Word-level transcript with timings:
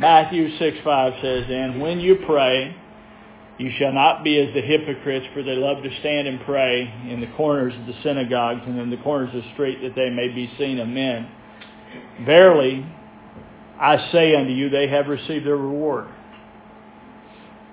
Matthew 0.00 0.56
6, 0.56 0.78
5 0.82 1.12
says, 1.20 1.44
And 1.50 1.78
when 1.78 2.00
you 2.00 2.16
pray, 2.24 2.74
you 3.58 3.70
shall 3.78 3.92
not 3.92 4.24
be 4.24 4.40
as 4.40 4.54
the 4.54 4.62
hypocrites, 4.62 5.26
for 5.34 5.42
they 5.42 5.56
love 5.56 5.82
to 5.82 5.90
stand 6.00 6.26
and 6.26 6.40
pray 6.40 6.90
in 7.06 7.20
the 7.20 7.26
corners 7.36 7.74
of 7.78 7.86
the 7.86 7.92
synagogues 8.02 8.62
and 8.64 8.80
in 8.80 8.88
the 8.88 8.96
corners 8.96 9.28
of 9.34 9.42
the 9.42 9.52
street, 9.52 9.82
that 9.82 9.94
they 9.94 10.08
may 10.08 10.28
be 10.28 10.50
seen 10.56 10.80
of 10.80 10.88
men. 10.88 11.28
Verily, 12.24 12.86
I 13.78 14.10
say 14.10 14.34
unto 14.34 14.52
you, 14.52 14.70
they 14.70 14.88
have 14.88 15.06
received 15.06 15.44
their 15.44 15.58
reward. 15.58 16.08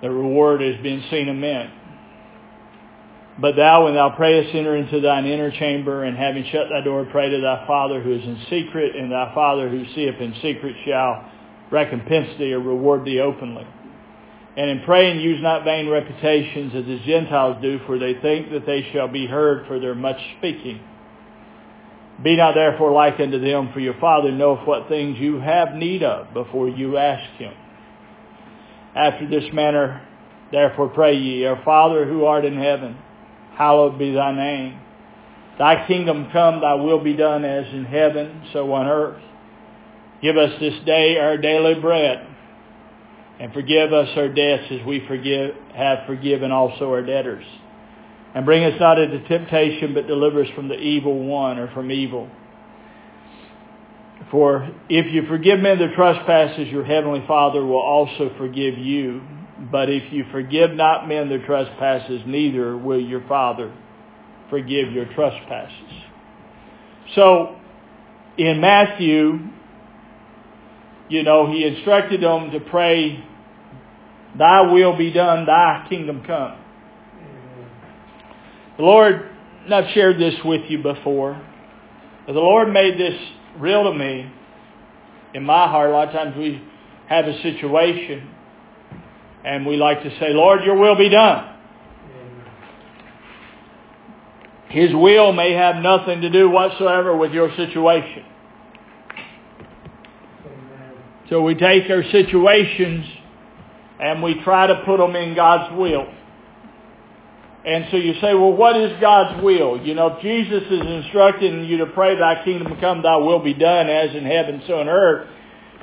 The 0.02 0.12
reward 0.12 0.62
is 0.62 0.76
being 0.84 1.04
seen 1.10 1.30
of 1.30 1.38
men. 1.38 1.72
But 3.40 3.56
thou, 3.56 3.86
when 3.86 3.96
thou 3.96 4.10
prayest, 4.18 4.54
enter 4.54 4.76
into 4.76 5.00
thine 5.00 5.26
inner 5.26 5.52
chamber, 5.52 6.04
and 6.04 6.18
having 6.18 6.44
shut 6.52 6.68
thy 6.70 6.82
door, 6.82 7.08
pray 7.10 7.30
to 7.30 7.40
thy 7.40 7.66
Father 7.66 8.02
who 8.02 8.12
is 8.12 8.24
in 8.26 8.38
secret, 8.50 8.98
and 8.98 9.14
thy 9.14 9.34
Father 9.34 9.70
who 9.70 9.86
seeth 9.96 10.20
in 10.20 10.34
secret 10.42 10.76
shall 10.84 11.32
recompense 11.72 12.38
thee 12.38 12.54
or 12.54 12.60
reward 12.60 13.06
thee 13.06 13.20
openly. 13.20 13.68
And 14.58 14.72
in 14.72 14.82
praying 14.86 15.20
use 15.20 15.42
not 15.42 15.64
vain 15.64 15.88
reputations 15.88 16.74
as 16.74 16.86
the 16.86 17.00
Gentiles 17.06 17.58
do, 17.62 17.80
for 17.86 18.00
they 18.00 18.16
think 18.16 18.52
that 18.52 18.66
they 18.66 18.90
shall 18.92 19.08
be 19.08 19.28
heard 19.28 19.68
for 19.68 19.80
their 19.80 19.94
much 19.94 20.18
speaking. 20.38 20.82
Be 22.24 22.36
not 22.36 22.56
therefore 22.56 22.92
like 22.92 23.20
unto 23.20 23.40
them, 23.40 23.70
for 23.72 23.80
your 23.80 24.00
Father 24.00 24.32
knoweth 24.32 24.68
what 24.68 24.90
things 24.90 25.20
you 25.20 25.40
have 25.40 25.76
need 25.76 26.02
of 26.02 26.34
before 26.34 26.68
you 26.68 26.98
ask 26.98 27.30
him. 27.38 27.54
After 28.96 29.30
this 29.30 29.44
manner, 29.54 30.02
therefore 30.52 30.90
pray 30.90 31.16
ye, 31.16 31.46
Our 31.46 31.62
Father 31.64 32.06
who 32.06 32.26
art 32.26 32.44
in 32.44 32.58
heaven, 32.58 32.98
hallowed 33.54 34.00
be 34.00 34.12
thy 34.14 34.32
name. 34.36 34.80
Thy 35.60 35.88
kingdom 35.88 36.30
come, 36.32 36.62
thy 36.62 36.74
will 36.74 37.04
be 37.04 37.14
done 37.14 37.46
as 37.46 37.72
in 37.72 37.86
heaven, 37.86 38.44
so 38.54 38.72
on 38.74 38.88
earth. 38.88 39.22
Give 40.22 40.38
us 40.38 40.60
this 40.60 40.74
day 40.86 41.18
our 41.18 41.38
daily 41.38 41.76
bread 41.80 42.28
and 43.40 43.54
forgive 43.54 43.94
us 43.94 44.10
our 44.16 44.30
debts 44.30 44.64
as 44.72 44.86
we 44.86 45.06
forgive, 45.08 45.56
have 45.76 46.08
forgiven 46.08 46.52
also 46.52 46.90
our 46.90 47.04
debtors. 47.04 47.46
And 48.34 48.46
bring 48.46 48.64
us 48.64 48.80
not 48.80 49.00
into 49.00 49.28
temptation, 49.28 49.94
but 49.94 50.08
deliver 50.08 50.44
us 50.44 50.50
from 50.56 50.68
the 50.68 50.78
evil 50.78 51.24
one 51.24 51.60
or 51.60 51.72
from 51.74 51.92
evil. 51.92 52.30
For 54.32 54.70
if 54.90 55.14
you 55.14 55.28
forgive 55.28 55.60
men 55.60 55.78
their 55.78 55.96
trespasses, 55.96 56.68
your 56.68 56.84
heavenly 56.84 57.24
Father 57.28 57.64
will 57.64 57.80
also 57.80 58.32
forgive 58.38 58.78
you. 58.78 59.22
But 59.72 59.90
if 59.90 60.12
you 60.12 60.26
forgive 60.32 60.72
not 60.72 61.08
men 61.08 61.30
their 61.30 61.46
trespasses, 61.46 62.22
neither 62.26 62.76
will 62.78 63.00
your 63.00 63.26
Father 63.28 63.72
forgive 64.50 64.92
your 64.92 65.06
trespasses. 65.14 66.04
So, 67.16 67.56
in 68.38 68.60
Matthew, 68.60 69.40
you 71.10 71.24
know, 71.24 71.52
he 71.52 71.66
instructed 71.66 72.22
them 72.22 72.52
to 72.52 72.60
pray, 72.60 73.24
Thy 74.38 74.62
will 74.72 74.98
be 74.98 75.12
done, 75.12 75.46
Thy 75.46 75.86
kingdom 75.90 76.24
come. 76.26 76.58
The 78.78 78.84
Lord, 78.84 79.30
and 79.66 79.74
I've 79.74 79.94
shared 79.94 80.20
this 80.20 80.36
with 80.46 80.70
you 80.70 80.82
before, 80.84 81.42
but 82.26 82.34
the 82.34 82.40
Lord 82.40 82.72
made 82.72 83.00
this 83.00 83.20
real 83.58 83.86
to 83.86 83.94
me 83.94 84.32
in 85.34 85.44
my 85.44 85.68
heart. 85.68 85.90
A 85.90 85.94
lot 85.94 86.08
of 86.10 86.14
times 86.14 86.38
we 86.38 86.62
have 87.08 87.26
a 87.26 87.42
situation 87.42 88.30
and 89.44 89.66
we 89.66 89.78
like 89.78 90.04
to 90.04 90.10
say, 90.20 90.30
Lord, 90.30 90.64
your 90.64 90.76
will 90.76 90.98
be 90.98 91.10
done. 91.10 91.56
His 94.70 94.94
will 94.94 95.32
may 95.32 95.54
have 95.54 95.78
nothing 95.78 96.22
to 96.22 96.30
do 96.30 96.50
whatsoever 96.50 97.16
with 97.16 97.32
your 97.32 97.50
situation. 97.56 98.26
So 101.30 101.42
we 101.42 101.56
take 101.56 101.90
our 101.90 102.04
situations 102.12 103.06
and 104.00 104.24
we 104.24 104.42
try 104.44 104.68
to 104.68 104.84
put 104.86 104.98
them 104.98 105.16
in 105.16 105.36
God's 105.36 105.78
will. 105.78 106.08
And 107.66 107.86
so 107.92 107.98
you 107.98 108.14
say, 108.22 108.34
well, 108.34 108.54
what 108.54 108.78
is 108.78 108.98
God's 109.02 109.44
will? 109.44 109.82
You 109.82 109.94
know, 109.94 110.16
if 110.16 110.22
Jesus 110.22 110.64
is 110.72 110.88
instructing 111.04 111.66
you 111.66 111.80
to 111.80 111.88
pray, 111.88 112.18
thy 112.18 112.46
kingdom 112.46 112.80
come, 112.80 113.04
thy 113.04 113.18
will 113.18 113.44
be 113.44 113.54
done 113.54 113.90
as 113.90 114.16
in 114.16 114.24
heaven, 114.24 114.62
so 114.68 114.80
on 114.80 114.88
earth, 114.88 115.28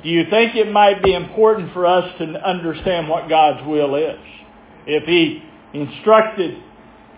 do 0.01 0.09
you 0.09 0.23
think 0.29 0.55
it 0.55 0.71
might 0.71 1.03
be 1.03 1.13
important 1.13 1.73
for 1.73 1.85
us 1.85 2.17
to 2.17 2.25
understand 2.25 3.07
what 3.07 3.29
God's 3.29 3.65
will 3.67 3.95
is? 3.95 4.19
If 4.87 5.03
he 5.03 5.43
instructed 5.73 6.57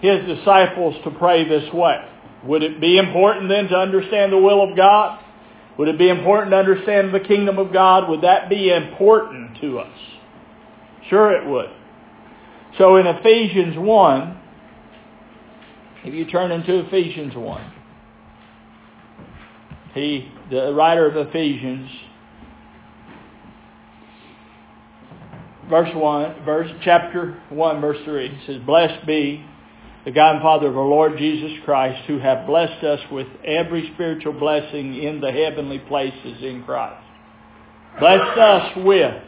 his 0.01 0.25
disciples 0.25 0.95
to 1.05 1.11
pray 1.11 1.47
this 1.47 1.71
way, 1.73 2.03
would 2.43 2.63
it 2.63 2.81
be 2.81 2.97
important 2.97 3.49
then 3.49 3.67
to 3.69 3.75
understand 3.75 4.33
the 4.33 4.37
will 4.37 4.69
of 4.69 4.75
God? 4.75 5.23
Would 5.77 5.89
it 5.89 5.97
be 5.97 6.09
important 6.09 6.51
to 6.51 6.57
understand 6.57 7.13
the 7.13 7.19
kingdom 7.19 7.59
of 7.59 7.71
God? 7.71 8.09
Would 8.09 8.21
that 8.21 8.49
be 8.49 8.71
important 8.71 9.61
to 9.61 9.79
us? 9.79 9.97
Sure 11.09 11.31
it 11.31 11.47
would. 11.47 11.69
So 12.77 12.97
in 12.97 13.07
Ephesians 13.07 13.75
1, 13.77 14.39
if 16.05 16.13
you 16.13 16.25
turn 16.25 16.51
into 16.51 16.85
Ephesians 16.85 17.35
1, 17.35 17.73
he, 19.93 20.31
the 20.51 20.73
writer 20.73 21.07
of 21.09 21.27
Ephesians, 21.27 21.89
verse 25.69 25.93
1, 25.93 26.43
verse, 26.45 26.71
chapter 26.83 27.41
1, 27.49 27.81
verse 27.81 27.97
3, 28.05 28.41
says, 28.45 28.61
Blessed 28.65 29.05
be 29.05 29.43
the 30.07 30.13
God 30.13 30.35
and 30.35 30.41
Father 30.41 30.67
of 30.67 30.77
our 30.77 30.85
Lord 30.85 31.17
Jesus 31.17 31.51
Christ, 31.65 32.05
who 32.07 32.17
have 32.19 32.47
blessed 32.47 32.81
us 32.81 33.01
with 33.11 33.27
every 33.43 33.91
spiritual 33.93 34.31
blessing 34.31 35.03
in 35.03 35.19
the 35.19 35.33
heavenly 35.33 35.79
places 35.79 36.41
in 36.41 36.63
Christ. 36.63 37.03
Blessed 37.99 38.39
us 38.39 38.77
with 38.77 39.21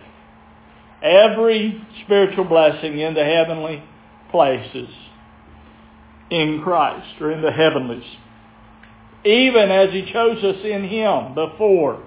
every 1.03 1.85
spiritual 2.05 2.45
blessing 2.45 2.97
in 2.97 3.13
the 3.13 3.25
heavenly 3.25 3.83
places 4.31 4.87
in 6.31 6.61
Christ, 6.63 7.19
or 7.19 7.33
in 7.33 7.41
the 7.41 7.51
heavenlies. 7.51 8.09
Even 9.25 9.69
as 9.71 9.91
he 9.91 10.09
chose 10.13 10.41
us 10.41 10.63
in 10.63 10.87
him 10.87 11.35
before 11.35 12.01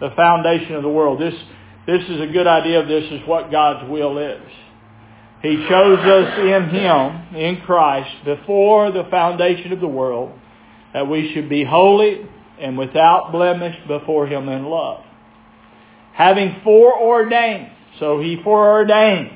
the 0.00 0.08
foundation 0.16 0.74
of 0.74 0.82
the 0.82 0.88
world. 0.88 1.20
This, 1.20 1.34
this 1.86 2.02
is 2.08 2.18
a 2.18 2.32
good 2.32 2.46
idea 2.46 2.80
of 2.80 2.88
this 2.88 3.04
is 3.12 3.20
what 3.28 3.50
God's 3.50 3.90
will 3.90 4.16
is. 4.16 4.40
He 5.42 5.54
chose 5.68 5.98
us 6.00 6.38
in 6.38 6.68
Him, 6.70 7.36
in 7.36 7.60
Christ, 7.64 8.24
before 8.24 8.90
the 8.90 9.04
foundation 9.10 9.72
of 9.72 9.80
the 9.80 9.88
world, 9.88 10.32
that 10.92 11.08
we 11.08 11.32
should 11.32 11.48
be 11.48 11.64
holy 11.64 12.22
and 12.60 12.76
without 12.76 13.30
blemish 13.30 13.76
before 13.86 14.26
Him 14.26 14.48
in 14.48 14.64
love. 14.64 15.04
Having 16.12 16.60
foreordained, 16.64 17.70
so 18.00 18.20
He 18.20 18.40
foreordained 18.42 19.30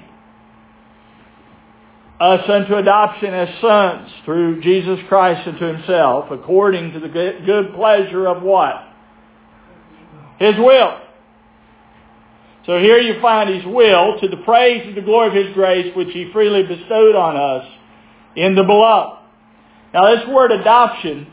us 2.19 2.49
unto 2.49 2.75
adoption 2.77 3.33
as 3.35 3.61
sons 3.61 4.11
through 4.25 4.61
Jesus 4.61 4.99
Christ 5.09 5.47
unto 5.47 5.65
Himself, 5.67 6.31
according 6.33 6.93
to 6.93 7.01
the 7.01 7.09
good 7.09 7.75
pleasure 7.75 8.27
of 8.27 8.43
what? 8.43 8.89
His 10.39 10.57
will 10.57 10.99
so 12.67 12.79
here 12.79 12.99
you 12.99 13.21
find 13.21 13.51
his 13.51 13.65
will 13.65 14.21
to 14.21 14.29
the 14.29 14.39
praise 14.39 14.83
and 14.87 14.97
the 14.97 15.03
glory 15.03 15.29
of 15.29 15.47
his 15.47 15.55
grace 15.55 15.95
which 15.97 16.09
he 16.13 16.31
freely 16.33 16.63
bestowed 16.63 17.17
on 17.17 17.37
us 17.37 17.69
in 18.37 18.55
the 18.55 18.63
beloved. 18.63 19.19
Now 19.93 20.15
this 20.15 20.27
word 20.29 20.53
adoption, 20.53 21.27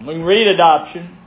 we 0.00 0.14
can 0.14 0.22
read 0.22 0.46
adoption, 0.46 1.18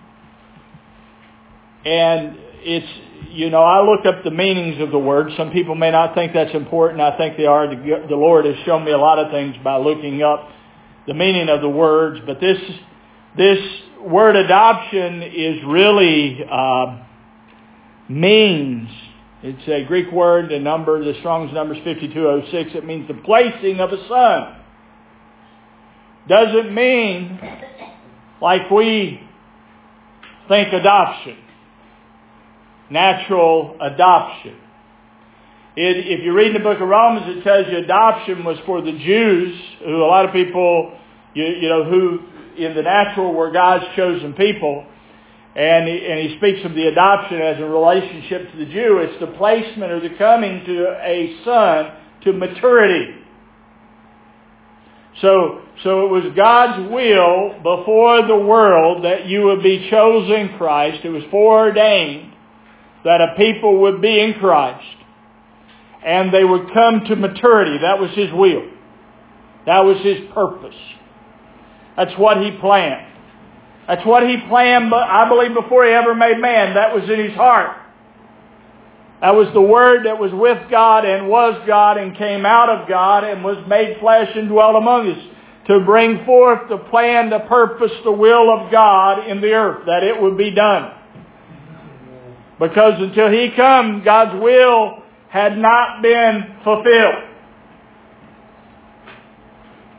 and 1.86 2.38
it's, 2.62 2.88
you 3.32 3.50
know, 3.50 3.62
I 3.62 3.82
looked 3.82 4.08
up 4.08 4.24
the 4.24 4.32
meanings 4.32 4.82
of 4.82 4.92
the 4.92 5.00
word. 5.00 5.32
Some 5.38 5.52
people 5.52 5.76
may 5.76 5.92
not 5.92 6.16
think 6.16 6.34
that's 6.34 6.56
important. 6.56 7.02
I 7.02 7.18
think 7.18 7.36
they 7.36 7.46
are. 7.46 7.68
The 7.68 8.16
Lord 8.16 8.46
has 8.46 8.56
shown 8.66 8.86
me 8.86 8.92
a 8.92 8.98
lot 8.98 9.20
of 9.20 9.32
things 9.32 9.56
by 9.64 9.78
looking 9.78 10.24
up 10.24 10.50
the 11.08 11.14
meaning 11.14 11.50
of 11.50 11.62
the 11.62 11.70
words, 11.70 12.22
but 12.26 12.40
this, 12.40 12.58
this 13.38 13.60
word 14.02 14.36
adoption 14.38 15.22
is 15.22 15.58
really, 15.66 16.40
uh, 16.50 17.03
means. 18.10 18.90
It's 19.42 19.68
a 19.68 19.84
Greek 19.86 20.12
word, 20.12 20.50
the 20.50 20.60
number, 20.60 21.04
the 21.04 21.20
Strong's 21.20 21.54
number 21.54 21.76
is 21.76 21.84
5206. 21.84 22.76
It 22.76 22.86
means 22.86 23.08
the 23.08 23.14
placing 23.14 23.80
of 23.80 23.92
a 23.92 24.08
son. 24.08 24.56
Doesn't 26.30 26.74
mean 26.74 27.40
like 28.42 28.72
we 28.72 29.20
think 30.48 30.74
adoption. 30.74 31.38
Natural 32.90 33.76
adoption. 33.82 34.58
It, 35.76 36.20
if 36.20 36.24
you 36.24 36.34
read 36.34 36.48
in 36.48 36.54
the 36.54 36.60
book 36.60 36.80
of 36.80 36.88
Romans, 36.88 37.38
it 37.38 37.44
tells 37.44 37.68
you 37.68 37.78
adoption 37.80 38.46
was 38.46 38.58
for 38.66 38.82
the 38.82 38.92
Jews, 38.92 39.60
who 39.84 40.04
a 40.04 40.06
lot 40.06 40.26
of 40.26 40.32
people, 40.32 40.98
you, 41.34 41.44
you 41.44 41.70
know, 41.70 41.84
who 41.84 42.20
in 42.58 42.76
the 42.76 42.84
natural 42.84 43.34
were 43.34 43.52
God's 43.52 43.86
chosen 43.96 44.34
people. 44.34 44.86
And 45.56 45.88
he, 45.88 46.06
and 46.06 46.30
he 46.30 46.38
speaks 46.38 46.66
of 46.66 46.74
the 46.74 46.88
adoption 46.88 47.40
as 47.40 47.60
a 47.60 47.66
relationship 47.66 48.52
to 48.52 48.58
the 48.58 48.66
Jew. 48.66 48.98
It's 49.04 49.20
the 49.20 49.38
placement 49.38 49.92
or 49.92 50.00
the 50.00 50.16
coming 50.18 50.66
to 50.66 50.88
a 51.04 51.38
son 51.46 51.92
to 52.24 52.34
maturity. 52.34 53.20
So, 55.22 55.62
so 55.84 56.08
it 56.08 56.10
was 56.10 56.34
God's 56.36 56.90
will 56.92 57.60
before 57.62 58.26
the 58.26 58.36
world 58.36 59.06
that 59.06 59.28
you 59.28 59.44
would 59.44 59.62
be 59.62 59.88
chosen 59.90 60.58
Christ. 60.58 61.02
It 61.04 61.10
was 61.10 61.24
foreordained 61.30 62.34
that 63.06 63.22
a 63.22 63.36
people 63.38 63.82
would 63.82 64.02
be 64.02 64.20
in 64.20 64.34
Christ 64.36 64.98
and 66.04 66.34
they 66.34 66.44
would 66.44 66.74
come 66.74 67.06
to 67.08 67.16
maturity. 67.16 67.78
That 67.80 68.00
was 68.00 68.10
His 68.12 68.32
will. 68.34 68.70
That 69.66 69.86
was 69.86 69.98
His 70.02 70.18
purpose. 70.34 70.76
That's 71.96 72.18
what 72.18 72.38
He 72.38 72.52
planned. 72.60 73.13
That's 73.88 74.06
what 74.06 74.24
He 74.24 74.38
planned, 74.48 74.94
I 74.94 75.28
believe, 75.28 75.54
before 75.54 75.86
He 75.86 75.92
ever 75.92 76.16
made 76.16 76.40
man. 76.40 76.76
That 76.76 76.96
was 76.96 77.10
in 77.10 77.20
His 77.20 77.36
heart. 77.36 77.78
That 79.22 79.36
was 79.36 79.48
the 79.54 79.62
Word 79.62 80.06
that 80.06 80.20
was 80.20 80.32
with 80.34 80.70
God 80.70 81.06
and 81.06 81.30
was 81.30 81.62
God 81.66 81.98
and 81.98 82.18
came 82.18 82.46
out 82.46 82.70
of 82.70 82.90
God 82.90 83.24
and 83.24 83.44
was 83.44 83.58
made 83.68 83.98
flesh 84.00 84.30
and 84.36 84.50
dwelt 84.50 84.76
among 84.76 85.10
us 85.12 85.18
to 85.68 85.80
bring 85.86 86.26
forth 86.26 86.68
the 86.70 86.78
plan, 86.78 87.30
the 87.30 87.40
purpose, 87.40 87.92
the 88.04 88.12
will 88.12 88.54
of 88.54 88.70
God 88.72 89.28
in 89.28 89.40
the 89.40 89.54
earth, 89.54 89.86
that 89.86 90.04
it 90.04 90.22
would 90.22 90.38
be 90.38 90.52
done. 90.52 90.92
Because 92.60 93.02
until 93.02 93.32
He 93.32 93.52
come, 93.56 94.04
God's 94.04 94.42
will 94.42 95.04
had 95.30 95.58
not 95.58 96.02
been 96.02 96.58
fulfilled. 96.64 97.24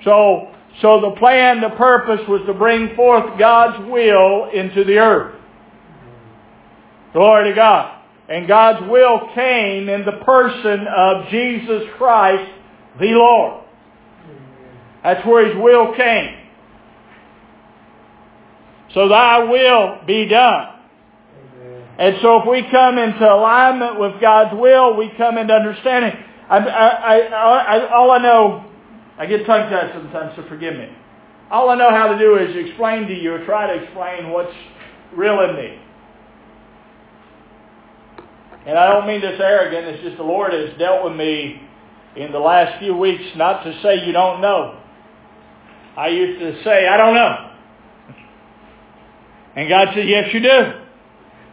So, 0.05 0.54
so 0.82 1.00
the 1.00 1.17
plan, 1.19 1.61
the 1.61 1.71
purpose 1.71 2.21
was 2.29 2.43
to 2.47 2.55
bring 2.55 2.97
forth 2.97 3.38
God's 3.38 3.88
will 3.91 4.50
into 4.53 4.85
the 4.85 4.99
earth. 4.99 5.37
Glory 7.12 7.50
to 7.50 7.55
God. 7.55 8.00
And 8.29 8.49
God's 8.49 8.91
will 8.91 9.31
came 9.35 9.88
in 9.88 10.05
the 10.05 10.25
person 10.25 10.87
of 10.88 11.29
Jesus 11.29 11.82
Christ, 11.97 12.50
the 12.99 13.06
Lord. 13.06 13.65
That's 15.03 15.25
where 15.26 15.47
His 15.47 15.56
will 15.56 15.94
came. 15.94 16.38
So 18.94 19.09
thy 19.09 19.44
will 19.44 20.00
be 20.06 20.27
done. 20.27 20.70
And 21.99 22.17
so 22.23 22.41
if 22.41 22.49
we 22.49 22.69
come 22.70 22.99
into 22.99 23.25
alignment 23.25 24.00
with 24.00 24.20
God's 24.20 24.59
will, 24.59 24.97
we 24.97 25.12
come 25.17 25.38
into 25.38 25.53
understanding. 25.53 26.12
I, 26.49 26.59
I, 26.59 27.17
I, 27.19 27.94
all 27.94 28.11
I 28.11 28.19
know, 28.19 28.65
I 29.19 29.27
get 29.27 29.47
tongue-tied 29.47 29.93
sometimes, 29.95 30.33
so 30.37 30.45
forgive 30.49 30.75
me. 30.75 30.89
All 31.51 31.71
I 31.71 31.77
know 31.77 31.91
how 31.91 32.09
to 32.13 32.19
do 32.19 32.37
is 32.37 32.57
explain 32.67 33.07
to 33.07 33.15
you 33.15 33.35
or 33.35 33.45
try 33.45 33.67
to 33.67 33.83
explain 33.83 34.31
what's 34.31 34.55
real 35.15 35.41
in 35.41 35.57
me. 35.57 35.79
And 38.67 38.79
I 38.79 38.93
don't 38.93 39.07
mean 39.07 39.21
this 39.21 39.39
arrogant, 39.41 39.87
it's 39.87 40.03
just 40.03 40.17
the 40.17 40.23
Lord 40.23 40.53
has 40.53 40.77
dealt 40.79 41.05
with 41.05 41.15
me 41.15 41.61
in 42.17 42.33
the 42.33 42.39
last 42.39 42.79
few 42.81 42.97
weeks 42.97 43.23
not 43.37 43.63
to 43.65 43.81
say 43.83 44.07
you 44.07 44.13
don't 44.13 44.41
know. 44.41 44.81
I 45.97 46.09
used 46.09 46.41
to 46.41 46.65
say, 46.65 46.89
I 46.89 46.97
don't 46.97 47.15
know. 47.15 47.51
And 49.57 49.69
God 49.69 49.89
said, 49.95 50.09
yes 50.09 50.29
you 50.33 50.41
do 50.41 50.81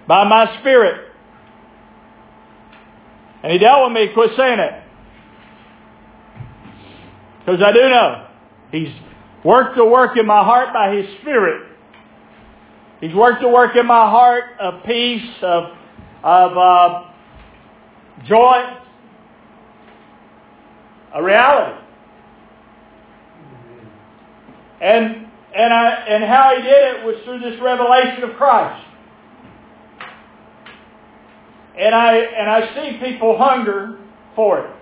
by 0.07 0.27
my 0.27 0.59
Spirit. 0.61 1.09
And 3.43 3.51
he 3.51 3.59
dealt 3.59 3.87
with 3.87 3.93
me, 3.93 4.13
quit 4.13 4.31
saying 4.37 4.59
it. 4.59 4.80
Because 7.45 7.61
I 7.61 7.71
do 7.71 7.79
know. 7.79 8.27
He's 8.71 8.93
worked 9.43 9.75
the 9.75 9.85
work 9.85 10.17
in 10.17 10.25
my 10.25 10.43
heart 10.43 10.73
by 10.73 10.95
His 10.95 11.05
Spirit. 11.21 11.67
He's 12.99 13.13
worked 13.15 13.41
the 13.41 13.49
work 13.49 13.75
in 13.75 13.87
my 13.87 14.09
heart 14.09 14.43
of 14.59 14.83
peace, 14.83 15.27
of, 15.41 15.75
of 16.23 16.57
uh, 16.57 17.03
joy, 18.27 18.77
a 21.15 21.23
reality. 21.23 21.79
And, 24.81 25.27
and, 25.55 25.73
I, 25.73 25.89
and 26.09 26.23
how 26.23 26.53
He 26.55 26.61
did 26.61 26.71
it 26.71 27.05
was 27.05 27.15
through 27.25 27.39
this 27.39 27.59
revelation 27.59 28.23
of 28.23 28.35
Christ. 28.35 28.85
And 31.79 31.95
I, 31.95 32.17
and 32.17 32.49
I 32.49 32.75
see 32.75 32.99
people 33.03 33.37
hunger 33.37 33.97
for 34.35 34.59
it. 34.59 34.75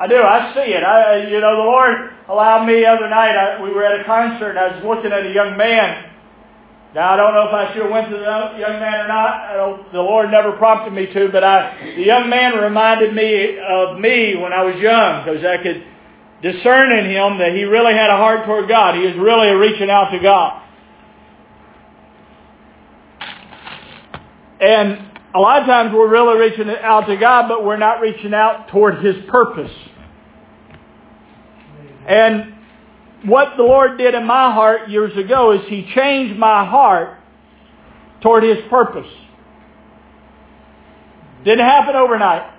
I 0.00 0.06
do. 0.08 0.16
I 0.16 0.54
see 0.54 0.72
it. 0.72 0.82
I, 0.82 0.96
uh, 0.96 1.28
you 1.28 1.40
know, 1.40 1.60
the 1.60 1.68
Lord 1.68 1.92
allowed 2.26 2.64
me 2.64 2.80
the 2.80 2.86
other 2.86 3.10
night. 3.10 3.36
I, 3.36 3.60
we 3.62 3.68
were 3.68 3.84
at 3.84 4.00
a 4.00 4.04
concert, 4.04 4.56
and 4.56 4.58
I 4.58 4.74
was 4.74 4.82
looking 4.82 5.12
at 5.12 5.26
a 5.26 5.30
young 5.30 5.58
man. 5.58 6.06
Now 6.94 7.12
I 7.12 7.16
don't 7.16 7.34
know 7.34 7.46
if 7.46 7.52
I 7.52 7.72
should 7.72 7.82
have 7.82 7.90
went 7.92 8.08
to 8.08 8.16
the 8.16 8.24
young 8.24 8.80
man 8.80 9.04
or 9.04 9.08
not. 9.08 9.92
The 9.92 10.00
Lord 10.00 10.30
never 10.30 10.52
prompted 10.52 10.94
me 10.94 11.04
to, 11.12 11.28
but 11.30 11.44
I, 11.44 11.94
the 11.96 12.02
young 12.02 12.30
man 12.30 12.56
reminded 12.56 13.14
me 13.14 13.58
of 13.60 14.00
me 14.00 14.36
when 14.36 14.54
I 14.54 14.64
was 14.64 14.74
young, 14.80 15.22
because 15.22 15.44
I 15.44 15.62
could 15.62 15.84
discern 16.42 16.90
in 16.96 17.04
him 17.04 17.38
that 17.38 17.52
he 17.52 17.64
really 17.64 17.92
had 17.92 18.08
a 18.08 18.16
heart 18.16 18.46
toward 18.46 18.68
God. 18.68 18.96
He 18.96 19.02
was 19.02 19.14
really 19.16 19.50
reaching 19.50 19.90
out 19.90 20.10
to 20.12 20.18
God. 20.18 20.62
And 24.60 25.10
a 25.34 25.38
lot 25.38 25.60
of 25.60 25.66
times 25.66 25.92
we're 25.94 26.10
really 26.10 26.38
reaching 26.40 26.70
out 26.70 27.06
to 27.06 27.16
God, 27.16 27.48
but 27.48 27.64
we're 27.64 27.76
not 27.76 28.00
reaching 28.00 28.34
out 28.34 28.68
toward 28.68 29.04
His 29.04 29.16
purpose. 29.28 29.70
And 32.10 32.54
what 33.24 33.56
the 33.56 33.62
Lord 33.62 33.96
did 33.96 34.16
in 34.16 34.26
my 34.26 34.52
heart 34.52 34.90
years 34.90 35.16
ago 35.16 35.52
is 35.52 35.60
He 35.68 35.88
changed 35.94 36.36
my 36.36 36.68
heart 36.68 37.20
toward 38.20 38.42
His 38.42 38.58
purpose. 38.68 39.06
Didn't 41.44 41.64
happen 41.64 41.94
overnight. 41.94 42.50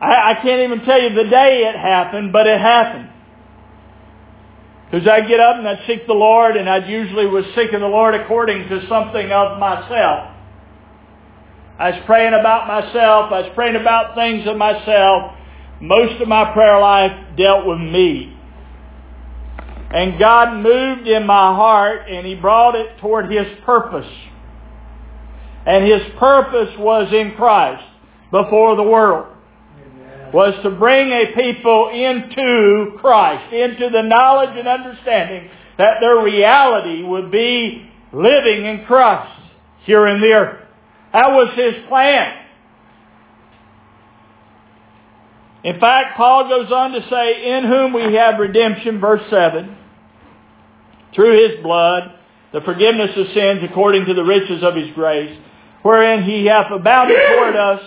I, 0.00 0.30
I 0.30 0.34
can't 0.40 0.62
even 0.62 0.86
tell 0.86 1.02
you 1.02 1.16
the 1.16 1.28
day 1.28 1.64
it 1.68 1.76
happened, 1.76 2.32
but 2.32 2.46
it 2.46 2.60
happened. 2.60 3.10
Because 4.88 5.08
I'd 5.08 5.26
get 5.26 5.40
up 5.40 5.56
and 5.56 5.66
I'd 5.66 5.84
seek 5.88 6.06
the 6.06 6.14
Lord, 6.14 6.56
and 6.56 6.70
I 6.70 6.86
usually 6.86 7.26
was 7.26 7.44
seeking 7.56 7.80
the 7.80 7.88
Lord 7.88 8.14
according 8.14 8.68
to 8.68 8.86
something 8.88 9.32
of 9.32 9.58
myself. 9.58 10.30
I 11.76 11.90
was 11.90 12.02
praying 12.06 12.34
about 12.38 12.68
myself. 12.68 13.32
I 13.32 13.40
was 13.40 13.50
praying 13.56 13.74
about 13.74 14.14
things 14.14 14.46
of 14.46 14.56
myself. 14.56 15.32
Most 15.84 16.22
of 16.22 16.28
my 16.28 16.50
prayer 16.54 16.80
life 16.80 17.36
dealt 17.36 17.66
with 17.66 17.78
me. 17.78 18.34
And 19.90 20.18
God 20.18 20.62
moved 20.62 21.06
in 21.06 21.26
my 21.26 21.54
heart 21.54 22.08
and 22.08 22.26
He 22.26 22.34
brought 22.34 22.74
it 22.74 22.98
toward 23.00 23.30
His 23.30 23.46
purpose. 23.66 24.10
And 25.66 25.84
His 25.84 26.00
purpose 26.18 26.74
was 26.78 27.12
in 27.12 27.34
Christ 27.36 27.84
before 28.30 28.76
the 28.76 28.82
world. 28.82 29.36
Was 30.32 30.54
to 30.62 30.70
bring 30.70 31.10
a 31.10 31.34
people 31.36 31.90
into 31.90 32.96
Christ, 32.98 33.52
into 33.52 33.90
the 33.90 34.02
knowledge 34.02 34.56
and 34.56 34.66
understanding 34.66 35.50
that 35.76 35.98
their 36.00 36.22
reality 36.22 37.02
would 37.02 37.30
be 37.30 37.90
living 38.10 38.64
in 38.64 38.84
Christ 38.86 39.38
here 39.84 40.06
in 40.08 40.22
the 40.22 40.28
earth. 40.28 40.66
That 41.12 41.28
was 41.28 41.54
his 41.54 41.86
plan. 41.88 42.43
In 45.64 45.80
fact, 45.80 46.16
Paul 46.18 46.48
goes 46.48 46.70
on 46.70 46.92
to 46.92 47.00
say, 47.08 47.56
in 47.56 47.64
whom 47.64 47.94
we 47.94 48.14
have 48.14 48.38
redemption, 48.38 49.00
verse 49.00 49.22
7, 49.30 49.76
through 51.14 51.48
his 51.48 51.62
blood, 51.62 52.12
the 52.52 52.60
forgiveness 52.60 53.10
of 53.16 53.26
sins 53.34 53.60
according 53.68 54.04
to 54.04 54.14
the 54.14 54.22
riches 54.22 54.62
of 54.62 54.76
his 54.76 54.90
grace, 54.94 55.36
wherein 55.82 56.22
he 56.22 56.44
hath 56.44 56.70
abounded 56.70 57.18
toward 57.34 57.56
us 57.56 57.80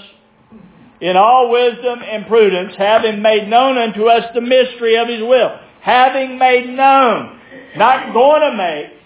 in 1.02 1.16
all 1.16 1.52
wisdom 1.52 2.00
and 2.04 2.26
prudence, 2.26 2.74
having 2.78 3.22
made 3.22 3.48
known 3.48 3.78
unto 3.78 4.06
us 4.08 4.24
the 4.34 4.42
mystery 4.42 4.98
of 4.98 5.08
his 5.08 5.22
will. 5.22 5.60
Having 5.82 6.40
made 6.40 6.68
known. 6.68 7.40
Not 7.78 8.12
going 8.12 8.42
to 8.42 8.58
make. 8.58 9.00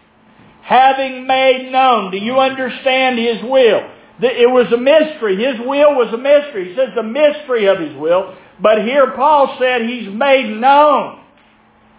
Having 0.64 1.28
made 1.28 1.70
known. 1.72 2.12
Do 2.12 2.18
you 2.18 2.40
understand 2.40 3.20
his 3.20 3.44
will? 3.44 3.82
It 4.24 4.50
was 4.50 4.72
a 4.72 4.78
mystery. 4.78 5.36
His 5.44 5.60
will 5.60 5.96
was 5.96 6.14
a 6.14 6.18
mystery. 6.18 6.70
He 6.70 6.76
says 6.76 6.90
the 6.96 7.04
mystery 7.04 7.66
of 7.66 7.80
His 7.80 7.96
will. 7.98 8.36
But 8.62 8.84
here 8.84 9.12
Paul 9.16 9.58
said 9.60 9.82
He's 9.84 10.08
made 10.14 10.50
known 10.60 11.20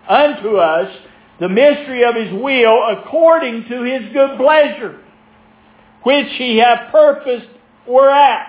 unto 0.09 0.57
us 0.57 0.97
the 1.40 1.49
mystery 1.49 2.04
of 2.04 2.14
His 2.14 2.33
will 2.33 2.99
according 2.99 3.64
to 3.69 3.83
His 3.83 4.12
good 4.12 4.38
pleasure, 4.38 5.00
which 6.04 6.28
He 6.38 6.59
hath 6.59 6.92
purposed 6.92 7.49
were 7.87 8.11
at 8.11 8.49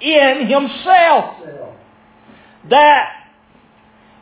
in 0.00 0.46
Himself. 0.48 1.36
That 2.70 3.12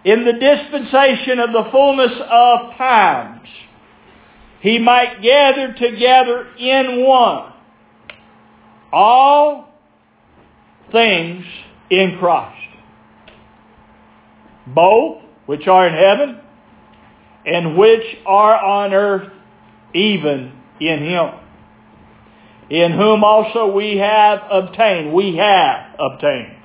in 0.05 0.25
the 0.27 0.35
dispensation 0.35 1.39
of 1.39 1.53
the 1.53 1.71
fullness 1.71 2.13
of 2.21 2.77
times, 2.77 3.49
He 4.61 4.79
might 4.79 5.23
gather 5.23 5.73
together 5.73 6.49
in 6.59 7.03
one 7.03 7.53
all 8.93 9.69
things 10.93 11.45
in 11.91 12.19
Christ. 12.19 12.74
Both 14.67 15.23
which 15.47 15.67
are 15.67 15.87
in 15.87 15.95
heaven 15.95 16.41
and 17.47 17.77
which 17.77 18.05
are 18.27 18.57
on 18.57 18.95
earth, 18.95 19.31
even 19.95 20.53
in 20.81 21.03
Him. 21.03 21.31
In 22.71 22.93
whom 22.93 23.23
also 23.23 23.73
we 23.73 23.99
have 23.99 24.41
obtained, 24.51 25.13
we 25.13 25.37
have 25.37 25.95
obtained 25.99 26.57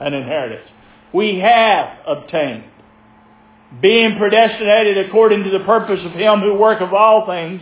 an 0.00 0.14
inheritance. 0.14 0.68
We 1.12 1.40
have 1.40 1.98
obtained. 2.06 2.64
Being 3.82 4.16
predestinated 4.18 5.06
according 5.08 5.44
to 5.44 5.50
the 5.50 5.64
purpose 5.64 6.00
of 6.04 6.12
Him 6.12 6.40
who 6.40 6.54
worketh 6.54 6.92
all 6.92 7.26
things 7.26 7.60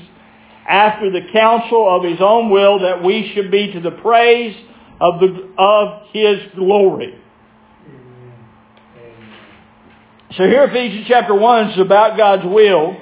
after 0.68 1.10
the 1.10 1.20
counsel 1.32 1.96
of 1.96 2.04
his 2.04 2.20
own 2.20 2.50
will 2.50 2.80
that 2.80 3.02
we 3.02 3.32
should 3.34 3.50
be 3.50 3.72
to 3.72 3.80
the 3.80 3.92
praise 3.92 4.56
of, 5.00 5.20
the, 5.20 5.48
of 5.58 6.02
his 6.12 6.38
glory. 6.54 7.14
So 10.32 10.42
here 10.42 10.64
Ephesians 10.64 11.06
chapter 11.08 11.34
1 11.34 11.70
is 11.70 11.78
about 11.78 12.16
God's 12.16 12.44
will. 12.44 12.96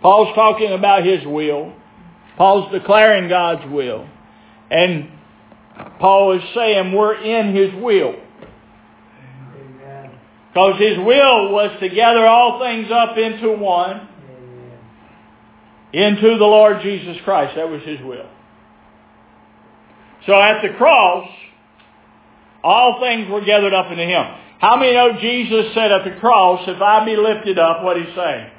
Paul's 0.00 0.34
talking 0.34 0.72
about 0.72 1.04
his 1.04 1.24
will. 1.26 1.74
Paul's 2.36 2.72
declaring 2.72 3.28
God's 3.28 3.70
will. 3.70 4.08
And 4.70 5.10
Paul 6.00 6.38
is 6.38 6.42
saying 6.54 6.92
we're 6.92 7.14
in 7.14 7.54
his 7.54 7.74
will. 7.74 8.14
Because 10.48 10.80
his 10.80 10.96
will 10.96 11.52
was 11.52 11.78
to 11.80 11.88
gather 11.88 12.26
all 12.26 12.58
things 12.58 12.90
up 12.90 13.16
into 13.18 13.52
one, 13.52 14.08
into 15.92 16.38
the 16.38 16.44
Lord 16.44 16.82
Jesus 16.82 17.18
Christ. 17.22 17.54
That 17.56 17.68
was 17.68 17.82
his 17.82 18.00
will. 18.00 18.28
So 20.26 20.40
at 20.40 20.62
the 20.62 20.76
cross, 20.76 21.28
all 22.64 22.98
things 23.00 23.30
were 23.30 23.44
gathered 23.44 23.74
up 23.74 23.90
into 23.90 24.04
him. 24.04 24.26
How 24.58 24.76
many 24.76 24.94
know 24.94 25.18
Jesus 25.20 25.72
said 25.74 25.92
at 25.92 26.04
the 26.04 26.18
cross, 26.20 26.62
if 26.66 26.80
I 26.80 27.04
be 27.04 27.16
lifted 27.16 27.58
up, 27.58 27.82
what 27.84 27.96
he 27.96 28.04
saying? 28.14 28.50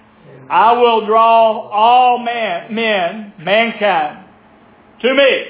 I 0.49 0.73
will 0.73 1.05
draw 1.05 1.69
all 1.69 2.19
man, 2.19 2.73
men, 2.73 3.33
mankind, 3.39 4.25
to 5.01 5.13
me. 5.13 5.45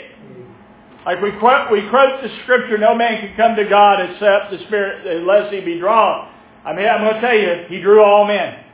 Like 1.06 1.22
we 1.22 1.32
quote, 1.40 1.72
we 1.72 1.88
quote 1.90 2.22
the 2.22 2.30
scripture, 2.44 2.78
no 2.78 2.94
man 2.96 3.22
can 3.22 3.36
come 3.36 3.56
to 3.56 3.70
God 3.70 4.02
except 4.02 4.52
the 4.52 4.60
Spirit, 4.68 5.08
unless 5.08 5.52
he 5.52 5.62
be 5.62 5.80
drawn. 5.80 6.30
I 6.66 6.74
mean, 6.74 6.88
I'm 6.88 7.02
going 7.02 7.16
to 7.16 7.22
tell 7.22 7.38
you, 7.38 7.66
he 7.70 7.82
drew 7.82 8.04
all 8.04 8.28
men. 8.28 8.66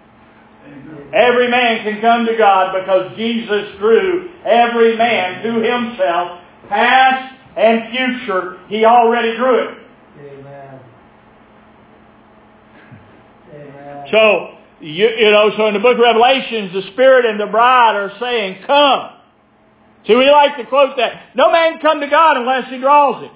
Every 1.13 1.49
man 1.49 1.83
can 1.83 2.01
come 2.01 2.25
to 2.25 2.35
God 2.35 2.73
because 2.79 3.15
Jesus 3.15 3.77
drew 3.77 4.31
every 4.43 4.97
man 4.97 5.43
to 5.43 5.53
himself, 5.61 6.41
past 6.67 7.35
and 7.55 7.91
future. 7.91 8.59
He 8.67 8.83
already 8.83 9.37
drew 9.37 9.69
it. 9.69 9.77
Amen. 10.19 10.79
Amen. 13.53 13.94
So, 14.11 14.57
you, 14.81 15.07
you 15.07 15.31
know, 15.31 15.51
so 15.57 15.67
in 15.67 15.73
the 15.73 15.79
book 15.79 15.95
of 15.95 16.01
Revelations, 16.01 16.73
the 16.73 16.91
Spirit 16.93 17.25
and 17.25 17.39
the 17.39 17.47
bride 17.47 17.95
are 17.95 18.11
saying, 18.19 18.63
come. 18.65 19.11
See, 20.07 20.15
we 20.15 20.29
like 20.29 20.57
to 20.57 20.65
quote 20.65 20.97
that. 20.97 21.35
No 21.35 21.51
man 21.51 21.79
come 21.79 21.99
to 22.01 22.07
God 22.07 22.37
unless 22.37 22.69
he 22.69 22.79
draws 22.79 23.23
him. 23.23 23.31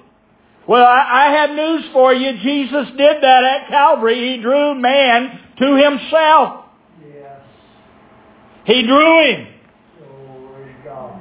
Well, 0.68 0.84
I, 0.84 1.26
I 1.26 1.32
have 1.38 1.50
news 1.50 1.84
for 1.92 2.14
you. 2.14 2.38
Jesus 2.42 2.88
did 2.96 3.22
that 3.22 3.44
at 3.44 3.68
Calvary. 3.68 4.36
He 4.36 4.42
drew 4.42 4.74
man 4.74 5.40
to 5.58 5.76
himself. 5.76 6.64
Yes. 7.02 7.40
He 8.66 8.86
drew 8.86 9.24
him. 9.24 9.48
Glory 9.98 10.72
to 10.72 10.84
God. 10.84 11.20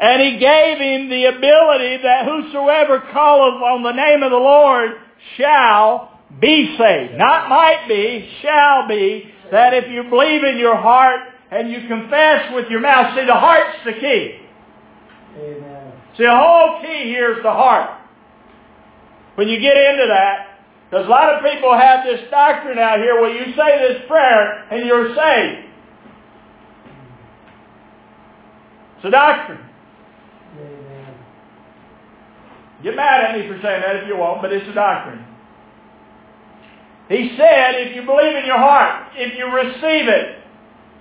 And 0.00 0.22
he 0.22 0.38
gave 0.40 0.78
him 0.78 1.10
the 1.10 1.26
ability 1.26 2.02
that 2.02 2.24
whosoever 2.24 3.00
calleth 3.12 3.62
on 3.62 3.82
the 3.84 3.92
name 3.92 4.22
of 4.24 4.30
the 4.30 4.36
Lord 4.36 4.92
shall 5.36 6.19
be 6.38 6.76
saved. 6.78 7.18
Not 7.18 7.48
might 7.48 7.86
be, 7.88 8.28
shall 8.42 8.86
be. 8.88 9.32
That 9.50 9.74
if 9.74 9.90
you 9.90 10.04
believe 10.08 10.44
in 10.44 10.58
your 10.58 10.76
heart 10.76 11.20
and 11.50 11.70
you 11.70 11.88
confess 11.88 12.54
with 12.54 12.70
your 12.70 12.80
mouth. 12.80 13.16
See, 13.16 13.26
the 13.26 13.34
heart's 13.34 13.78
the 13.84 13.92
key. 13.92 14.38
Amen. 15.36 15.92
See, 16.16 16.24
the 16.24 16.36
whole 16.36 16.80
key 16.80 17.04
here 17.04 17.32
is 17.32 17.42
the 17.42 17.50
heart. 17.50 17.98
When 19.34 19.48
you 19.48 19.58
get 19.58 19.76
into 19.76 20.06
that, 20.08 20.58
because 20.88 21.06
a 21.06 21.08
lot 21.08 21.34
of 21.34 21.42
people 21.42 21.72
have 21.72 22.04
this 22.04 22.28
doctrine 22.30 22.78
out 22.78 22.98
here 22.98 23.20
where 23.20 23.32
you 23.32 23.54
say 23.54 23.78
this 23.78 24.02
prayer 24.08 24.68
and 24.72 24.86
you're 24.86 25.14
saved. 25.14 25.66
It's 28.96 29.06
a 29.06 29.10
doctrine. 29.10 29.60
Amen. 30.60 31.14
Get 32.82 32.96
mad 32.96 33.24
at 33.24 33.38
me 33.38 33.48
for 33.48 33.54
saying 33.62 33.82
that 33.82 33.96
if 33.96 34.08
you 34.08 34.16
want, 34.16 34.42
but 34.42 34.52
it's 34.52 34.68
a 34.68 34.74
doctrine. 34.74 35.24
He 37.10 37.34
said, 37.34 37.74
if 37.82 37.96
you 37.98 38.06
believe 38.06 38.38
in 38.38 38.46
your 38.46 38.62
heart, 38.62 39.10
if 39.18 39.34
you 39.34 39.50
receive 39.50 40.06
it. 40.06 40.38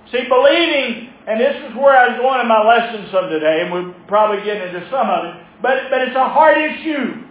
See, 0.10 0.26
believing, 0.26 1.14
and 1.30 1.40
this 1.40 1.54
is 1.70 1.78
where 1.78 1.94
I 1.94 2.10
was 2.10 2.18
going 2.18 2.42
in 2.42 2.50
my 2.50 2.66
lesson 2.66 3.06
some 3.14 3.30
today, 3.30 3.62
and 3.62 3.70
we'll 3.70 3.94
probably 4.10 4.42
get 4.42 4.58
into 4.58 4.82
some 4.90 5.06
of 5.06 5.22
it, 5.30 5.36
but, 5.62 5.86
but 5.94 6.02
it's 6.02 6.18
a 6.18 6.26
heart 6.26 6.58
issue. 6.58 7.30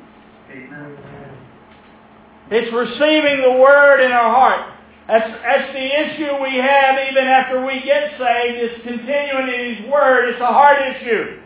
It's 2.54 2.70
receiving 2.70 3.42
the 3.42 3.58
Word 3.58 3.98
in 3.98 4.12
our 4.14 4.30
heart. 4.30 4.70
That's, 5.10 5.26
that's 5.26 5.72
the 5.74 5.82
issue 5.82 6.38
we 6.38 6.62
have 6.62 7.02
even 7.10 7.26
after 7.26 7.66
we 7.66 7.82
get 7.82 8.14
saved, 8.14 8.62
is 8.62 8.78
continuing 8.86 9.58
in 9.58 9.74
His 9.74 9.90
Word. 9.90 10.30
It's 10.30 10.40
a 10.40 10.54
heart 10.54 10.78
issue. 10.94 11.42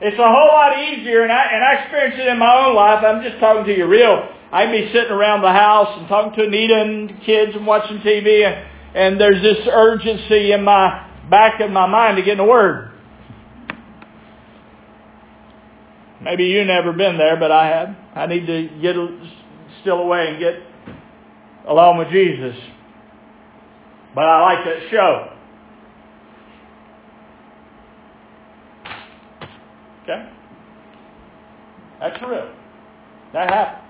It's 0.00 0.18
a 0.22 0.30
whole 0.30 0.54
lot 0.54 0.78
easier, 0.78 1.24
and 1.26 1.32
I, 1.32 1.50
and 1.50 1.64
I 1.64 1.82
experienced 1.82 2.20
it 2.20 2.28
in 2.28 2.38
my 2.38 2.62
own 2.62 2.76
life. 2.76 3.02
I'm 3.02 3.26
just 3.26 3.40
talking 3.40 3.64
to 3.66 3.76
you 3.76 3.90
real. 3.90 4.38
I'd 4.52 4.72
be 4.72 4.90
sitting 4.92 5.12
around 5.12 5.42
the 5.42 5.52
house 5.52 5.96
and 5.98 6.08
talking 6.08 6.32
to 6.38 6.46
Anita 6.46 6.80
and 6.80 7.22
kids 7.22 7.52
and 7.54 7.66
watching 7.66 7.98
TV, 7.98 8.44
and, 8.44 8.66
and 8.94 9.20
there's 9.20 9.42
this 9.42 9.66
urgency 9.70 10.52
in 10.52 10.64
my 10.64 11.08
back 11.30 11.60
of 11.60 11.70
my 11.70 11.86
mind 11.86 12.16
to 12.16 12.22
get 12.22 12.32
in 12.32 12.38
the 12.38 12.44
Word. 12.44 12.90
Maybe 16.20 16.44
you've 16.44 16.66
never 16.66 16.92
been 16.92 17.16
there, 17.16 17.36
but 17.38 17.50
I 17.50 17.66
have. 17.68 17.96
I 18.14 18.26
need 18.26 18.46
to 18.46 18.68
get 18.82 18.96
still 19.80 20.00
away 20.00 20.28
and 20.28 20.38
get 20.38 20.54
along 21.66 21.98
with 21.98 22.08
Jesus. 22.10 22.56
But 24.14 24.24
I 24.24 24.42
like 24.42 24.64
that 24.64 24.90
show. 24.90 25.32
Okay? 30.02 30.28
That's 32.00 32.22
real. 32.22 32.52
That 33.32 33.50
happens. 33.50 33.89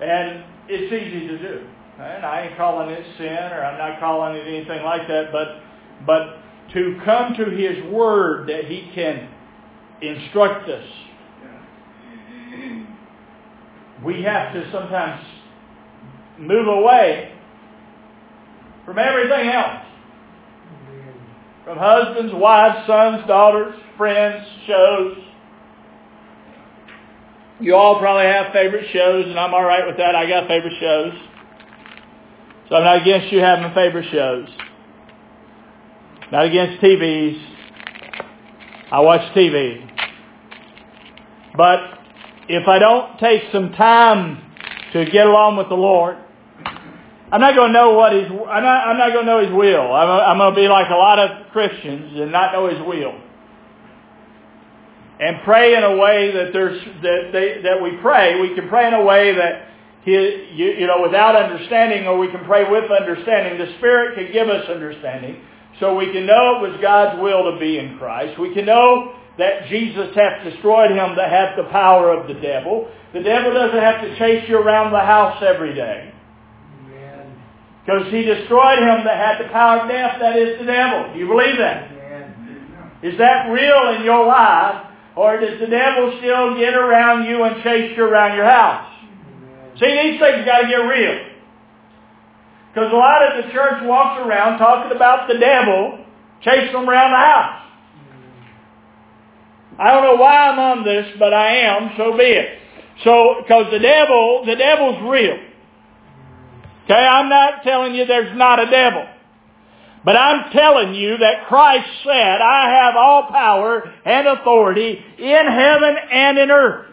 And 0.00 0.44
it's 0.68 0.92
easy 0.92 1.26
to 1.28 1.38
do. 1.38 1.66
And 1.98 2.24
I 2.24 2.46
ain't 2.46 2.56
calling 2.56 2.90
it 2.90 3.04
sin 3.16 3.26
or 3.26 3.64
I'm 3.64 3.78
not 3.78 3.98
calling 3.98 4.36
it 4.36 4.46
anything 4.46 4.84
like 4.84 5.08
that, 5.08 5.32
but 5.32 5.60
but 6.06 6.38
to 6.74 7.00
come 7.04 7.34
to 7.34 7.44
his 7.46 7.82
word 7.92 8.48
that 8.48 8.66
he 8.66 8.90
can 8.94 9.28
instruct 10.00 10.68
us. 10.68 10.84
We 14.04 14.22
have 14.22 14.52
to 14.52 14.70
sometimes 14.70 15.26
move 16.38 16.68
away 16.68 17.32
from 18.84 18.98
everything 18.98 19.48
else. 19.48 19.84
From 21.64 21.78
husbands, 21.78 22.32
wives, 22.34 22.86
sons, 22.86 23.26
daughters, 23.26 23.74
friends, 23.96 24.46
shows. 24.66 25.16
You 27.60 27.74
all 27.74 27.98
probably 27.98 28.26
have 28.26 28.52
favorite 28.52 28.86
shows, 28.92 29.26
and 29.26 29.38
I'm 29.38 29.52
alright 29.52 29.86
with 29.86 29.96
that. 29.96 30.14
I 30.14 30.28
got 30.28 30.46
favorite 30.46 30.74
shows. 30.78 31.12
So 32.68 32.76
I'm 32.76 32.84
not 32.84 33.02
against 33.02 33.32
you 33.32 33.40
having 33.40 33.72
favorite 33.74 34.06
shows. 34.12 34.48
Not 36.30 36.44
against 36.44 36.82
TVs. 36.82 37.42
I 38.92 39.00
watch 39.00 39.22
TV. 39.34 39.86
But 41.56 41.80
if 42.48 42.68
I 42.68 42.78
don't 42.78 43.18
take 43.18 43.42
some 43.50 43.72
time 43.72 44.40
to 44.92 45.04
get 45.06 45.26
along 45.26 45.56
with 45.56 45.68
the 45.68 45.74
Lord, 45.74 46.16
I'm 47.32 47.40
not 47.40 47.56
going 47.56 47.70
to 47.70 47.72
know 47.72 47.94
what 47.94 48.12
His, 48.12 48.26
I'm 48.26 48.62
not, 48.62 48.86
I'm 48.86 48.98
not 48.98 49.12
going 49.12 49.26
to 49.26 49.32
know 49.32 49.42
His 49.44 49.52
will. 49.52 49.92
I'm, 49.92 50.08
I'm 50.08 50.38
going 50.38 50.54
to 50.54 50.60
be 50.60 50.68
like 50.68 50.90
a 50.90 50.94
lot 50.94 51.18
of 51.18 51.50
Christians 51.50 52.20
and 52.20 52.30
not 52.30 52.52
know 52.52 52.68
His 52.68 52.78
will. 52.86 53.20
And 55.20 55.42
pray 55.44 55.74
in 55.74 55.82
a 55.82 55.96
way 55.96 56.30
that 56.32 56.52
there's, 56.52 56.80
that 57.02 57.30
they, 57.32 57.60
that 57.62 57.82
we 57.82 57.98
pray, 58.00 58.40
we 58.40 58.54
can 58.54 58.68
pray 58.68 58.86
in 58.86 58.94
a 58.94 59.04
way 59.04 59.34
that 59.34 59.66
he, 60.04 60.12
you, 60.12 60.66
you 60.78 60.86
know, 60.86 61.02
without 61.02 61.34
understanding, 61.34 62.06
or 62.06 62.18
we 62.18 62.30
can 62.30 62.44
pray 62.44 62.70
with 62.70 62.90
understanding. 62.90 63.58
The 63.58 63.76
Spirit 63.78 64.14
can 64.14 64.32
give 64.32 64.48
us 64.48 64.68
understanding, 64.68 65.42
so 65.80 65.96
we 65.96 66.12
can 66.12 66.24
know 66.24 66.62
it 66.62 66.70
was 66.70 66.80
God's 66.80 67.20
will 67.20 67.52
to 67.52 67.58
be 67.58 67.78
in 67.78 67.98
Christ. 67.98 68.38
We 68.38 68.54
can 68.54 68.64
know 68.66 69.16
that 69.38 69.68
Jesus 69.68 70.14
hath 70.14 70.44
destroyed 70.44 70.90
him 70.90 71.16
that 71.16 71.30
hath 71.30 71.56
the 71.56 71.68
power 71.70 72.12
of 72.12 72.28
the 72.28 72.34
devil. 72.34 72.88
The 73.12 73.22
devil 73.22 73.52
doesn't 73.52 73.80
have 73.80 74.02
to 74.02 74.16
chase 74.18 74.48
you 74.48 74.58
around 74.58 74.92
the 74.92 75.00
house 75.00 75.42
every 75.42 75.74
day. 75.74 76.12
Because 77.88 78.12
he 78.12 78.22
destroyed 78.22 78.80
him 78.80 79.02
that 79.04 79.16
had 79.16 79.42
the 79.42 79.50
power 79.50 79.80
of 79.80 79.88
death, 79.88 80.18
that 80.20 80.36
is 80.36 80.58
the 80.58 80.66
devil. 80.66 81.14
Do 81.14 81.18
you 81.18 81.26
believe 81.26 81.56
that? 81.56 81.90
Amen. 81.90 82.92
Is 83.02 83.16
that 83.16 83.48
real 83.48 83.96
in 83.96 84.04
your 84.04 84.26
life? 84.26 84.87
Or 85.18 85.40
does 85.40 85.58
the 85.58 85.66
devil 85.66 86.14
still 86.18 86.56
get 86.56 86.74
around 86.74 87.26
you 87.26 87.42
and 87.42 87.60
chase 87.64 87.92
you 87.96 88.04
around 88.04 88.36
your 88.36 88.44
house? 88.44 88.86
See, 89.80 89.90
these 89.90 90.20
things 90.20 90.46
got 90.46 90.60
to 90.60 90.68
get 90.68 90.76
real. 90.76 91.26
Because 92.68 92.92
a 92.92 92.94
lot 92.94 93.26
of 93.26 93.42
the 93.42 93.50
church 93.50 93.82
walks 93.82 94.20
around 94.24 94.58
talking 94.58 94.94
about 94.94 95.26
the 95.26 95.36
devil 95.36 96.04
chasing 96.42 96.72
them 96.72 96.88
around 96.88 97.10
the 97.10 97.16
house. 97.16 97.62
I 99.80 99.90
don't 99.90 100.04
know 100.04 100.22
why 100.22 100.50
I'm 100.50 100.58
on 100.60 100.84
this, 100.84 101.06
but 101.18 101.34
I 101.34 101.66
am, 101.66 101.90
so 101.96 102.16
be 102.16 102.22
it. 102.22 102.60
So, 103.02 103.42
because 103.42 103.72
the 103.72 103.80
devil, 103.80 104.44
the 104.46 104.54
devil's 104.54 105.02
real. 105.02 105.36
Okay, 106.84 106.94
I'm 106.94 107.28
not 107.28 107.64
telling 107.64 107.96
you 107.96 108.06
there's 108.06 108.38
not 108.38 108.60
a 108.60 108.70
devil. 108.70 109.04
But 110.08 110.16
I'm 110.16 110.50
telling 110.52 110.94
you 110.94 111.18
that 111.18 111.48
Christ 111.48 111.86
said, 112.02 112.40
I 112.40 112.70
have 112.82 112.96
all 112.96 113.26
power 113.30 113.92
and 114.06 114.26
authority 114.26 115.04
in 115.18 115.46
heaven 115.46 115.96
and 116.10 116.38
in 116.38 116.50
earth. 116.50 116.86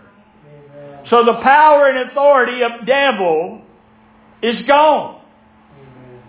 Amen. 0.45 1.05
So 1.09 1.23
the 1.23 1.39
power 1.41 1.87
and 1.87 2.09
authority 2.09 2.61
of 2.61 2.85
devil 2.85 3.61
is 4.43 4.67
gone 4.67 5.21
Amen. 5.79 6.23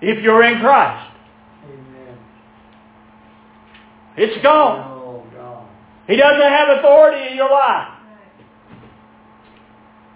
if 0.00 0.24
you're 0.24 0.42
in 0.42 0.58
Christ. 0.58 1.12
Amen. 1.66 2.18
It's 4.16 4.42
gone. 4.42 5.22
He 6.06 6.16
doesn't 6.16 6.40
have 6.40 6.78
authority 6.78 7.28
in 7.32 7.36
your 7.36 7.50
life. 7.50 7.88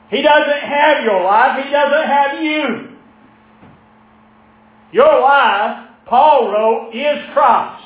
He 0.09 0.23
doesn't 0.23 0.61
have 0.63 1.05
your 1.05 1.23
life. 1.23 1.63
He 1.63 1.71
doesn't 1.71 2.07
have 2.07 2.43
you. 2.43 2.90
Your 4.93 5.21
life, 5.21 5.89
Paul 6.07 6.51
wrote, 6.51 6.95
is 6.95 7.19
Christ. 7.33 7.85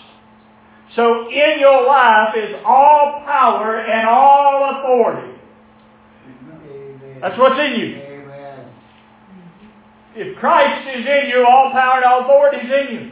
So 0.97 1.29
in 1.31 1.59
your 1.59 1.87
life 1.87 2.37
is 2.37 2.55
all 2.65 3.23
power 3.27 3.81
and 3.81 4.09
all 4.09 4.79
authority. 4.79 5.39
Amen. 6.27 7.19
That's 7.21 7.39
what's 7.39 7.61
in 7.61 7.81
you. 7.81 7.97
Amen. 7.97 8.67
If 10.15 10.39
Christ 10.39 10.89
is 10.97 11.05
in 11.05 11.31
you, 11.31 11.45
all 11.47 11.73
power 11.73 11.97
and 11.97 12.05
all 12.05 12.21
authority 12.23 12.59
is 12.59 12.73
in 12.73 12.95
you. 12.95 13.11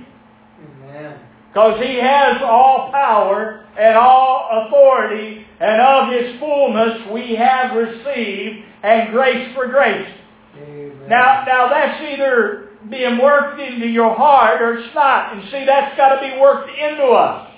Because 1.52 1.82
he 1.84 1.96
has 1.96 2.40
all 2.42 2.90
power 2.90 3.66
and 3.78 3.94
all 3.94 4.48
authority, 4.66 5.44
and 5.60 5.80
of 5.82 6.12
his 6.12 6.40
fullness 6.40 7.00
we 7.12 7.34
have 7.34 7.76
received, 7.76 8.64
and 8.82 9.12
grace 9.12 9.54
for 9.54 9.66
grace. 9.68 10.08
Amen. 10.56 11.08
Now, 11.08 11.44
now 11.46 11.68
that's 11.68 12.02
either 12.02 12.70
being 12.90 13.18
worked 13.18 13.60
into 13.60 13.86
your 13.86 14.14
heart 14.14 14.60
or 14.60 14.78
it's 14.78 14.94
not. 14.94 15.34
And 15.34 15.44
see, 15.50 15.64
that's 15.66 15.96
got 15.96 16.16
to 16.16 16.20
be 16.20 16.40
worked 16.40 16.70
into 16.70 17.04
us. 17.04 17.50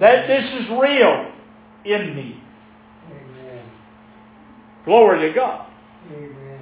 That 0.00 0.26
this 0.26 0.44
is 0.60 0.68
real 0.78 1.32
in 1.84 2.16
me. 2.16 2.42
Amen. 3.10 3.64
Glory 4.84 5.28
to 5.28 5.34
God. 5.34 5.66
Amen. 6.12 6.60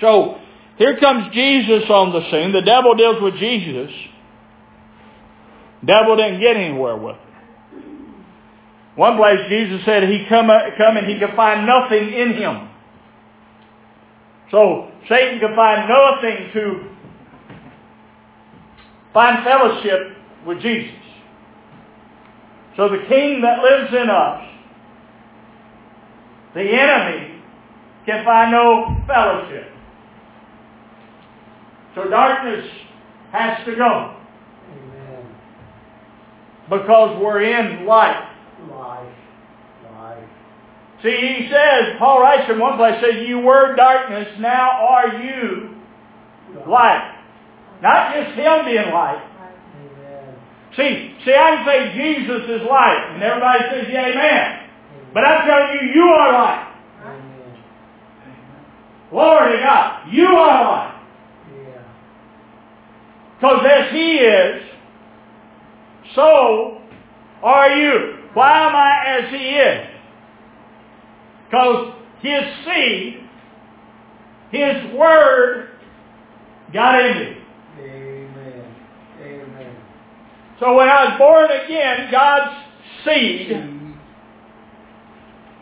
So, 0.00 0.38
here 0.78 0.98
comes 0.98 1.32
Jesus 1.34 1.84
on 1.90 2.12
the 2.12 2.22
scene. 2.30 2.52
The 2.52 2.62
devil 2.62 2.94
deals 2.94 3.20
with 3.20 3.34
Jesus. 3.36 3.90
Devil 5.84 6.16
didn't 6.16 6.40
get 6.40 6.56
anywhere 6.56 6.96
with 6.96 7.16
him. 7.16 7.32
One 8.94 9.16
place 9.16 9.38
Jesus 9.48 9.84
said 9.84 10.04
he 10.04 10.26
come, 10.28 10.48
come 10.76 10.96
and 10.96 11.06
he 11.06 11.18
could 11.18 11.34
find 11.34 11.66
nothing 11.66 12.12
in 12.12 12.34
him. 12.34 12.68
So 14.52 14.92
Satan 15.08 15.40
could 15.40 15.56
find 15.56 15.88
nothing 15.88 16.50
to 16.52 16.90
find 19.14 19.42
fellowship 19.44 20.16
with 20.46 20.60
Jesus. 20.60 20.94
So 22.76 22.88
the 22.88 23.02
king 23.08 23.40
that 23.40 23.62
lives 23.62 23.92
in 23.94 24.10
us, 24.10 24.42
the 26.54 26.60
enemy, 26.60 27.42
can 28.04 28.24
find 28.24 28.52
no 28.52 29.02
fellowship. 29.06 29.70
So 31.94 32.08
darkness 32.08 32.70
has 33.32 33.64
to 33.66 33.74
go 33.76 34.16
Amen. 34.70 35.26
because 36.68 37.18
we're 37.22 37.42
in 37.42 37.86
light. 37.86 38.31
See, 41.02 41.10
he 41.10 41.48
says, 41.50 41.96
Paul 41.98 42.20
writes 42.20 42.46
from 42.46 42.60
one 42.60 42.76
place, 42.76 43.02
says, 43.02 43.26
you 43.26 43.40
were 43.40 43.74
darkness, 43.74 44.28
now 44.38 44.70
are 44.86 45.20
you 45.20 45.74
light. 46.66 47.18
Not 47.82 48.14
just 48.14 48.36
him 48.36 48.64
being 48.64 48.92
light. 48.92 49.20
Amen. 49.74 50.34
See, 50.76 51.14
see, 51.24 51.34
I 51.34 51.56
can 51.56 51.66
say 51.66 51.92
Jesus 51.96 52.42
is 52.48 52.62
light, 52.68 53.10
and 53.14 53.22
everybody 53.22 53.64
says, 53.72 53.86
yeah, 53.90 54.06
amen. 54.06 54.68
But 55.12 55.24
I'm 55.24 55.46
telling 55.46 55.80
you, 55.80 55.92
you 55.92 56.04
are 56.04 56.32
light. 56.32 56.74
Amen. 57.04 57.64
Glory 59.10 59.56
to 59.56 59.62
God. 59.64 60.08
You 60.12 60.26
are 60.26 60.64
light. 60.64 61.00
Yeah. 61.50 61.82
Because 63.40 63.66
as 63.68 63.92
he 63.92 64.12
is, 64.18 64.62
so 66.14 66.80
are 67.42 67.70
you. 67.70 68.18
Why 68.34 68.68
am 68.68 68.76
I 68.76 69.18
as 69.18 69.30
he 69.30 69.48
is? 69.48 69.91
Because 71.52 71.92
his 72.22 72.42
seed, 72.64 73.28
his 74.52 74.94
word, 74.96 75.68
got 76.72 76.98
in 77.04 77.18
me. 77.18 77.36
Amen. 77.78 78.74
Amen. 79.20 79.76
So 80.58 80.74
when 80.74 80.88
I 80.88 81.04
was 81.04 81.18
born 81.18 81.50
again, 81.50 82.10
God's 82.10 82.56
seed. 83.04 83.50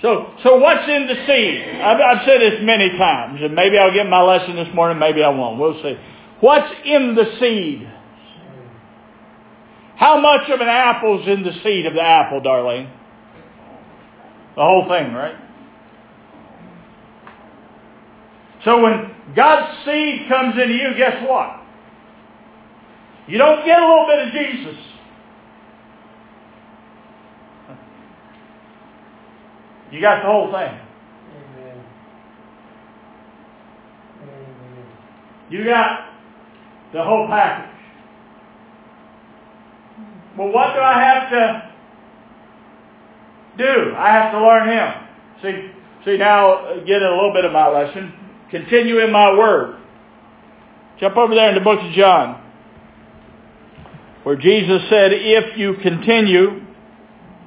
So, 0.01 0.33
so 0.45 0.59
what's 0.59 0.89
in 0.89 1.09
the 1.09 1.27
seed? 1.27 1.81
I've, 1.83 2.01
I've 2.01 2.25
said 2.25 2.41
this 2.41 2.61
many 2.63 2.91
times, 2.91 3.41
and 3.43 3.53
maybe 3.57 3.77
I'll 3.77 3.93
get 3.93 4.09
my 4.09 4.23
lesson 4.23 4.55
this 4.55 4.73
morning, 4.73 5.01
maybe 5.01 5.25
I 5.25 5.29
won't. 5.31 5.59
We'll 5.59 5.83
see. 5.83 5.97
What's 6.39 6.73
in 6.85 7.17
the 7.17 7.25
seed? 7.41 7.91
How 9.97 10.21
much 10.21 10.49
of 10.51 10.61
an 10.61 10.69
apple's 10.69 11.27
in 11.27 11.43
the 11.43 11.53
seed 11.65 11.87
of 11.87 11.95
the 11.95 12.03
apple, 12.03 12.41
darling? 12.41 12.87
The 14.55 14.63
whole 14.63 14.87
thing, 14.89 15.13
right? 15.13 15.50
So 18.65 18.83
when 18.83 19.15
God's 19.35 19.85
seed 19.85 20.29
comes 20.29 20.55
into 20.61 20.75
you, 20.75 20.95
guess 20.97 21.27
what? 21.29 21.61
You 23.27 23.39
don't 23.39 23.65
get 23.65 23.79
a 23.81 23.87
little 23.87 24.07
bit 24.07 24.27
of 24.27 24.33
Jesus. 24.33 24.77
You 29.93 30.01
got 30.01 30.23
the 30.23 30.29
whole 30.29 30.53
thing. 30.53 30.79
You 35.51 35.65
got 35.65 36.07
the 36.93 37.03
whole 37.03 37.27
package. 37.27 37.71
Well, 40.39 40.53
what 40.53 40.75
do 40.75 40.81
I 40.81 41.01
have 41.01 41.31
to 41.31 41.73
do? 43.59 43.95
I 43.97 44.13
have 44.13 44.33
to 44.33 44.41
learn 44.41 44.69
Him. 44.69 44.95
See, 45.43 45.71
see 46.05 46.17
now, 46.19 46.53
uh, 46.53 46.85
get 46.85 47.03
a 47.03 47.11
little 47.11 47.33
bit 47.33 47.45
of 47.45 47.53
my 47.53 47.69
lesson. 47.69 48.20
Continue 48.51 48.99
in 48.99 49.13
my 49.13 49.37
word. 49.37 49.77
Jump 50.99 51.17
over 51.17 51.35
there 51.35 51.49
in 51.49 51.55
the 51.55 51.61
book 51.61 51.79
of 51.81 51.93
John, 51.93 52.43
where 54.25 54.37
Jesus 54.37 54.83
said, 54.91 55.13
if 55.13 55.57
you 55.57 55.75
continue 55.83 56.63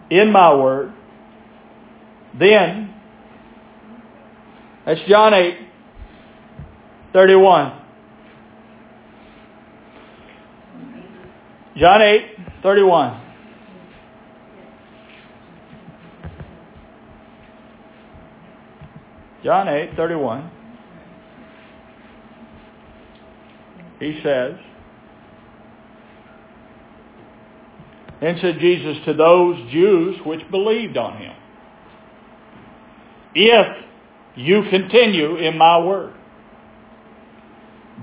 in 0.10 0.32
my 0.32 0.56
word, 0.56 0.94
then, 2.40 2.94
that's 4.86 5.02
John 5.08 5.34
8, 5.34 5.58
31. 7.14 7.80
John 11.78 12.02
8, 12.02 12.22
31. 12.64 13.22
John 19.44 19.68
8, 19.68 19.96
31. 19.96 20.52
He 24.04 24.20
says, 24.22 24.56
Then 28.20 28.38
said 28.42 28.60
Jesus 28.60 28.98
to 29.06 29.14
those 29.14 29.56
Jews 29.72 30.18
which 30.26 30.42
believed 30.52 30.98
on 30.98 31.18
him, 31.18 31.36
If 33.34 33.68
you 34.36 34.64
continue 34.70 35.38
in 35.38 35.58
my 35.58 35.80
word, 35.80 36.14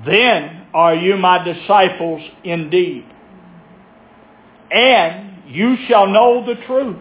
then 0.07 0.67
are 0.73 0.95
you 0.95 1.19
my 1.19 1.45
disciples 1.45 2.23
indeed. 2.45 3.05
And 4.71 5.43
you 5.49 5.77
shall 5.87 6.07
know 6.07 6.47
the 6.47 6.55
truth. 6.67 6.97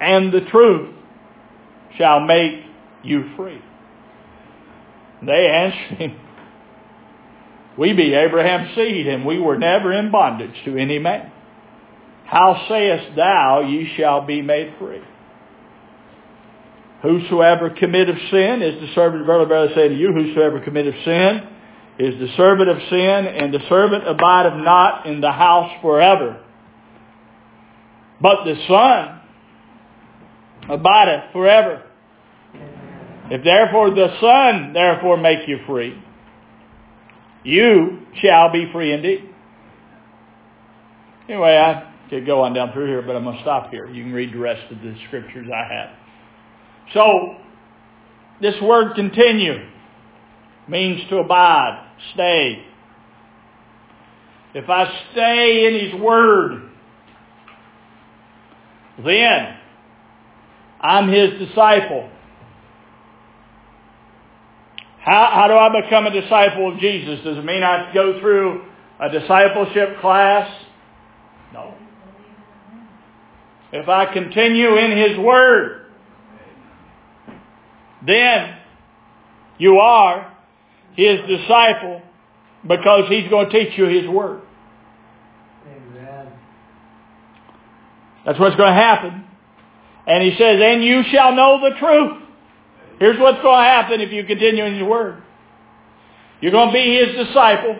And 0.00 0.32
the 0.32 0.42
truth 0.42 0.94
shall 1.96 2.20
make 2.20 2.62
you 3.02 3.34
free. 3.36 3.60
They 5.26 5.48
answered 5.48 5.98
him, 5.98 6.20
We 7.78 7.92
be 7.92 8.14
Abraham's 8.14 8.74
seed, 8.74 9.06
and 9.06 9.24
we 9.24 9.38
were 9.38 9.58
never 9.58 9.92
in 9.92 10.10
bondage 10.12 10.54
to 10.64 10.76
any 10.76 10.98
man. 10.98 11.32
How 12.24 12.66
sayest 12.68 13.16
thou, 13.16 13.60
ye 13.60 13.92
shall 13.96 14.24
be 14.26 14.42
made 14.42 14.74
free? 14.78 15.02
Whosoever 17.02 17.70
committeth 17.70 18.16
sin 18.30 18.62
is 18.62 18.80
the 18.80 18.94
servant, 18.94 19.26
verily, 19.26 19.46
verily, 19.46 19.72
I 19.72 19.74
say 19.74 19.88
to 19.88 19.94
you, 19.94 20.12
whosoever 20.12 20.60
committeth 20.60 20.94
sin 21.04 21.48
is 21.98 22.18
the 22.18 22.34
servant 22.36 22.70
of 22.70 22.78
sin, 22.88 23.26
and 23.26 23.52
the 23.52 23.60
servant 23.68 24.08
abideth 24.08 24.64
not 24.64 25.06
in 25.06 25.20
the 25.20 25.30
house 25.30 25.70
forever. 25.82 26.40
But 28.20 28.44
the 28.44 28.54
Son 28.66 29.20
abideth 30.70 31.32
forever. 31.32 31.82
If 33.30 33.44
therefore 33.44 33.90
the 33.90 34.08
Son 34.20 34.72
therefore 34.72 35.16
make 35.18 35.46
you 35.46 35.58
free, 35.66 36.02
you 37.44 38.00
shall 38.20 38.50
be 38.50 38.70
free 38.72 38.92
indeed. 38.92 39.30
Anyway, 41.28 41.56
I 41.56 41.92
could 42.10 42.26
go 42.26 42.42
on 42.42 42.52
down 42.54 42.72
through 42.72 42.86
here, 42.86 43.02
but 43.02 43.16
I'm 43.16 43.24
going 43.24 43.36
to 43.36 43.42
stop 43.42 43.70
here. 43.70 43.88
You 43.88 44.02
can 44.02 44.12
read 44.12 44.32
the 44.32 44.38
rest 44.38 44.70
of 44.70 44.78
the 44.80 44.94
scriptures 45.06 45.46
I 45.54 45.72
have. 45.72 45.90
So, 46.92 47.36
this 48.40 48.54
word 48.60 48.94
continue 48.94 49.68
means 50.68 51.08
to 51.10 51.18
abide, 51.18 51.86
stay. 52.14 52.64
If 54.54 54.68
I 54.68 55.00
stay 55.12 55.66
in 55.66 55.90
His 55.90 56.00
Word, 56.00 56.70
then 59.04 59.56
I'm 60.80 61.08
His 61.08 61.48
disciple. 61.48 62.08
How, 65.04 65.30
how 65.34 65.48
do 65.48 65.54
I 65.54 65.82
become 65.82 66.06
a 66.06 66.10
disciple 66.10 66.72
of 66.72 66.80
Jesus? 66.80 67.20
Does 67.24 67.36
it 67.36 67.44
mean 67.44 67.62
I 67.62 67.92
go 67.92 68.18
through 68.20 68.64
a 68.98 69.10
discipleship 69.10 70.00
class? 70.00 70.50
No. 71.52 71.74
If 73.70 73.86
I 73.86 74.10
continue 74.14 74.78
in 74.78 74.96
His 74.96 75.18
Word, 75.18 75.90
then 78.06 78.56
you 79.58 79.76
are 79.76 80.34
His 80.96 81.20
disciple 81.28 82.00
because 82.66 83.06
He's 83.10 83.28
going 83.28 83.50
to 83.50 83.52
teach 83.52 83.76
you 83.76 83.84
His 83.84 84.08
Word. 84.08 84.40
Amen. 85.66 86.28
That's 88.24 88.38
what's 88.40 88.56
going 88.56 88.72
to 88.72 88.80
happen. 88.80 89.24
And 90.06 90.22
He 90.22 90.30
says, 90.38 90.62
and 90.62 90.82
you 90.82 91.02
shall 91.12 91.34
know 91.34 91.60
the 91.60 91.76
truth. 91.78 92.23
Here's 92.98 93.18
what's 93.18 93.42
going 93.42 93.60
to 93.60 93.64
happen 93.64 94.00
if 94.00 94.12
you 94.12 94.24
continue 94.24 94.64
in 94.64 94.74
His 94.74 94.82
Word. 94.82 95.22
You're 96.40 96.52
going 96.52 96.68
to 96.68 96.72
be 96.72 96.96
His 96.96 97.26
disciple. 97.26 97.78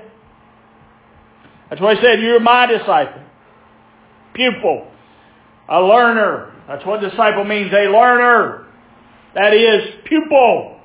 That's 1.71 1.81
why 1.81 1.95
He 1.95 2.01
said, 2.03 2.21
you're 2.21 2.41
my 2.41 2.67
disciple. 2.67 3.23
Pupil. 4.35 4.89
A 5.69 5.81
learner. 5.81 6.53
That's 6.69 6.85
what 6.85 7.01
disciple 7.01 7.45
means, 7.45 7.73
a 7.73 7.91
learner. 7.91 8.67
That 9.35 9.53
is 9.55 9.95
pupil. 10.05 10.81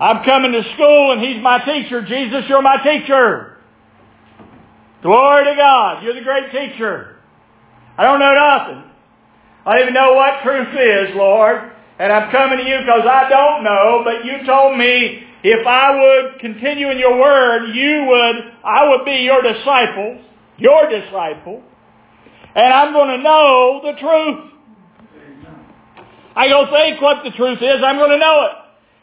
I'm 0.00 0.24
coming 0.24 0.52
to 0.52 0.62
school 0.74 1.12
and 1.12 1.22
he's 1.22 1.42
my 1.42 1.58
teacher. 1.64 2.02
Jesus, 2.02 2.44
you're 2.48 2.62
my 2.62 2.76
teacher. 2.82 3.56
Glory 5.02 5.44
to 5.44 5.54
God. 5.56 6.02
You're 6.02 6.14
the 6.14 6.20
great 6.20 6.50
teacher. 6.52 7.16
I 7.96 8.04
don't 8.04 8.20
know 8.20 8.34
nothing. 8.34 8.90
I 9.66 9.74
don't 9.74 9.82
even 9.82 9.94
know 9.94 10.14
what 10.14 10.42
truth 10.44 10.68
is, 10.78 11.16
Lord. 11.16 11.72
And 11.98 12.12
I'm 12.12 12.30
coming 12.30 12.58
to 12.58 12.64
you 12.64 12.78
because 12.78 13.04
I 13.04 13.28
don't 13.28 13.64
know, 13.64 14.02
but 14.04 14.24
you 14.24 14.46
told 14.46 14.78
me 14.78 15.24
if 15.42 15.66
I 15.66 15.90
would 15.98 16.40
continue 16.40 16.90
in 16.90 16.98
your 16.98 17.18
word, 17.18 17.74
you 17.74 18.04
would, 18.04 18.36
I 18.64 18.88
would 18.88 19.04
be 19.04 19.24
your 19.24 19.42
disciple, 19.42 20.20
your 20.58 20.88
disciple, 20.88 21.62
and 22.54 22.72
I'm 22.72 22.92
going 22.92 23.16
to 23.16 23.22
know 23.22 23.80
the 23.82 23.92
truth. 23.98 24.52
I 26.36 26.48
don't 26.48 26.70
think 26.70 27.00
what 27.00 27.24
the 27.24 27.30
truth 27.30 27.62
is, 27.62 27.82
I'm 27.82 27.96
going 27.96 28.10
to 28.10 28.18
know 28.18 28.44
it. 28.44 28.52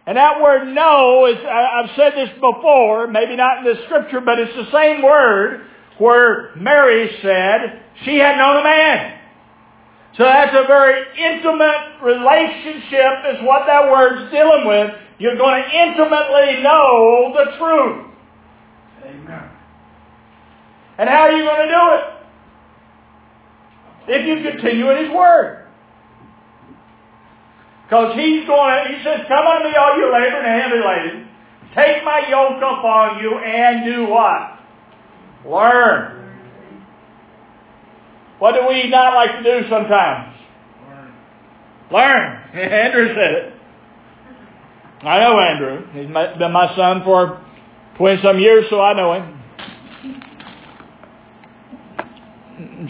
And 0.06 0.18
that 0.18 0.42
word 0.42 0.72
know 0.74 1.26
is, 1.26 1.38
I've 1.44 1.90
said 1.96 2.14
this 2.14 2.30
before, 2.36 3.08
maybe 3.08 3.36
not 3.36 3.60
in 3.60 3.64
the 3.74 3.82
scripture, 3.86 4.22
but 4.22 4.38
it's 4.38 4.56
the 4.56 4.72
same 4.72 5.02
word 5.02 5.66
where 5.98 6.56
Mary 6.56 7.10
said 7.22 7.82
she 8.06 8.18
had 8.18 8.38
known 8.38 8.58
a 8.58 8.64
man. 8.64 9.20
So 10.18 10.24
that's 10.24 10.54
a 10.54 10.68
very 10.68 11.02
intimate 11.18 12.02
relationship 12.04 13.26
is 13.34 13.42
what 13.42 13.66
that 13.66 13.90
word's 13.90 14.32
dealing 14.32 14.68
with. 14.68 14.92
You're 15.18 15.38
going 15.38 15.64
to 15.64 15.70
intimately 15.70 16.62
know 16.62 17.34
the 17.34 17.58
truth. 17.58 18.08
Amen. 19.06 19.50
And 21.00 21.10
how 21.10 21.22
are 21.24 21.32
you 21.32 21.44
going 21.44 21.68
to 21.68 21.74
do 21.74 21.82
it? 21.96 22.04
If 24.06 24.28
you 24.28 24.52
continue 24.52 24.92
in 24.92 25.06
His 25.06 25.16
Word. 25.16 25.66
Because 27.86 28.16
He's 28.16 28.46
going 28.46 28.86
to, 28.86 28.96
He 28.96 29.04
says, 29.04 29.22
Come 29.28 29.48
unto 29.48 29.70
me 29.70 29.76
all 29.76 29.98
you 29.98 30.14
labor 30.14 30.42
and 30.42 30.62
heavy 30.62 30.82
laden. 30.86 31.30
Take 31.74 32.04
my 32.04 32.28
yoke 32.30 32.58
upon 32.58 33.20
you 33.24 33.40
and 33.40 33.84
do 33.84 34.06
what? 34.12 34.60
Learn. 35.50 36.13
What 38.44 38.56
do 38.56 38.68
we 38.68 38.90
not 38.90 39.14
like 39.14 39.42
to 39.42 39.42
do 39.42 39.70
sometimes? 39.70 40.36
Learn. 41.90 42.42
Andrew 42.54 43.08
said 43.16 43.32
it. 43.36 43.54
I 45.02 45.20
know 45.22 45.40
Andrew. 45.40 45.88
He's 45.94 46.08
been 46.38 46.52
my 46.52 46.76
son 46.76 47.04
for 47.06 47.42
20 47.98 48.22
some 48.22 48.40
years, 48.40 48.66
so 48.70 48.82
I 48.82 48.94
know 48.96 49.14
him. 49.14 49.40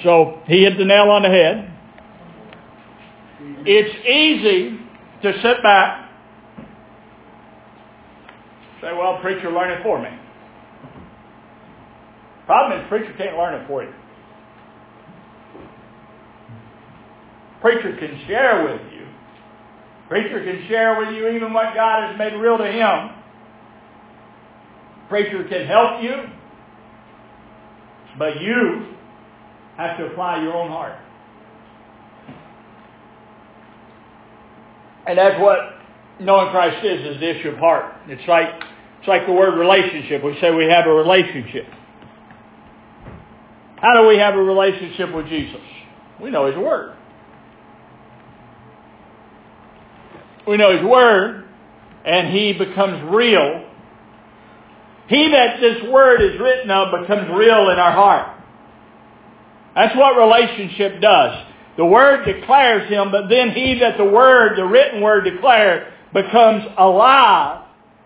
So 0.04 0.42
he 0.48 0.64
hit 0.64 0.76
the 0.80 0.86
nail 0.86 1.12
on 1.12 1.22
the 1.22 1.30
head. 1.30 1.72
It's 3.68 3.96
easy 4.08 4.80
to 5.22 5.40
sit 5.44 5.62
back, 5.62 6.10
say, 8.82 8.92
well, 8.98 9.20
preacher, 9.22 9.52
learn 9.52 9.70
it 9.70 9.84
for 9.84 10.02
me. 10.02 10.10
Problem 12.48 12.82
is, 12.82 12.88
preacher 12.90 13.14
can't 13.20 13.38
learn 13.38 13.62
it 13.62 13.68
for 13.68 13.84
you. 13.84 13.94
Preacher 17.64 17.96
can 17.98 18.22
share 18.28 18.66
with 18.66 18.82
you. 18.92 19.08
Preacher 20.10 20.44
can 20.44 20.68
share 20.68 21.00
with 21.00 21.16
you 21.16 21.30
even 21.30 21.54
what 21.54 21.74
God 21.74 22.10
has 22.10 22.18
made 22.20 22.34
real 22.34 22.58
to 22.58 22.70
him. 22.70 23.10
Preacher 25.08 25.48
can 25.48 25.66
help 25.66 26.04
you, 26.04 26.26
but 28.20 28.42
you 28.42 28.96
have 29.78 29.98
to 29.98 30.08
apply 30.08 30.44
your 30.44 30.54
own 30.54 30.68
heart. 30.70 31.00
And 35.08 35.18
that's 35.18 35.40
what 35.40 35.58
knowing 36.20 36.52
Christ 36.52 36.86
is, 36.86 37.16
is 37.16 37.20
the 37.22 37.40
issue 37.40 37.50
of 37.50 37.60
heart. 37.60 37.96
It's 38.08 38.28
like, 38.28 38.50
it's 39.00 39.08
like 39.08 39.26
the 39.26 39.32
word 39.32 39.58
relationship. 39.58 40.22
We 40.22 40.38
say 40.42 40.52
we 40.52 40.66
have 40.66 40.86
a 40.86 40.94
relationship. 40.94 41.66
How 43.78 44.02
do 44.02 44.08
we 44.08 44.18
have 44.18 44.36
a 44.36 44.44
relationship 44.44 45.16
with 45.16 45.28
Jesus? 45.28 45.62
We 46.22 46.30
know 46.30 46.48
His 46.48 46.58
Word. 46.58 46.98
We 50.48 50.58
know 50.58 50.76
His 50.76 50.86
Word, 50.86 51.46
and 52.06 52.36
He 52.36 52.54
becomes 52.54 53.02
real. 53.14 53.70
He 55.08 55.30
that 55.32 55.60
this 55.60 55.84
Word 55.90 56.22
is 56.22 56.40
written 56.40 56.72
of 56.72 57.02
becomes 57.02 57.30
real 57.36 57.70
in 57.70 57.80
our 57.80 57.92
heart. 57.92 58.40
That's 59.76 59.96
what 59.96 60.18
relationship 60.18 61.02
does. 61.02 61.48
The 61.78 61.86
Word 61.86 62.26
declares 62.26 62.90
Him, 62.90 63.12
but 63.12 63.30
then 63.30 63.52
He 63.52 63.80
that 63.80 63.98
the 63.98 64.06
Word, 64.06 64.58
the 64.58 64.66
written 64.66 65.02
Word 65.02 65.24
declared, 65.24 65.92
becomes 66.14 66.64
alive 66.78 67.66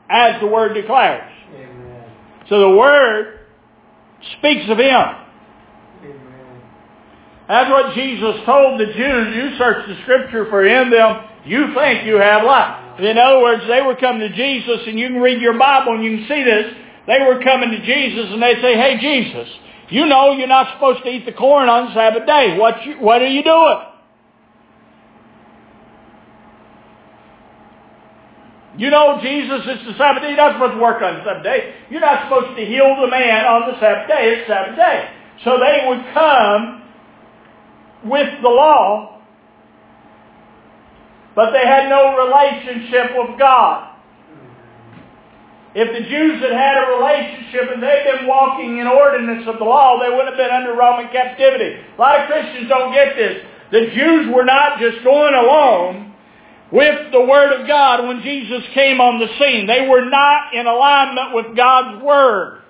as 0.09 0.39
the 0.39 0.47
Word 0.47 0.73
declares. 0.73 1.29
Amen. 1.53 2.03
So 2.49 2.59
the 2.61 2.77
Word 2.77 3.39
speaks 4.37 4.69
of 4.69 4.77
Him. 4.77 4.95
Amen. 6.03 6.61
That's 7.49 7.69
what 7.69 7.93
Jesus 7.93 8.35
told 8.45 8.79
the 8.79 8.85
Jews. 8.85 9.35
You 9.35 9.57
search 9.57 9.87
the 9.87 9.97
Scripture 10.03 10.45
for 10.49 10.65
in 10.65 10.89
them, 10.89 11.26
you 11.47 11.73
think 11.73 12.05
you 12.05 12.15
have 12.15 12.43
life. 12.43 12.99
In 12.99 13.17
other 13.17 13.39
words, 13.41 13.63
they 13.67 13.81
were 13.81 13.95
coming 13.95 14.21
to 14.21 14.35
Jesus, 14.35 14.87
and 14.87 14.99
you 14.99 15.07
can 15.07 15.21
read 15.21 15.41
your 15.41 15.57
Bible 15.57 15.93
and 15.93 16.03
you 16.03 16.17
can 16.17 16.27
see 16.27 16.43
this. 16.43 16.73
They 17.07 17.19
were 17.25 17.41
coming 17.41 17.71
to 17.71 17.85
Jesus 17.85 18.33
and 18.33 18.41
they 18.43 18.55
say, 18.61 18.75
hey 18.75 18.97
Jesus, 18.99 19.47
you 19.89 20.05
know 20.05 20.33
you're 20.33 20.47
not 20.47 20.73
supposed 20.73 21.03
to 21.03 21.09
eat 21.09 21.25
the 21.25 21.31
corn 21.31 21.69
on 21.69 21.93
Sabbath 21.93 22.27
day. 22.27 22.57
What, 22.57 22.85
you, 22.85 22.95
what 22.99 23.21
are 23.21 23.27
you 23.27 23.43
doing? 23.43 23.79
You 28.77 28.91
know 28.91 29.19
Jesus, 29.23 29.61
it's 29.65 29.85
the 29.87 29.97
Sabbath 29.97 30.21
day. 30.21 30.29
You're 30.29 30.37
not 30.37 30.53
supposed 30.53 30.73
to 30.73 30.81
work 30.81 31.01
on 31.01 31.15
the 31.15 31.23
Sabbath 31.23 31.43
day. 31.43 31.73
You're 31.89 32.01
not 32.01 32.27
supposed 32.27 32.57
to 32.57 32.65
heal 32.65 32.95
the 33.01 33.07
man 33.07 33.45
on 33.45 33.71
the 33.71 33.79
Sabbath 33.79 34.07
day. 34.07 34.37
It's 34.37 34.47
Sabbath 34.47 34.75
day. 34.75 35.09
So 35.45 35.57
they 35.57 35.87
would 35.87 36.13
come 36.13 36.83
with 38.05 38.41
the 38.43 38.49
law, 38.49 39.16
but 41.37 41.53
they 41.53 41.61
had 41.61 41.87
no 41.87 42.17
relationship 42.17 43.13
with 43.13 43.37
God. 43.37 43.93
If 45.77 45.93
the 45.93 46.09
Jews 46.09 46.41
had 46.41 46.49
had 46.49 46.81
a 46.81 46.97
relationship 46.97 47.69
and 47.77 47.77
they'd 47.77 48.09
been 48.09 48.25
walking 48.25 48.79
in 48.79 48.87
ordinance 48.87 49.45
of 49.45 49.59
the 49.59 49.63
law, 49.63 50.01
they 50.01 50.09
wouldn't 50.09 50.33
have 50.33 50.41
been 50.41 50.49
under 50.49 50.73
Roman 50.73 51.13
captivity. 51.13 51.77
A 51.77 52.01
lot 52.01 52.21
of 52.21 52.25
Christians 52.25 52.67
don't 52.67 52.91
get 52.91 53.15
this. 53.15 53.45
The 53.69 53.85
Jews 53.93 54.33
were 54.33 54.45
not 54.45 54.79
just 54.79 55.03
going 55.03 55.35
along 55.35 56.15
with 56.71 57.11
the 57.11 57.21
Word 57.21 57.53
of 57.53 57.67
God 57.67 58.07
when 58.07 58.23
Jesus 58.23 58.63
came 58.73 58.99
on 58.99 59.19
the 59.19 59.29
scene. 59.37 59.67
They 59.67 59.87
were 59.87 60.09
not 60.09 60.55
in 60.55 60.65
alignment 60.65 61.35
with 61.35 61.55
God's 61.55 62.01
Word. 62.01 62.63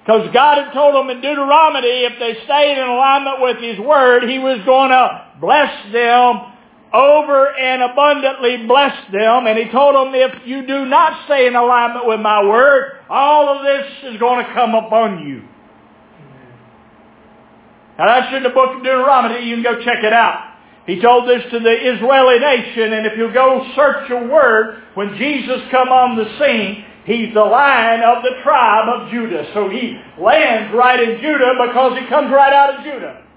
Because 0.00 0.32
God 0.32 0.64
had 0.64 0.72
told 0.72 0.94
them 0.94 1.10
in 1.10 1.20
Deuteronomy 1.20 2.08
if 2.08 2.18
they 2.18 2.42
stayed 2.48 2.80
in 2.80 2.88
alignment 2.88 3.42
with 3.42 3.58
His 3.60 3.78
Word, 3.78 4.24
He 4.24 4.38
was 4.38 4.64
going 4.64 4.88
to 4.88 5.36
bless 5.38 5.92
them 5.92 6.56
over 6.92 7.54
and 7.54 7.82
abundantly 7.82 8.66
blessed 8.66 9.12
them, 9.12 9.46
and 9.46 9.58
he 9.58 9.70
told 9.70 9.94
them, 9.94 10.14
if 10.14 10.46
you 10.46 10.66
do 10.66 10.86
not 10.86 11.26
stay 11.26 11.46
in 11.46 11.54
alignment 11.54 12.06
with 12.06 12.20
my 12.20 12.42
word, 12.44 13.00
all 13.10 13.48
of 13.48 13.62
this 13.62 14.12
is 14.12 14.18
going 14.18 14.44
to 14.44 14.52
come 14.54 14.74
upon 14.74 15.26
you. 15.26 15.42
Now 17.98 18.06
that's 18.06 18.36
in 18.36 18.42
the 18.42 18.50
book 18.50 18.76
of 18.76 18.82
Deuteronomy. 18.82 19.44
You 19.44 19.56
can 19.56 19.64
go 19.64 19.84
check 19.84 20.02
it 20.02 20.12
out. 20.12 20.54
He 20.86 21.00
told 21.02 21.28
this 21.28 21.42
to 21.50 21.60
the 21.60 21.94
Israeli 21.94 22.38
nation, 22.38 22.94
and 22.94 23.06
if 23.06 23.18
you 23.18 23.30
go 23.34 23.70
search 23.76 24.08
your 24.08 24.26
word, 24.26 24.82
when 24.94 25.18
Jesus 25.18 25.60
come 25.70 25.88
on 25.88 26.16
the 26.16 26.24
scene, 26.38 26.84
he's 27.04 27.34
the 27.34 27.44
lion 27.44 28.00
of 28.00 28.22
the 28.22 28.40
tribe 28.42 28.88
of 28.88 29.10
Judah. 29.10 29.50
So 29.52 29.68
he 29.68 30.00
lands 30.18 30.72
right 30.74 30.98
in 30.98 31.20
Judah 31.20 31.52
because 31.66 31.98
he 31.98 32.06
comes 32.08 32.32
right 32.32 32.52
out 32.54 32.78
of 32.78 32.84
Judah. 32.84 33.27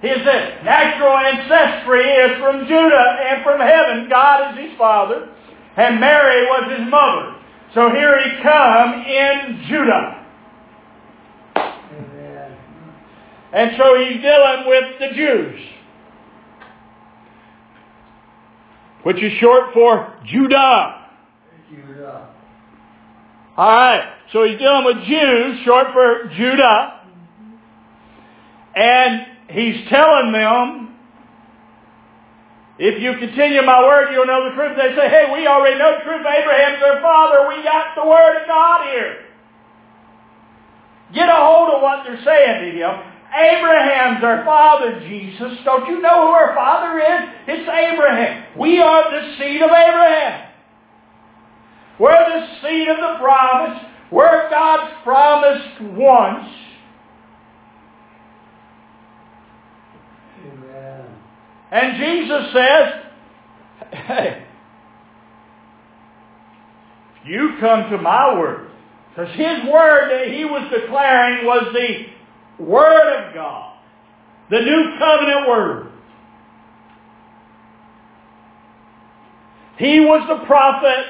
His 0.00 0.18
natural 0.62 1.16
ancestry 1.16 2.04
is 2.04 2.38
from 2.38 2.68
Judah 2.68 3.16
and 3.30 3.42
from 3.42 3.60
heaven. 3.60 4.08
God 4.08 4.52
is 4.52 4.68
his 4.68 4.78
father, 4.78 5.28
and 5.76 5.98
Mary 5.98 6.46
was 6.46 6.78
his 6.78 6.88
mother. 6.88 7.34
So 7.74 7.90
here 7.90 8.18
he 8.20 8.42
come 8.42 8.94
in 9.02 9.64
Judah. 9.68 10.14
And 13.52 13.72
so 13.78 13.98
he's 13.98 14.20
dealing 14.22 14.66
with 14.66 14.84
the 15.00 15.16
Jews. 15.16 15.60
Which 19.02 19.22
is 19.22 19.32
short 19.40 19.72
for 19.72 20.14
Judah. 20.26 21.08
Judah. 21.70 22.28
Alright, 23.56 24.04
so 24.32 24.44
he's 24.44 24.58
dealing 24.58 24.84
with 24.84 25.04
Jews, 25.06 25.64
short 25.64 25.88
for 25.92 26.30
Judah. 26.36 27.00
And 28.76 29.37
he's 29.48 29.88
telling 29.88 30.32
them, 30.32 30.96
if 32.78 33.02
you 33.02 33.18
continue 33.18 33.62
my 33.62 33.82
word, 33.82 34.12
you'll 34.12 34.26
know 34.26 34.48
the 34.48 34.54
truth. 34.54 34.76
They 34.76 34.94
say, 34.94 35.08
hey, 35.08 35.26
we 35.34 35.46
already 35.48 35.78
know 35.78 35.98
the 35.98 36.04
truth. 36.04 36.22
Abraham's 36.22 36.80
their 36.80 37.02
father. 37.02 37.48
We 37.48 37.62
got 37.64 37.96
the 37.96 38.06
word 38.06 38.42
of 38.42 38.46
God 38.46 38.86
here. 38.92 39.24
Get 41.12 41.28
a 41.28 41.34
hold 41.34 41.74
of 41.74 41.82
what 41.82 42.04
they're 42.04 42.22
saying 42.22 42.70
to 42.70 42.78
him. 42.78 42.94
Abraham's 43.34 44.24
our 44.24 44.44
father, 44.44 45.00
Jesus. 45.00 45.58
Don't 45.64 45.88
you 45.88 46.00
know 46.00 46.28
who 46.28 46.32
our 46.32 46.54
father 46.54 46.98
is? 46.98 47.28
It's 47.48 47.68
Abraham. 47.68 48.58
We 48.58 48.80
are 48.80 49.10
the 49.10 49.36
seed 49.36 49.60
of 49.60 49.70
Abraham. 49.70 50.48
We're 51.98 52.40
the 52.40 52.46
seed 52.62 52.88
of 52.88 52.96
the 52.96 53.18
promise. 53.18 53.82
We're 54.10 54.48
God's 54.50 54.94
promised 55.02 55.80
ones. 55.92 56.48
Amen. 60.46 61.06
And 61.70 61.96
Jesus 61.96 62.52
says, 62.52 62.94
hey, 63.92 64.46
you 67.24 67.56
come 67.60 67.90
to 67.90 67.98
my 67.98 68.38
word. 68.38 68.70
Because 69.10 69.34
his 69.34 69.64
word 69.70 70.10
that 70.10 70.32
he 70.32 70.44
was 70.44 70.70
declaring 70.72 71.44
was 71.44 71.74
the 71.74 72.64
word 72.64 73.28
of 73.28 73.34
God. 73.34 73.76
The 74.50 74.60
new 74.60 74.96
covenant 74.98 75.48
word. 75.48 75.92
He 79.78 80.00
was 80.00 80.26
the 80.28 80.46
prophet 80.46 81.04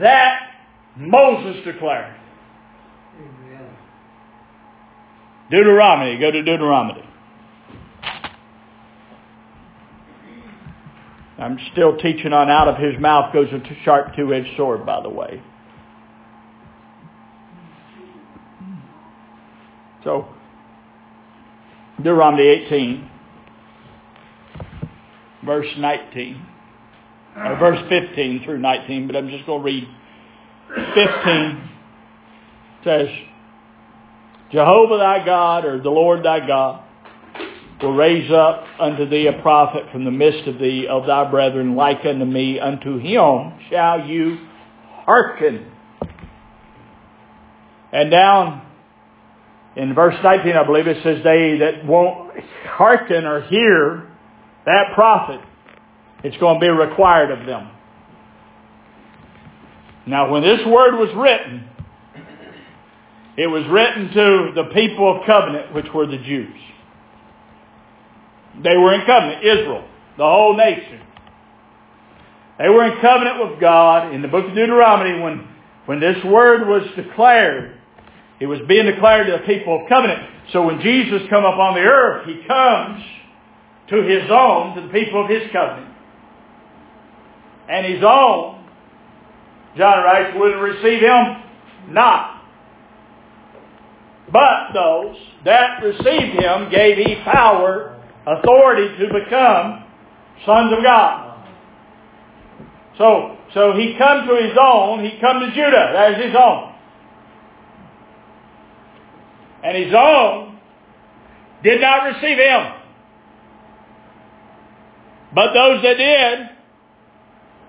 that 0.00 0.50
Moses 0.96 1.64
declared. 1.64 2.16
Amen. 3.16 3.76
Deuteronomy. 5.50 6.18
Go 6.18 6.30
to 6.30 6.42
Deuteronomy. 6.42 7.07
I'm 11.38 11.58
still 11.72 11.96
teaching 11.96 12.32
on 12.32 12.50
out 12.50 12.66
of 12.68 12.76
his 12.76 13.00
mouth 13.00 13.32
goes 13.32 13.48
a 13.52 13.60
sharp 13.84 14.16
two-edged 14.16 14.56
sword, 14.56 14.84
by 14.84 15.00
the 15.02 15.08
way. 15.08 15.42
So, 20.02 20.26
Deuteronomy 21.98 22.42
18, 22.42 23.10
verse 25.44 25.66
19, 25.78 26.46
or 27.36 27.56
verse 27.58 27.88
15 27.88 28.44
through 28.44 28.58
19, 28.58 29.06
but 29.06 29.16
I'm 29.16 29.28
just 29.28 29.46
going 29.46 29.60
to 29.60 29.64
read 29.64 29.88
15. 30.94 31.70
says, 32.84 33.08
Jehovah 34.50 34.98
thy 34.98 35.24
God, 35.24 35.64
or 35.64 35.80
the 35.80 35.90
Lord 35.90 36.24
thy 36.24 36.46
God, 36.46 36.84
will 37.82 37.94
raise 37.94 38.30
up 38.30 38.64
unto 38.80 39.08
thee 39.08 39.26
a 39.26 39.40
prophet 39.40 39.84
from 39.92 40.04
the 40.04 40.10
midst 40.10 40.48
of 40.48 40.58
thee 40.58 40.86
of 40.88 41.06
thy 41.06 41.30
brethren 41.30 41.76
like 41.76 42.04
unto 42.04 42.24
me. 42.24 42.58
Unto 42.58 42.98
him 42.98 43.52
shall 43.70 44.06
you 44.06 44.38
hearken. 45.04 45.70
And 47.92 48.10
down 48.10 48.62
in 49.76 49.94
verse 49.94 50.16
19, 50.22 50.56
I 50.56 50.64
believe 50.64 50.86
it 50.86 51.02
says, 51.02 51.22
they 51.22 51.58
that 51.58 51.86
won't 51.86 52.32
hearken 52.64 53.24
or 53.24 53.42
hear 53.42 54.08
that 54.66 54.94
prophet, 54.94 55.40
it's 56.24 56.36
going 56.38 56.60
to 56.60 56.60
be 56.60 56.68
required 56.68 57.30
of 57.30 57.46
them. 57.46 57.70
Now, 60.06 60.30
when 60.30 60.42
this 60.42 60.60
word 60.66 60.98
was 60.98 61.10
written, 61.14 61.68
it 63.36 63.46
was 63.46 63.64
written 63.68 64.08
to 64.08 64.52
the 64.54 64.64
people 64.74 65.16
of 65.16 65.26
covenant, 65.26 65.72
which 65.74 65.86
were 65.94 66.06
the 66.06 66.18
Jews. 66.18 66.56
They 68.62 68.76
were 68.76 68.94
in 68.94 69.06
covenant, 69.06 69.44
Israel, 69.44 69.88
the 70.16 70.24
whole 70.24 70.56
nation. 70.56 71.00
They 72.58 72.68
were 72.68 72.84
in 72.84 73.00
covenant 73.00 73.50
with 73.50 73.60
God. 73.60 74.12
In 74.12 74.22
the 74.22 74.28
book 74.28 74.46
of 74.46 74.54
Deuteronomy, 74.54 75.20
when, 75.22 75.48
when 75.86 76.00
this 76.00 76.16
word 76.24 76.66
was 76.66 76.82
declared, 76.96 77.78
it 78.40 78.46
was 78.46 78.58
being 78.68 78.86
declared 78.86 79.26
to 79.26 79.32
the 79.32 79.46
people 79.46 79.82
of 79.82 79.88
covenant. 79.88 80.20
So 80.52 80.66
when 80.66 80.80
Jesus 80.80 81.22
come 81.30 81.44
up 81.44 81.58
on 81.58 81.74
the 81.74 81.80
earth, 81.80 82.26
he 82.26 82.42
comes 82.46 83.04
to 83.90 84.02
his 84.02 84.30
own, 84.30 84.74
to 84.76 84.82
the 84.82 84.88
people 84.88 85.22
of 85.22 85.30
his 85.30 85.42
covenant. 85.52 85.94
And 87.68 87.86
his 87.86 88.02
own, 88.02 88.64
John 89.76 90.02
writes, 90.02 90.36
would 90.36 90.54
receive 90.56 91.00
him 91.00 91.42
not. 91.90 92.42
But 94.32 94.72
those 94.74 95.16
that 95.44 95.82
received 95.82 96.40
him 96.40 96.70
gave 96.70 96.96
he 96.98 97.16
power, 97.24 97.97
authority 98.36 98.88
to 98.98 99.12
become 99.12 99.84
sons 100.44 100.72
of 100.76 100.82
God. 100.82 101.46
So, 102.98 103.36
so 103.54 103.72
he 103.74 103.94
come 103.96 104.26
to 104.26 104.34
his 104.34 104.56
own, 104.60 105.04
he 105.04 105.18
come 105.20 105.40
to 105.40 105.48
Judah, 105.50 105.92
that 105.94 106.12
is 106.12 106.26
his 106.26 106.34
own. 106.36 106.74
And 109.64 109.84
his 109.84 109.94
own 109.96 110.58
did 111.62 111.80
not 111.80 112.04
receive 112.04 112.38
him. 112.38 112.74
But 115.34 115.52
those 115.52 115.82
that 115.82 115.96
did, 115.96 116.38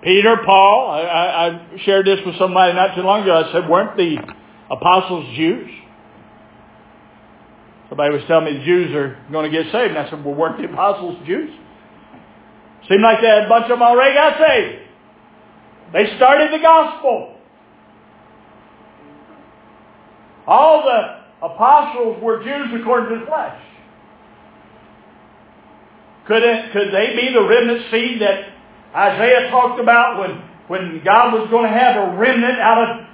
Peter, 0.03 0.37
Paul, 0.45 0.91
I, 0.91 1.01
I, 1.01 1.47
I 1.47 1.77
shared 1.85 2.05
this 2.05 2.19
with 2.25 2.37
somebody 2.37 2.73
not 2.73 2.95
too 2.95 3.01
long 3.01 3.23
ago. 3.23 3.43
I 3.43 3.51
said, 3.51 3.69
weren't 3.69 3.97
the 3.97 4.17
apostles 4.71 5.35
Jews? 5.35 5.69
Somebody 7.89 8.13
was 8.13 8.23
telling 8.27 8.45
me 8.45 8.59
the 8.59 8.65
Jews 8.65 8.95
are 8.95 9.17
going 9.31 9.51
to 9.51 9.55
get 9.55 9.71
saved. 9.71 9.95
And 9.95 9.97
I 9.97 10.09
said, 10.09 10.23
well, 10.23 10.35
weren't 10.35 10.61
the 10.61 10.71
apostles 10.71 11.17
Jews? 11.25 11.49
Seemed 12.87 13.01
like 13.01 13.21
they 13.21 13.27
had 13.27 13.45
a 13.45 13.49
bunch 13.49 13.63
of 13.63 13.69
them 13.69 13.81
already 13.81 14.15
got 14.15 14.37
saved. 14.39 14.85
They 15.93 16.15
started 16.15 16.53
the 16.53 16.61
gospel. 16.61 17.35
All 20.45 20.83
the 20.83 21.45
apostles 21.45 22.21
were 22.21 22.43
Jews 22.43 22.79
according 22.79 23.09
to 23.09 23.19
the 23.21 23.25
flesh. 23.25 23.61
Could, 26.27 26.43
it, 26.43 26.71
could 26.71 26.93
they 26.93 27.15
be 27.15 27.33
the 27.33 27.41
remnant 27.41 27.89
seed 27.89 28.21
that 28.21 28.53
Isaiah 28.95 29.49
talked 29.49 29.79
about 29.79 30.19
when, 30.19 30.41
when 30.67 31.03
God 31.03 31.33
was 31.33 31.49
going 31.49 31.71
to 31.71 31.77
have 31.77 31.95
a 31.95 32.17
remnant 32.17 32.59
out 32.59 32.89
of 32.89 33.05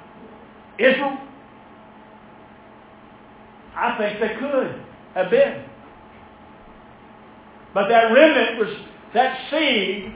Israel? 0.78 1.18
I 3.86 3.98
think 3.98 4.20
they 4.20 4.36
could 4.40 4.84
have 5.14 5.30
been. 5.30 5.64
But 7.74 7.90
that 7.90 8.12
remnant 8.12 8.58
was 8.58 8.76
that 9.14 9.38
seed, 9.52 10.14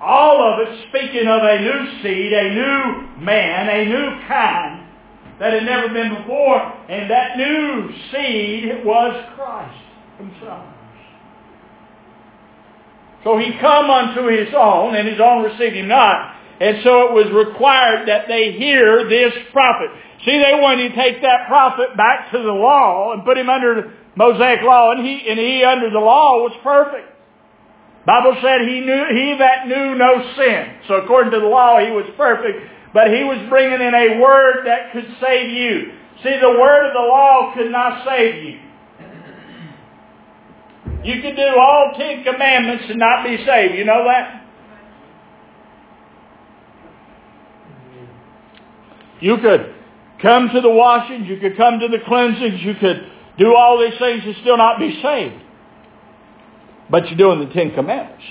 all 0.00 0.42
of 0.42 0.66
it 0.66 0.88
speaking 0.88 1.28
of 1.28 1.42
a 1.42 1.60
new 1.60 2.02
seed, 2.02 2.32
a 2.32 2.54
new 2.54 3.22
man, 3.22 3.68
a 3.68 3.84
new 3.84 4.26
kind 4.26 4.86
that 5.38 5.52
had 5.52 5.64
never 5.64 5.88
been 5.88 6.14
before. 6.16 6.60
And 6.88 7.10
that 7.10 7.36
new 7.36 7.90
seed 8.10 8.84
was 8.84 9.24
Christ 9.36 9.78
himself. 10.18 10.66
So 13.24 13.36
he 13.38 13.52
come 13.60 13.90
unto 13.90 14.28
his 14.28 14.48
own, 14.56 14.94
and 14.94 15.06
his 15.06 15.20
own 15.20 15.44
received 15.44 15.76
him 15.76 15.88
not. 15.88 16.36
And 16.60 16.78
so 16.82 17.08
it 17.08 17.12
was 17.14 17.30
required 17.30 18.08
that 18.08 18.26
they 18.26 18.52
hear 18.52 19.08
this 19.08 19.32
prophet. 19.52 19.90
See, 20.24 20.42
they 20.42 20.58
wanted 20.58 20.90
to 20.90 20.94
take 20.96 21.22
that 21.22 21.46
prophet 21.46 21.96
back 21.96 22.32
to 22.32 22.38
the 22.38 22.52
law 22.52 23.12
and 23.12 23.24
put 23.24 23.38
him 23.38 23.48
under 23.48 23.94
Mosaic 24.16 24.62
law, 24.62 24.90
and 24.92 25.06
he, 25.06 25.28
and 25.28 25.38
he 25.38 25.62
under 25.62 25.90
the 25.90 26.02
law 26.02 26.42
was 26.42 26.52
perfect. 26.64 27.06
Bible 28.04 28.36
said 28.42 28.62
he 28.62 28.80
knew 28.80 29.04
he 29.12 29.36
that 29.38 29.68
knew 29.68 29.94
no 29.94 30.32
sin. 30.34 30.80
So 30.88 30.94
according 30.94 31.30
to 31.32 31.40
the 31.40 31.46
law, 31.46 31.78
he 31.78 31.92
was 31.92 32.06
perfect, 32.16 32.58
but 32.92 33.08
he 33.08 33.22
was 33.22 33.38
bringing 33.48 33.80
in 33.80 33.94
a 33.94 34.18
word 34.18 34.64
that 34.64 34.92
could 34.92 35.06
save 35.20 35.50
you. 35.50 35.92
See, 36.24 36.34
the 36.40 36.56
word 36.58 36.88
of 36.88 36.94
the 36.94 37.06
law 37.06 37.52
could 37.54 37.70
not 37.70 38.04
save 38.08 38.42
you. 38.42 38.60
You 41.04 41.22
could 41.22 41.36
do 41.36 41.48
all 41.60 41.92
Ten 41.96 42.24
Commandments 42.24 42.84
and 42.88 42.98
not 42.98 43.24
be 43.24 43.36
saved. 43.44 43.76
You 43.76 43.84
know 43.84 44.02
that? 44.04 44.47
You 49.20 49.38
could 49.38 49.74
come 50.22 50.50
to 50.54 50.60
the 50.60 50.70
washings, 50.70 51.28
you 51.28 51.38
could 51.38 51.56
come 51.56 51.80
to 51.80 51.88
the 51.88 51.98
cleansings, 52.06 52.62
you 52.62 52.74
could 52.74 53.06
do 53.38 53.54
all 53.54 53.78
these 53.78 53.98
things 53.98 54.22
and 54.24 54.34
still 54.40 54.56
not 54.56 54.78
be 54.78 55.00
saved. 55.02 55.42
But 56.90 57.08
you're 57.08 57.18
doing 57.18 57.46
the 57.46 57.52
Ten 57.52 57.74
Commandments. 57.74 58.24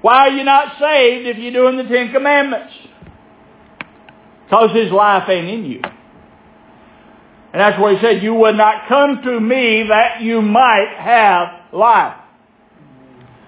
Why 0.00 0.28
are 0.28 0.30
you 0.30 0.44
not 0.44 0.78
saved 0.78 1.26
if 1.26 1.38
you're 1.38 1.52
doing 1.52 1.76
the 1.76 1.92
Ten 1.92 2.12
Commandments? 2.12 2.72
Because 4.44 4.70
His 4.72 4.92
life 4.92 5.28
ain't 5.28 5.48
in 5.48 5.64
you. 5.64 5.80
And 7.52 7.60
that's 7.60 7.80
what 7.80 7.96
He 7.96 8.00
said, 8.00 8.22
you 8.22 8.34
would 8.34 8.54
not 8.56 8.88
come 8.88 9.20
to 9.24 9.40
me 9.40 9.84
that 9.88 10.22
you 10.22 10.40
might 10.40 10.94
have 10.96 11.74
life. 11.74 12.16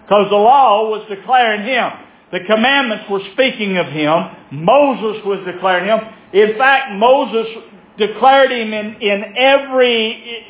Because 0.03 0.29
the 0.29 0.37
law 0.37 0.91
was 0.91 1.07
declaring 1.09 1.63
Him. 1.63 1.91
The 2.33 2.41
commandments 2.47 3.05
were 3.11 3.23
speaking 3.33 3.77
of 3.77 3.87
Him. 3.87 4.13
Moses 4.53 5.25
was 5.25 5.45
declaring 5.45 5.87
Him. 5.87 5.99
In 6.33 6.57
fact, 6.57 6.93
Moses 6.93 7.47
declared 7.99 8.53
Him 8.53 8.73
in, 8.73 9.03
in 9.03 9.35
every 9.37 10.47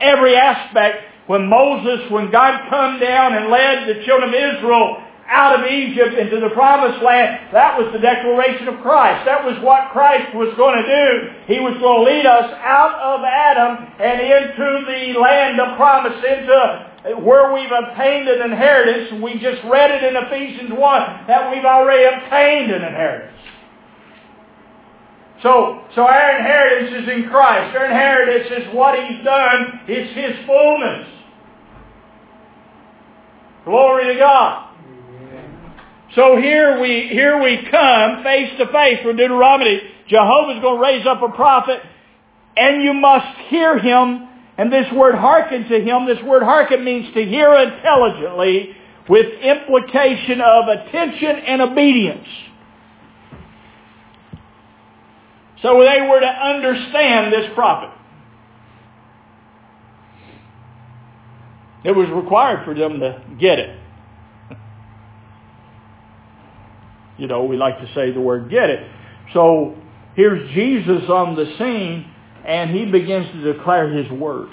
every 0.00 0.36
aspect. 0.36 1.08
When 1.28 1.48
Moses, 1.48 2.10
when 2.10 2.30
God 2.30 2.68
come 2.68 2.98
down 2.98 3.34
and 3.34 3.48
led 3.48 3.88
the 3.88 4.04
children 4.04 4.30
of 4.30 4.34
Israel 4.34 4.98
out 5.28 5.60
of 5.60 5.70
Egypt 5.70 6.18
into 6.18 6.40
the 6.40 6.50
promised 6.50 7.02
land, 7.02 7.54
that 7.54 7.78
was 7.78 7.88
the 7.92 8.00
declaration 8.00 8.68
of 8.68 8.82
Christ. 8.82 9.24
That 9.24 9.44
was 9.44 9.56
what 9.62 9.92
Christ 9.92 10.34
was 10.34 10.52
going 10.56 10.82
to 10.82 10.84
do. 10.84 11.08
He 11.46 11.60
was 11.60 11.78
going 11.78 12.04
to 12.04 12.10
lead 12.10 12.26
us 12.26 12.50
out 12.60 12.98
of 12.98 13.24
Adam 13.24 13.86
and 14.00 14.20
into 14.20 14.68
the 14.84 15.20
land 15.20 15.60
of 15.60 15.76
promise, 15.76 16.18
into 16.18 16.91
where 17.04 17.52
we've 17.52 17.70
obtained 17.70 18.28
an 18.28 18.52
inheritance. 18.52 19.22
We 19.22 19.34
just 19.34 19.62
read 19.70 19.90
it 19.90 20.04
in 20.04 20.16
Ephesians 20.16 20.70
1 20.70 21.26
that 21.26 21.50
we've 21.50 21.64
already 21.64 22.04
obtained 22.04 22.70
an 22.70 22.82
inheritance. 22.82 23.38
So, 25.42 25.82
so 25.96 26.02
our 26.02 26.36
inheritance 26.38 27.02
is 27.02 27.12
in 27.12 27.28
Christ. 27.28 27.76
Our 27.76 27.86
inheritance 27.86 28.48
is 28.62 28.74
what 28.74 28.94
He's 28.94 29.24
done. 29.24 29.80
It's 29.88 30.14
His 30.14 30.46
fullness. 30.46 31.08
Glory 33.64 34.14
to 34.14 34.18
God. 34.18 34.68
So 36.14 36.36
here 36.36 36.80
we, 36.80 37.08
here 37.10 37.42
we 37.42 37.66
come 37.70 38.22
face 38.22 38.52
to 38.58 38.66
face 38.70 38.98
with 39.04 39.16
Deuteronomy. 39.16 39.80
Jehovah's 40.08 40.60
going 40.60 40.76
to 40.76 40.82
raise 40.82 41.06
up 41.06 41.22
a 41.22 41.34
prophet 41.34 41.80
and 42.56 42.82
you 42.82 42.92
must 42.92 43.38
hear 43.48 43.78
him. 43.78 44.28
And 44.58 44.72
this 44.72 44.86
word 44.92 45.14
hearken 45.14 45.68
to 45.68 45.80
him, 45.80 46.06
this 46.06 46.22
word 46.22 46.42
hearken 46.42 46.84
means 46.84 47.12
to 47.14 47.24
hear 47.24 47.54
intelligently 47.54 48.76
with 49.08 49.26
implication 49.40 50.40
of 50.40 50.68
attention 50.68 51.36
and 51.46 51.62
obedience. 51.62 52.28
So 55.62 55.80
they 55.80 56.06
were 56.08 56.20
to 56.20 56.26
understand 56.26 57.32
this 57.32 57.50
prophet. 57.54 57.90
It 61.84 61.92
was 61.92 62.08
required 62.10 62.64
for 62.64 62.74
them 62.74 63.00
to 63.00 63.22
get 63.40 63.58
it. 63.58 63.78
You 67.18 67.26
know, 67.26 67.44
we 67.44 67.56
like 67.56 67.78
to 67.78 67.86
say 67.94 68.10
the 68.12 68.20
word 68.20 68.50
get 68.50 68.70
it. 68.70 68.88
So 69.32 69.76
here's 70.14 70.50
Jesus 70.52 71.08
on 71.08 71.36
the 71.36 71.44
scene 71.58 72.11
and 72.46 72.70
he 72.70 72.86
begins 72.86 73.26
to 73.32 73.52
declare 73.52 73.88
his 73.92 74.10
word. 74.10 74.50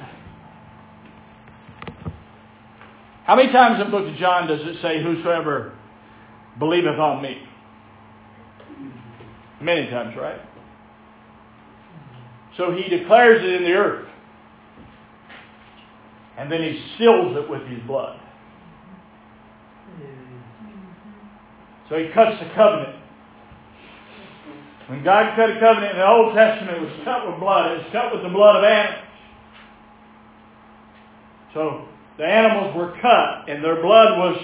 How 3.26 3.36
many 3.36 3.52
times 3.52 3.80
in 3.80 3.86
the 3.86 3.92
book 3.92 4.08
of 4.12 4.16
John 4.18 4.48
does 4.48 4.62
it 4.62 4.82
say, 4.82 5.04
whosoever 5.04 5.74
believeth 6.58 6.98
on 7.00 7.22
me? 7.22 7.38
Many 9.62 9.90
times, 9.90 10.16
right? 10.18 10.42
So 12.58 12.72
he 12.72 12.90
declares 12.90 13.44
it 13.44 13.50
in 13.50 13.64
the 13.64 13.74
earth. 13.74 14.08
And 16.38 16.52
then 16.52 16.64
he 16.64 16.82
seals 16.98 17.36
it 17.38 17.50
with 17.50 17.68
his 17.68 17.82
blood. 17.86 18.20
So 21.90 21.98
he 21.98 22.10
cuts 22.14 22.40
the 22.40 22.50
covenant. 22.56 22.99
When 24.90 25.04
God 25.04 25.36
cut 25.36 25.52
a 25.52 25.60
covenant 25.60 25.94
in 25.94 26.00
the 26.02 26.08
Old 26.08 26.34
Testament, 26.34 26.78
it 26.78 26.82
was 26.82 27.00
cut 27.06 27.30
with 27.30 27.40
blood. 27.40 27.72
It 27.72 27.78
was 27.86 27.90
cut 27.94 28.12
with 28.12 28.24
the 28.24 28.34
blood 28.34 28.58
of 28.58 28.64
animals. 28.66 29.06
So 31.54 31.86
the 32.18 32.26
animals 32.26 32.76
were 32.76 32.98
cut 33.00 33.50
and 33.50 33.64
their 33.64 33.82
blood 33.82 34.18
was 34.18 34.42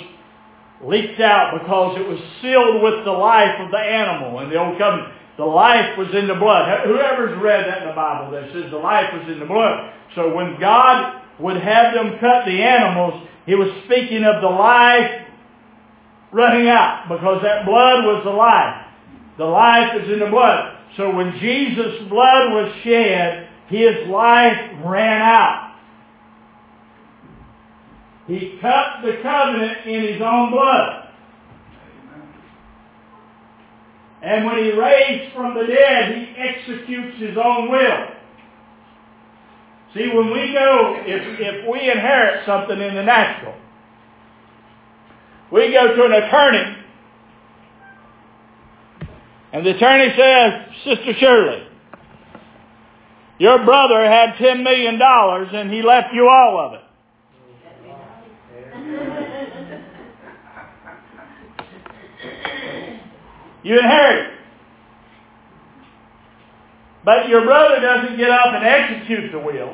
leaked 0.86 1.20
out 1.20 1.58
because 1.58 1.98
it 1.98 2.08
was 2.08 2.20
sealed 2.42 2.84
with 2.84 3.06
the 3.06 3.12
life 3.12 3.58
of 3.60 3.72
the 3.72 3.82
animal 3.82 4.40
in 4.42 4.50
the 4.50 4.58
Old 4.62 4.78
Covenant. 4.78 5.14
The 5.38 5.46
life 5.46 5.98
was 5.98 6.14
in 6.14 6.28
the 6.28 6.36
blood. 6.36 6.70
Whoever's 6.86 7.42
read 7.42 7.66
that 7.66 7.82
in 7.82 7.90
the 7.90 7.96
Bible 7.96 8.32
that 8.32 8.54
says 8.54 8.70
the 8.70 8.78
life 8.78 9.12
was 9.18 9.28
in 9.28 9.40
the 9.40 9.50
blood. 9.50 9.92
So 10.14 10.34
when 10.34 10.60
God 10.60 11.22
would 11.40 11.58
have 11.58 11.94
them 11.94 12.20
cut 12.22 12.46
the 12.46 12.62
animals, 12.62 13.28
he 13.46 13.56
was 13.56 13.68
speaking 13.86 14.24
of 14.24 14.42
the 14.42 14.48
life 14.48 15.26
running 16.32 16.70
out 16.70 17.10
because 17.10 17.42
that 17.42 17.66
blood 17.66 18.06
was 18.06 18.22
the 18.24 18.32
life. 18.32 18.85
The 19.38 19.46
life 19.46 20.02
is 20.02 20.12
in 20.12 20.20
the 20.20 20.28
blood. 20.28 20.78
So 20.98 21.14
when 21.14 21.38
Jesus' 21.40 22.08
blood 22.10 22.54
was 22.54 22.74
shed, 22.84 23.50
his 23.68 24.08
life 24.08 24.58
ran 24.86 25.22
out. 25.22 25.76
He 28.28 28.58
cut 28.62 29.04
the 29.04 29.20
covenant 29.22 29.86
in 29.86 30.14
his 30.14 30.22
own 30.22 30.52
blood. 30.52 31.10
And 34.24 34.46
when 34.46 34.58
he 34.58 34.72
raised 34.72 35.36
from 35.36 35.54
the 35.54 35.68
dead, 35.68 36.16
he 36.16 36.36
executes 36.36 37.20
his 37.20 37.38
own 37.38 37.70
will. 37.70 38.08
See, 39.94 40.08
when 40.08 40.32
we 40.32 40.52
go, 40.52 40.98
if, 41.06 41.40
if 41.40 41.70
we 41.70 41.80
inherit 41.92 42.46
something 42.46 42.82
in 42.82 42.96
the 42.96 43.04
natural, 43.04 43.54
we 45.52 45.72
go 45.72 45.96
to 45.96 46.04
an 46.06 46.12
attorney, 46.12 46.75
and 49.56 49.66
the 49.66 49.74
attorney 49.74 50.14
says, 50.18 50.54
Sister 50.84 51.14
Shirley, 51.18 51.66
your 53.40 53.64
brother 53.64 54.04
had 54.04 54.36
$10 54.36 54.64
million 54.64 55.02
and 55.02 55.72
he 55.72 55.82
left 55.82 56.14
you 56.14 56.28
all 56.28 56.60
of 56.60 56.74
it. 56.74 56.82
You 63.64 63.80
inherit 63.80 64.26
it. 64.26 64.40
But 67.06 67.30
your 67.30 67.46
brother 67.46 67.80
doesn't 67.80 68.18
get 68.18 68.30
up 68.30 68.48
and 68.48 68.66
execute 68.66 69.32
the 69.32 69.40
will. 69.40 69.74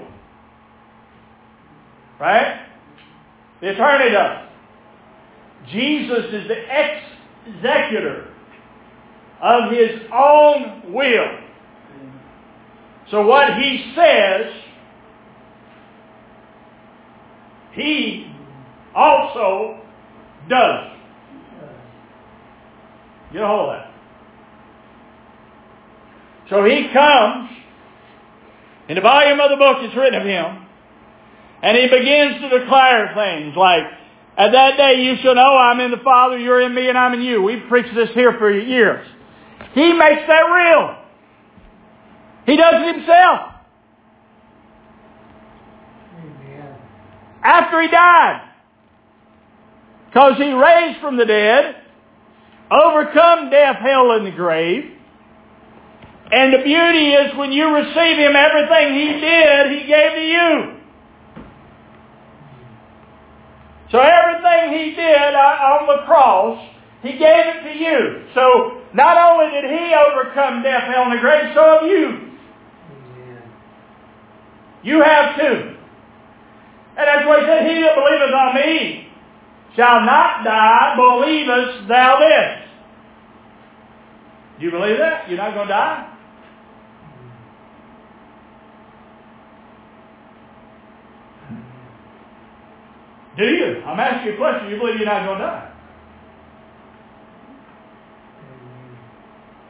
Right? 2.19 2.67
The 3.61 3.69
attorney 3.69 4.11
does. 4.11 4.47
Jesus 5.71 6.25
is 6.31 6.47
the 6.47 6.65
executor 7.47 8.30
of 9.41 9.71
his 9.71 9.99
own 10.13 10.93
will. 10.93 11.39
So 13.09 13.25
what 13.25 13.57
he 13.57 13.93
says, 13.95 14.53
he 17.73 18.33
also 18.95 19.81
does. 20.49 20.87
Get 23.33 23.41
a 23.41 23.47
hold 23.47 23.69
of 23.69 23.75
that. 23.77 23.93
So 26.49 26.65
he 26.65 26.89
comes, 26.93 27.49
in 28.89 28.95
the 28.95 29.01
volume 29.01 29.39
of 29.39 29.49
the 29.49 29.55
book 29.55 29.77
it's 29.79 29.95
written 29.95 30.19
of 30.19 30.27
him, 30.27 30.65
and 31.63 31.77
he 31.77 31.87
begins 31.87 32.41
to 32.41 32.59
declare 32.59 33.13
things 33.15 33.55
like, 33.55 33.83
at 34.37 34.51
that 34.51 34.77
day 34.77 35.01
you 35.03 35.15
shall 35.21 35.35
know 35.35 35.55
I'm 35.55 35.79
in 35.79 35.91
the 35.91 35.97
Father, 36.03 36.37
you're 36.37 36.61
in 36.61 36.73
me, 36.73 36.89
and 36.89 36.97
I'm 36.97 37.13
in 37.13 37.21
you. 37.21 37.41
We've 37.41 37.63
preached 37.69 37.95
this 37.95 38.09
here 38.13 38.35
for 38.37 38.51
years. 38.51 39.07
He 39.73 39.93
makes 39.93 40.27
that 40.27 40.41
real. 40.41 40.97
He 42.45 42.57
does 42.57 42.73
it 42.75 42.95
himself. 42.95 43.39
Amen. 46.17 46.75
After 47.43 47.81
he 47.81 47.87
died. 47.87 48.49
Because 50.09 50.37
he 50.37 50.51
raised 50.51 50.99
from 50.99 51.15
the 51.15 51.25
dead, 51.25 51.75
overcome 52.69 53.49
death, 53.49 53.77
hell, 53.77 54.11
and 54.11 54.25
the 54.25 54.31
grave. 54.31 54.91
And 56.31 56.53
the 56.53 56.63
beauty 56.63 57.11
is 57.11 57.37
when 57.37 57.51
you 57.51 57.73
receive 57.73 58.17
him, 58.17 58.35
everything 58.35 58.93
he 58.93 59.19
did, 59.19 59.71
he 59.71 59.87
gave 59.87 60.11
to 60.13 60.25
you. 60.25 60.77
So 63.91 63.99
everything 63.99 64.79
he 64.79 64.95
did 64.95 65.33
uh, 65.33 65.37
on 65.37 65.87
the 65.87 66.05
cross, 66.05 66.59
he 67.03 67.11
gave 67.11 67.19
it 67.21 67.63
to 67.63 67.77
you. 67.77 68.25
So 68.33 68.80
not 68.93 69.17
only 69.17 69.61
did 69.61 69.71
he 69.71 69.93
overcome 69.93 70.63
death, 70.63 70.83
hell, 70.83 71.03
and 71.03 71.13
the 71.13 71.21
grave, 71.21 71.51
so 71.53 71.79
have 71.79 71.89
you. 71.89 72.07
Amen. 72.91 73.43
You 74.83 75.01
have 75.01 75.37
too. 75.37 75.75
And 76.97 77.07
that's 77.07 77.25
why 77.25 77.39
he 77.39 77.45
said, 77.45 77.67
He 77.71 77.81
that 77.81 77.95
believeth 77.95 78.33
on 78.33 78.55
me 78.55 79.07
shall 79.75 80.01
not 80.01 80.43
die, 80.43 80.95
believest 80.97 81.87
thou 81.87 82.19
this. 82.19 82.67
Do 84.59 84.65
you 84.65 84.71
believe 84.71 84.97
that? 84.97 85.29
You're 85.29 85.37
not 85.37 85.53
going 85.53 85.67
to 85.67 85.73
die? 85.73 86.07
Do 93.37 93.45
you? 93.45 93.81
I'm 93.85 93.99
asking 93.99 94.27
you 94.27 94.33
a 94.33 94.37
question. 94.37 94.69
You 94.69 94.77
believe 94.77 94.97
you're 94.97 95.05
not 95.05 95.25
going 95.25 95.39
to 95.39 95.45
die? 95.45 95.70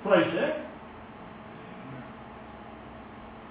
Place 0.03 0.27
it. 0.31 0.55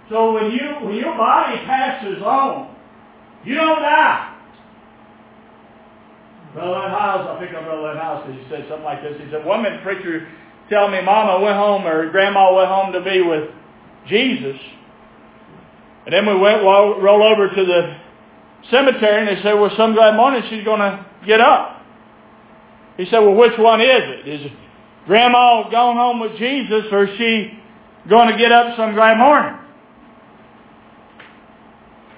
So 0.08 0.32
when 0.34 0.50
you 0.50 0.86
when 0.86 0.96
your 0.96 1.16
body 1.16 1.56
passes 1.64 2.20
on, 2.22 2.74
you 3.44 3.54
don't 3.54 3.80
die. 3.80 4.36
Brother 6.52 6.70
Lynn 6.70 6.90
Hiles, 6.90 7.26
I 7.28 7.38
picked 7.38 7.54
up 7.54 7.64
Brother 7.64 7.82
Lynn 7.82 7.96
Hiles 7.96 8.26
because 8.26 8.42
he 8.42 8.50
said 8.50 8.66
something 8.68 8.84
like 8.84 9.02
this. 9.02 9.20
He 9.22 9.30
said, 9.30 9.46
minute 9.46 9.82
preacher 9.84 10.26
tell 10.68 10.90
me 10.90 11.00
Mama 11.00 11.44
went 11.44 11.56
home 11.56 11.86
or 11.86 12.10
Grandma 12.10 12.54
went 12.54 12.68
home 12.68 12.92
to 12.92 13.00
be 13.02 13.22
with 13.22 13.50
Jesus. 14.08 14.56
And 16.06 16.12
then 16.12 16.26
we 16.26 16.34
went 16.34 16.62
roll, 16.62 17.00
roll 17.00 17.22
over 17.22 17.48
to 17.48 17.64
the 17.64 17.96
cemetery 18.70 19.28
and 19.28 19.36
they 19.36 19.42
said, 19.42 19.52
well, 19.54 19.70
some 19.76 19.94
glad 19.94 20.16
morning 20.16 20.42
she's 20.50 20.64
going 20.64 20.80
to 20.80 21.06
get 21.24 21.40
up. 21.40 21.82
He 22.96 23.04
said, 23.04 23.20
well, 23.20 23.34
which 23.34 23.56
one 23.58 23.80
is 23.80 24.02
it? 24.02 24.28
Is 24.28 24.50
Grandma 25.06 25.68
gone 25.70 25.96
home 25.96 26.20
with 26.20 26.36
Jesus 26.38 26.84
or 26.92 27.06
she 27.16 27.58
going 28.08 28.30
to 28.32 28.38
get 28.38 28.52
up 28.52 28.76
some 28.76 28.94
glad 28.94 29.18
morning? 29.18 29.60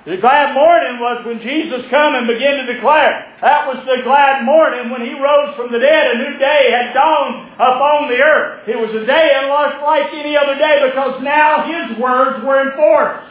The 0.04 0.16
glad 0.16 0.52
morning 0.52 0.98
was 0.98 1.22
when 1.24 1.38
Jesus 1.38 1.86
come 1.88 2.16
and 2.16 2.26
began 2.26 2.66
to 2.66 2.74
declare. 2.74 3.38
That 3.40 3.68
was 3.68 3.86
the 3.86 4.02
glad 4.02 4.42
morning 4.42 4.90
when 4.90 5.02
he 5.02 5.14
rose 5.14 5.54
from 5.54 5.70
the 5.70 5.78
dead. 5.78 6.16
A 6.16 6.18
new 6.18 6.38
day 6.38 6.74
had 6.74 6.92
dawned 6.92 7.54
upon 7.54 8.10
the 8.10 8.18
earth. 8.18 8.66
It 8.66 8.74
was 8.74 8.90
a 8.90 9.06
day 9.06 9.30
unlike 9.36 9.80
like 9.80 10.12
any 10.12 10.36
other 10.36 10.58
day 10.58 10.82
because 10.90 11.22
now 11.22 11.70
his 11.70 11.98
words 12.02 12.44
were 12.44 12.68
enforced. 12.68 13.30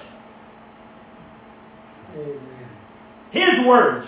Amen. 2.15 2.69
His 3.31 3.67
words. 3.67 4.07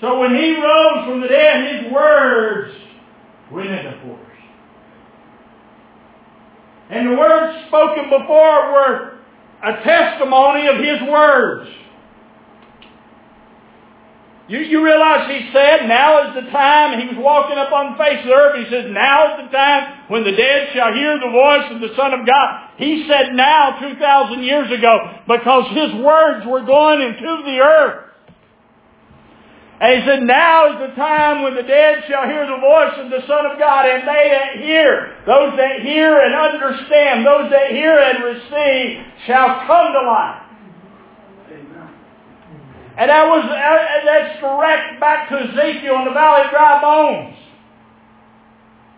So 0.00 0.18
when 0.18 0.34
he 0.34 0.56
rose 0.58 1.06
from 1.06 1.20
the 1.20 1.28
dead, 1.28 1.84
his 1.84 1.92
words 1.92 2.74
into 3.60 4.00
force. 4.04 4.20
And 6.90 7.12
the 7.12 7.16
words 7.16 7.66
spoken 7.68 8.04
before 8.10 8.72
were 8.72 9.18
a 9.62 9.82
testimony 9.82 10.66
of 10.66 10.76
his 10.76 11.08
words. 11.08 11.70
You, 14.48 14.58
you 14.58 14.84
realize 14.84 15.30
he 15.30 15.48
said, 15.52 15.88
now 15.88 16.28
is 16.28 16.44
the 16.44 16.50
time, 16.50 17.00
he 17.00 17.06
was 17.06 17.16
walking 17.16 17.56
up 17.56 17.72
on 17.72 17.92
the 17.92 17.98
face 17.98 18.18
of 18.20 18.26
the 18.26 18.34
earth, 18.34 18.58
he 18.58 18.68
says, 18.68 18.84
now 18.90 19.38
is 19.38 19.46
the 19.46 19.56
time 19.56 20.10
when 20.10 20.24
the 20.24 20.32
dead 20.32 20.68
shall 20.74 20.92
hear 20.92 21.18
the 21.18 21.30
voice 21.30 21.70
of 21.70 21.80
the 21.80 21.94
Son 21.96 22.12
of 22.12 22.26
God. 22.26 22.68
He 22.76 23.06
said 23.08 23.32
now 23.32 23.78
2,000 23.80 24.42
years 24.42 24.70
ago 24.70 25.22
because 25.28 25.70
his 25.72 25.94
words 26.02 26.44
were 26.44 26.66
going 26.66 27.00
into 27.00 27.42
the 27.46 27.60
earth. 27.64 28.01
And 29.82 29.98
he 29.98 30.06
said, 30.06 30.22
now 30.22 30.70
is 30.70 30.90
the 30.90 30.94
time 30.94 31.42
when 31.42 31.56
the 31.56 31.66
dead 31.66 32.04
shall 32.06 32.22
hear 32.30 32.46
the 32.46 32.62
voice 32.62 32.94
of 33.02 33.10
the 33.10 33.26
Son 33.26 33.50
of 33.50 33.58
God, 33.58 33.82
and 33.90 34.06
they 34.06 34.30
that 34.30 34.62
hear, 34.62 35.18
those 35.26 35.58
that 35.58 35.82
hear 35.82 36.22
and 36.22 36.32
understand, 36.32 37.26
those 37.26 37.50
that 37.50 37.72
hear 37.72 37.98
and 37.98 38.22
receive, 38.22 39.02
shall 39.26 39.66
come 39.66 39.90
to 39.90 40.02
life. 40.06 40.42
And 42.96 43.10
that 43.10 43.26
was 43.26 43.42
that's 44.06 44.38
direct 44.38 45.00
back 45.00 45.28
to 45.30 45.50
Ezekiel 45.50 45.98
in 45.98 46.04
the 46.04 46.14
valley 46.14 46.44
of 46.44 46.50
dry 46.52 46.78
bones. 46.80 47.34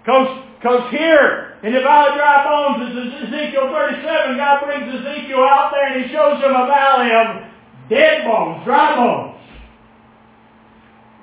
Because 0.05 0.91
here 0.91 1.57
in 1.63 1.73
the 1.73 1.81
valley 1.81 2.13
of 2.13 2.17
dry 2.21 2.45
bones 2.45 2.93
is 2.93 3.25
Ezekiel 3.25 3.73
37. 3.73 4.37
God 4.37 4.61
brings 4.67 5.01
Ezekiel 5.01 5.49
out 5.49 5.73
there 5.73 5.97
and 5.97 6.05
he 6.05 6.13
shows 6.13 6.45
him 6.45 6.53
a 6.53 6.67
valley 6.69 7.09
of 7.09 7.41
dead 7.89 8.25
bones, 8.29 8.65
dry 8.67 8.97
bones. 8.97 9.34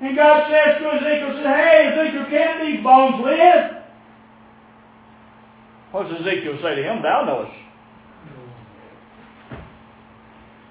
And 0.02 0.16
God 0.16 0.50
says 0.50 0.82
to 0.82 0.88
Ezekiel, 0.88 1.36
says, 1.36 1.46
Hey, 1.46 1.94
Ezekiel, 1.94 2.26
can 2.28 2.66
these 2.66 2.82
bones 2.82 3.24
live? 3.24 3.82
What 5.92 6.08
does 6.08 6.20
Ezekiel 6.20 6.58
say 6.60 6.74
to 6.74 6.82
him? 6.82 7.02
Thou 7.02 7.24
knowest. 7.24 7.52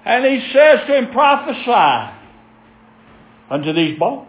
And 0.04 0.24
he 0.24 0.52
says 0.52 0.80
to 0.86 0.98
him, 0.98 1.12
prophesy 1.12 2.12
unto 3.48 3.72
these 3.72 3.98
bones. 3.98 4.28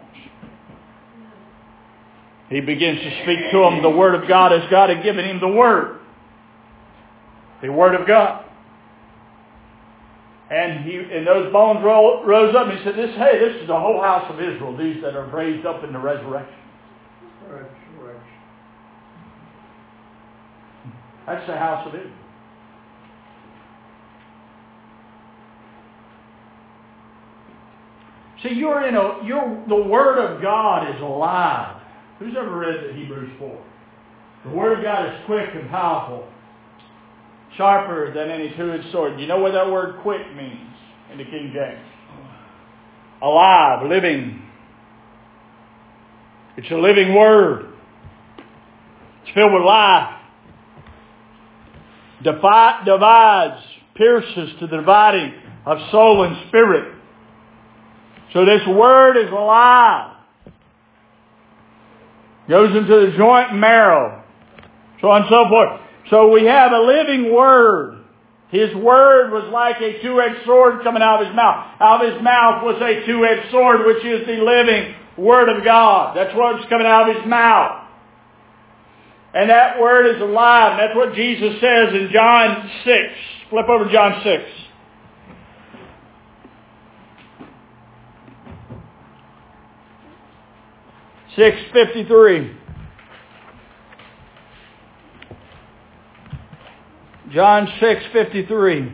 He 2.48 2.60
begins 2.60 3.00
to 3.00 3.22
speak 3.22 3.50
to 3.50 3.58
them 3.58 3.82
the 3.82 3.90
Word 3.90 4.14
of 4.14 4.28
God 4.28 4.52
as 4.52 4.62
God 4.70 4.88
had 4.88 5.02
given 5.02 5.24
him 5.24 5.40
the 5.40 5.48
Word. 5.48 5.98
The 7.60 7.72
Word 7.72 7.94
of 8.00 8.06
God. 8.06 8.43
And 10.50 10.84
he 10.84 10.96
and 10.96 11.26
those 11.26 11.50
bones 11.52 11.82
rose 11.82 12.54
up 12.54 12.68
and 12.68 12.78
he 12.78 12.84
said, 12.84 12.96
This 12.96 13.14
hey, 13.16 13.38
this 13.38 13.62
is 13.62 13.66
the 13.66 13.78
whole 13.78 14.00
house 14.00 14.30
of 14.30 14.40
Israel, 14.40 14.76
these 14.76 15.02
that 15.02 15.16
are 15.16 15.26
raised 15.26 15.64
up 15.64 15.82
in 15.84 15.92
the 15.92 15.98
resurrection. 15.98 16.58
Resurrection. 17.48 17.74
That's 21.26 21.46
the 21.46 21.56
house 21.56 21.86
of 21.88 21.94
Israel. 21.94 22.12
See, 28.44 28.54
you're 28.54 28.86
in 28.86 28.94
a 28.94 29.24
you're 29.24 29.64
the 29.66 29.82
Word 29.88 30.18
of 30.18 30.42
God 30.42 30.94
is 30.94 31.00
alive. 31.00 31.80
Who's 32.18 32.36
ever 32.36 32.58
read 32.58 32.90
the 32.90 32.92
Hebrews 32.92 33.32
4? 33.38 33.64
The 34.44 34.50
Word 34.50 34.78
of 34.78 34.84
God 34.84 35.14
is 35.14 35.20
quick 35.24 35.48
and 35.54 35.70
powerful, 35.70 36.28
sharper 37.56 38.12
than 38.14 38.30
any 38.30 38.54
two-edged 38.56 38.90
sword. 38.92 39.20
You 39.20 39.26
know 39.26 39.38
what 39.38 39.52
that 39.52 39.70
word 39.70 40.00
quick 40.02 40.34
means 40.34 40.70
in 41.12 41.18
the 41.18 41.24
King 41.24 41.52
James? 41.54 41.86
Alive, 43.22 43.88
living. 43.88 44.42
It's 46.56 46.70
a 46.70 46.74
living 46.74 47.14
word. 47.14 47.72
It's 49.22 49.34
filled 49.34 49.52
with 49.52 49.62
life. 49.62 50.20
Defi- 52.22 52.84
divides, 52.84 53.62
pierces 53.94 54.50
to 54.60 54.66
the 54.66 54.78
dividing 54.78 55.34
of 55.66 55.78
soul 55.90 56.24
and 56.24 56.48
spirit. 56.48 56.94
So 58.32 58.44
this 58.44 58.60
word 58.66 59.16
is 59.16 59.30
alive. 59.30 60.16
Goes 62.48 62.76
into 62.76 63.10
the 63.10 63.16
joint 63.16 63.54
marrow. 63.54 64.22
So 65.00 65.10
on 65.10 65.22
and 65.22 65.30
so 65.30 65.48
forth. 65.48 65.80
So 66.10 66.30
we 66.30 66.44
have 66.44 66.72
a 66.72 66.80
living 66.80 67.32
word. 67.32 68.00
His 68.50 68.74
word 68.74 69.32
was 69.32 69.50
like 69.52 69.76
a 69.80 70.00
two-edged 70.02 70.44
sword 70.46 70.84
coming 70.84 71.02
out 71.02 71.20
of 71.20 71.26
his 71.26 71.34
mouth. 71.34 71.76
Out 71.80 72.04
of 72.04 72.12
his 72.12 72.22
mouth 72.22 72.62
was 72.62 72.80
a 72.80 73.04
two-edged 73.06 73.50
sword, 73.50 73.86
which 73.86 74.04
is 74.04 74.26
the 74.26 74.44
living 74.44 74.94
word 75.16 75.48
of 75.48 75.64
God. 75.64 76.16
That's 76.16 76.34
what's 76.36 76.68
coming 76.68 76.86
out 76.86 77.08
of 77.08 77.16
his 77.16 77.26
mouth. 77.26 77.88
And 79.34 79.50
that 79.50 79.80
word 79.80 80.14
is 80.14 80.22
alive. 80.22 80.72
And 80.72 80.80
that's 80.80 80.96
what 80.96 81.14
Jesus 81.14 81.60
says 81.60 81.94
in 81.94 82.10
John 82.12 82.70
6. 82.84 82.98
Flip 83.50 83.68
over 83.68 83.86
to 83.86 83.92
John 83.92 84.20
6. 84.22 84.44
Six 91.36 91.56
fifty 91.72 92.04
three. 92.04 92.56
John 97.34 97.66
six 97.80 98.00
fifty 98.12 98.46
three. 98.46 98.92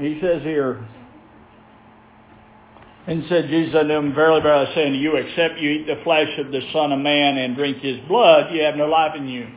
He 0.00 0.18
says 0.20 0.42
here, 0.42 0.86
and 3.06 3.24
said 3.28 3.48
Jesus 3.48 3.74
unto 3.74 3.94
him, 3.94 4.14
Verily, 4.14 4.42
verily, 4.42 4.66
I 4.66 4.74
say 4.74 4.86
unto 4.86 4.98
you, 4.98 5.16
except 5.16 5.58
you 5.58 5.70
eat 5.70 5.86
the 5.86 6.02
flesh 6.04 6.28
of 6.38 6.52
the 6.52 6.60
Son 6.72 6.92
of 6.92 6.98
Man 6.98 7.38
and 7.38 7.56
drink 7.56 7.78
his 7.78 7.98
blood, 8.08 8.52
you 8.52 8.62
have 8.62 8.76
no 8.76 8.86
life 8.86 9.12
in 9.16 9.26
you. 9.28 9.48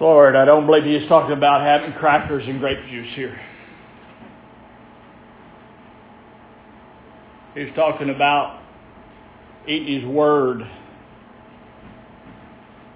Lord, 0.00 0.36
I 0.36 0.44
don't 0.44 0.66
believe 0.66 0.84
he's 0.84 1.08
talking 1.08 1.36
about 1.36 1.62
having 1.62 1.92
crackers 1.98 2.44
and 2.46 2.60
grape 2.60 2.78
juice 2.88 3.12
here. 3.14 3.40
He's 7.54 7.74
talking 7.74 8.10
about 8.10 8.62
eating 9.66 10.00
his 10.00 10.08
word, 10.08 10.62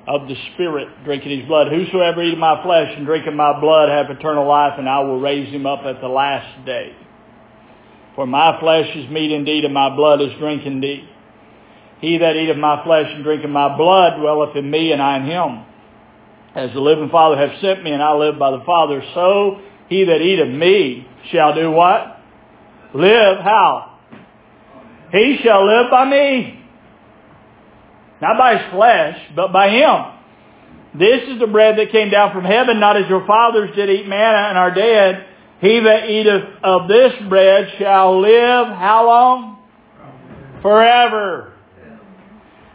of 0.06 0.28
the 0.28 0.34
Spirit, 0.54 0.88
drinking 1.04 1.38
his 1.38 1.48
blood. 1.48 1.68
Whosoever 1.68 2.22
eateth 2.22 2.38
my 2.38 2.62
flesh 2.62 2.92
and 2.96 3.06
drinketh 3.06 3.34
my 3.34 3.58
blood 3.60 3.88
hath 3.88 4.10
eternal 4.10 4.46
life, 4.46 4.74
and 4.78 4.88
I 4.88 5.00
will 5.00 5.20
raise 5.20 5.52
him 5.52 5.66
up 5.66 5.84
at 5.84 6.00
the 6.00 6.08
last 6.08 6.64
day. 6.64 6.94
For 8.14 8.26
my 8.26 8.58
flesh 8.60 8.88
is 8.96 9.08
meat 9.10 9.30
indeed, 9.30 9.64
and 9.64 9.74
my 9.74 9.94
blood 9.94 10.20
is 10.20 10.30
drink 10.38 10.66
indeed. 10.66 11.08
He 12.00 12.18
that 12.18 12.36
eateth 12.36 12.56
my 12.56 12.82
flesh 12.84 13.06
and 13.08 13.22
drinketh 13.22 13.50
my 13.50 13.76
blood 13.76 14.18
dwelleth 14.18 14.56
in 14.56 14.70
me, 14.70 14.92
and 14.92 15.00
I 15.00 15.16
in 15.16 15.24
him. 15.24 15.64
As 16.54 16.72
the 16.74 16.80
living 16.80 17.08
Father 17.08 17.36
hath 17.36 17.60
sent 17.60 17.82
me, 17.82 17.92
and 17.92 18.02
I 18.02 18.14
live 18.14 18.38
by 18.38 18.50
the 18.50 18.62
Father, 18.64 19.02
so 19.14 19.60
he 19.88 20.04
that 20.04 20.20
eateth 20.20 20.54
me 20.54 21.06
shall 21.30 21.54
do 21.54 21.70
what? 21.70 22.18
Live 22.94 23.38
how? 23.38 23.98
He 25.12 25.38
shall 25.42 25.66
live 25.66 25.90
by 25.90 26.08
me. 26.08 26.58
Not 28.20 28.38
by 28.38 28.58
his 28.58 28.72
flesh, 28.72 29.18
but 29.34 29.52
by 29.52 29.70
him. 29.70 30.98
This 30.98 31.22
is 31.28 31.40
the 31.40 31.46
bread 31.46 31.78
that 31.78 31.90
came 31.90 32.10
down 32.10 32.32
from 32.32 32.44
heaven, 32.44 32.78
not 32.78 32.96
as 32.96 33.08
your 33.08 33.26
fathers 33.26 33.74
did 33.74 33.88
eat 33.88 34.06
manna 34.06 34.48
and 34.48 34.58
are 34.58 34.74
dead. 34.74 35.26
He 35.60 35.80
that 35.80 36.10
eateth 36.10 36.44
of 36.62 36.88
this 36.88 37.12
bread 37.28 37.68
shall 37.78 38.20
live 38.20 38.66
how 38.66 39.06
long? 39.06 39.58
Forever. 40.60 41.51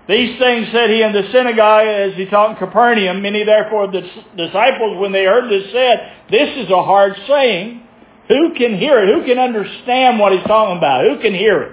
These 0.08 0.40
things 0.40 0.68
said 0.72 0.90
he 0.90 1.02
in 1.02 1.12
the 1.12 1.30
synagogue 1.34 1.86
as 1.86 2.16
he 2.16 2.26
taught 2.28 2.52
in 2.52 2.58
Capernaum. 2.58 3.22
Many 3.22 3.44
therefore 3.44 3.92
the 3.92 4.02
disciples, 4.38 5.00
when 5.00 5.12
they 5.12 5.26
heard 5.26 5.52
this, 5.52 5.72
said, 5.74 6.14
This 6.32 6.66
is 6.66 6.72
a 6.72 6.84
hard 6.84 7.14
saying. 7.28 7.84
Who 8.30 8.54
can 8.56 8.78
hear 8.78 9.04
it? 9.04 9.14
Who 9.14 9.26
can 9.26 9.40
understand 9.40 10.20
what 10.20 10.34
he's 10.34 10.44
talking 10.44 10.78
about? 10.78 11.06
Who 11.06 11.22
can 11.22 11.34
hear 11.34 11.62
it? 11.62 11.72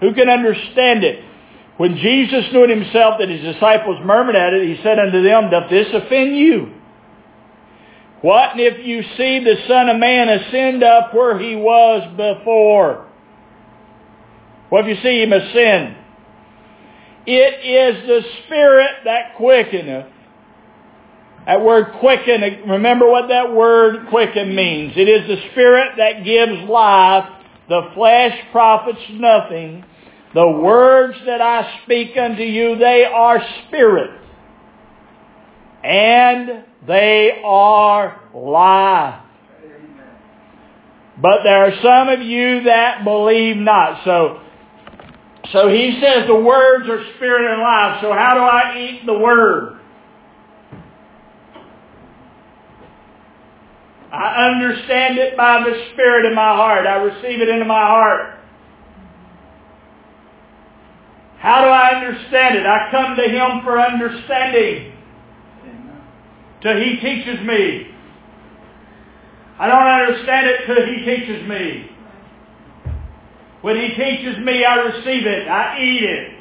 Who 0.00 0.14
can 0.14 0.28
understand 0.28 1.04
it? 1.04 1.24
When 1.76 1.96
Jesus 1.96 2.44
knew 2.52 2.64
in 2.64 2.70
himself 2.70 3.16
that 3.18 3.28
his 3.28 3.42
disciples 3.42 3.98
murmured 4.04 4.34
at 4.34 4.54
it, 4.54 4.66
he 4.66 4.82
said 4.82 4.98
unto 4.98 5.22
them, 5.22 5.50
Doth 5.50 5.70
this 5.70 5.86
offend 5.92 6.36
you? 6.36 6.72
What 8.22 8.58
if 8.58 8.84
you 8.86 9.02
see 9.16 9.44
the 9.44 9.56
Son 9.68 9.88
of 9.88 9.98
Man 9.98 10.28
ascend 10.28 10.82
up 10.82 11.14
where 11.14 11.38
he 11.38 11.54
was 11.54 12.02
before? 12.16 13.06
What 14.68 14.88
if 14.88 14.96
you 14.96 15.02
see 15.02 15.22
him 15.22 15.32
ascend? 15.32 15.96
It 17.26 17.64
is 17.64 18.06
the 18.06 18.20
Spirit 18.44 18.90
that 19.04 19.36
quickeneth. 19.36 20.12
That 21.46 21.62
word 21.62 21.98
quicken, 22.00 22.68
remember 22.68 23.08
what 23.08 23.28
that 23.28 23.52
word 23.52 24.08
quicken 24.10 24.54
means. 24.54 24.94
It 24.96 25.08
is 25.08 25.28
the 25.28 25.50
Spirit 25.52 25.92
that 25.98 26.24
gives 26.24 26.68
life. 26.68 27.28
The 27.68 27.90
flesh 27.94 28.36
profits 28.52 29.00
nothing. 29.10 29.84
The 30.34 30.48
words 30.48 31.16
that 31.26 31.40
I 31.40 31.80
speak 31.84 32.16
unto 32.16 32.42
you, 32.42 32.76
they 32.78 33.04
are 33.04 33.40
spirit. 33.66 34.10
And 35.82 36.64
they 36.86 37.40
are 37.44 38.20
life. 38.34 39.22
But 41.20 41.38
there 41.44 41.64
are 41.64 41.82
some 41.82 42.08
of 42.08 42.20
you 42.20 42.64
that 42.64 43.02
believe 43.04 43.56
not. 43.56 44.04
So, 44.04 44.42
so 45.52 45.68
he 45.68 45.98
says 46.00 46.26
the 46.26 46.34
words 46.34 46.88
are 46.88 47.04
spirit 47.16 47.52
and 47.52 47.62
life. 47.62 48.00
So 48.00 48.12
how 48.12 48.34
do 48.34 48.40
I 48.40 48.78
eat 48.78 49.06
the 49.06 49.18
word? 49.18 49.76
I 54.16 54.50
understand 54.50 55.18
it 55.18 55.36
by 55.36 55.62
the 55.68 55.90
Spirit 55.92 56.26
in 56.26 56.34
my 56.34 56.54
heart. 56.54 56.86
I 56.86 56.96
receive 56.96 57.40
it 57.40 57.48
into 57.48 57.64
my 57.64 57.86
heart. 57.86 58.38
How 61.38 61.62
do 61.62 61.68
I 61.68 61.94
understand 61.96 62.56
it? 62.56 62.64
I 62.64 62.88
come 62.90 63.16
to 63.16 63.22
Him 63.22 63.62
for 63.62 63.78
understanding. 63.78 64.92
Till 66.62 66.76
He 66.78 66.96
teaches 66.96 67.46
me. 67.46 67.88
I 69.58 69.66
don't 69.66 69.86
understand 69.86 70.46
it 70.46 70.66
till 70.66 70.86
He 70.86 71.04
teaches 71.04 71.46
me. 71.48 71.95
When 73.66 73.74
He 73.74 73.88
teaches 73.98 74.38
me, 74.46 74.64
I 74.64 74.76
receive 74.76 75.26
it. 75.26 75.48
I 75.48 75.82
eat 75.82 76.04
it. 76.04 76.38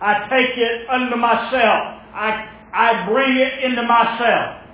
I 0.00 0.24
take 0.32 0.56
it 0.56 0.88
unto 0.88 1.14
myself. 1.16 2.00
I, 2.16 2.48
I 2.72 3.04
bring 3.12 3.36
it 3.36 3.62
into 3.62 3.82
myself. 3.82 4.64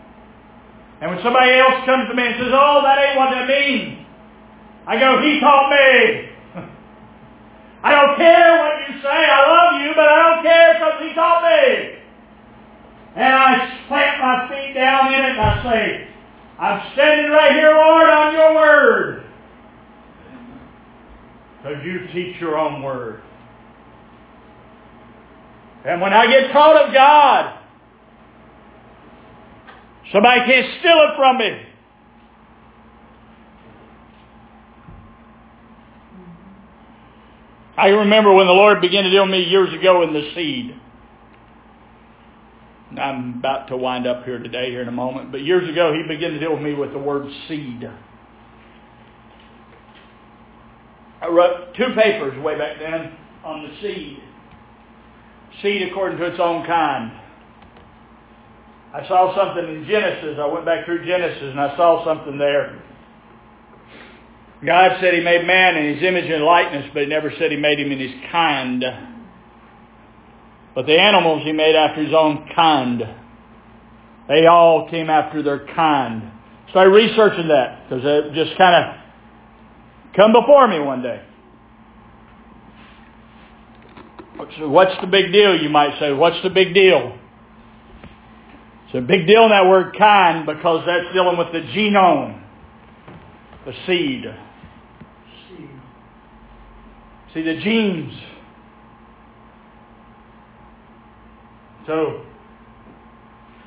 And 1.01 1.11
when 1.11 1.18
somebody 1.24 1.59
else 1.59 1.83
comes 1.85 2.07
to 2.07 2.14
me 2.14 2.22
and 2.22 2.39
says, 2.39 2.55
oh, 2.55 2.87
that 2.87 3.03
ain't 3.03 3.18
what 3.18 3.35
that 3.35 3.49
means, 3.51 4.07
I 4.87 4.95
go, 5.01 5.26
He 5.26 5.41
taught 5.41 5.74
me. 5.74 6.30
I 7.83 7.91
don't 7.91 8.16
care 8.16 8.62
what 8.62 8.74
you 8.87 9.03
say. 9.03 9.18
I 9.26 9.43
love 9.43 9.83
you, 9.83 9.91
but 9.99 10.07
I 10.07 10.22
don't 10.22 10.43
care 10.47 10.74
because 10.78 11.03
he 11.03 11.14
taught 11.18 11.43
me. 11.43 11.99
And 13.16 13.35
I 13.35 13.87
plant 13.89 14.22
my 14.22 14.47
feet 14.47 14.74
down 14.74 15.12
in 15.12 15.18
it 15.18 15.30
and 15.35 15.41
I 15.41 15.62
say, 15.66 16.09
I'm 16.61 16.93
standing 16.93 17.33
right 17.33 17.59
here, 17.59 17.74
Lord, 17.74 18.09
on 18.09 18.35
your 18.35 18.55
word. 18.55 19.22
Because 21.62 21.84
you 21.84 22.08
teach 22.12 22.40
your 22.40 22.58
own 22.58 22.82
word. 22.82 23.22
And 25.84 26.00
when 26.00 26.12
I 26.12 26.26
get 26.26 26.52
taught 26.52 26.86
of 26.86 26.92
God, 26.92 27.58
somebody 30.12 30.40
can't 30.46 30.66
steal 30.80 31.08
it 31.08 31.16
from 31.16 31.38
me. 31.38 31.62
I 37.76 37.88
remember 37.88 38.32
when 38.32 38.46
the 38.46 38.52
Lord 38.52 38.80
began 38.80 39.04
to 39.04 39.10
deal 39.10 39.22
with 39.22 39.30
me 39.30 39.44
years 39.44 39.72
ago 39.72 40.02
in 40.02 40.12
the 40.12 40.30
seed. 40.34 40.78
I'm 43.00 43.38
about 43.38 43.68
to 43.68 43.76
wind 43.76 44.06
up 44.06 44.24
here 44.24 44.38
today, 44.38 44.70
here 44.70 44.82
in 44.82 44.88
a 44.88 44.92
moment. 44.92 45.32
But 45.32 45.40
years 45.42 45.68
ago, 45.68 45.92
He 45.94 46.02
began 46.06 46.32
to 46.32 46.38
deal 46.38 46.52
with 46.52 46.62
me 46.62 46.74
with 46.74 46.92
the 46.92 46.98
word 46.98 47.26
seed. 47.48 47.88
I 51.23 51.29
wrote 51.29 51.75
two 51.77 51.95
papers 51.95 52.39
way 52.43 52.59
back 52.59 52.79
then 52.79 53.16
on 53.45 53.62
the 53.62 53.81
seed. 53.81 54.18
Seed 55.62 55.83
according 55.91 56.18
to 56.18 56.27
its 56.27 56.41
own 56.41 56.66
kind. 56.66 57.12
I 58.95 59.07
saw 59.09 59.35
something 59.37 59.75
in 59.75 59.87
Genesis. 59.87 60.39
I 60.41 60.47
went 60.47 60.66
back 60.66 60.85
through 60.85 61.07
Genesis 61.07 61.43
and 61.43 61.61
I 61.61 61.77
saw 61.77 62.05
something 62.05 62.37
there 62.39 62.83
God 64.64 64.99
said 65.01 65.12
he 65.12 65.20
made 65.20 65.45
man 65.45 65.77
in 65.77 65.95
his 65.95 66.05
image 66.05 66.31
and 66.31 66.45
likeness, 66.45 66.89
but 66.95 67.03
he 67.03 67.09
never 67.09 67.33
said 67.37 67.51
he 67.51 67.57
made 67.57 67.81
him 67.81 67.91
in 67.91 67.99
his 67.99 68.12
kind. 68.31 68.85
But 70.75 70.87
the 70.87 70.99
animals 70.99 71.43
he 71.43 71.53
made 71.53 71.75
after 71.75 72.03
his 72.03 72.14
own 72.14 72.49
kind. 72.55 73.03
They 74.29 74.47
all 74.47 74.89
came 74.89 75.11
after 75.11 75.43
their 75.43 75.66
kind. 75.75 76.31
Started 76.70 76.91
researching 76.91 77.49
that 77.49 77.89
because 77.89 78.05
it 78.05 78.35
just 78.35 78.57
kind 78.57 78.85
of 78.85 79.01
come 80.16 80.32
before 80.32 80.68
me 80.68 80.78
one 80.78 81.02
day. 81.02 81.22
What's 84.58 85.00
the 85.00 85.06
big 85.06 85.32
deal, 85.32 85.60
you 85.60 85.68
might 85.68 85.98
say? 86.00 86.12
What's 86.12 86.42
the 86.42 86.50
big 86.50 86.74
deal? 86.74 87.16
It's 88.86 88.94
a 88.94 89.00
big 89.00 89.26
deal 89.26 89.44
in 89.44 89.50
that 89.50 89.66
word 89.66 89.96
kind 89.96 90.44
because 90.44 90.84
that's 90.86 91.12
dealing 91.14 91.38
with 91.38 91.52
the 91.52 91.60
genome, 91.60 92.42
the 93.64 93.72
seed. 93.86 94.24
See, 97.32 97.42
the 97.42 97.58
genes. 97.62 98.12
So, 101.86 102.26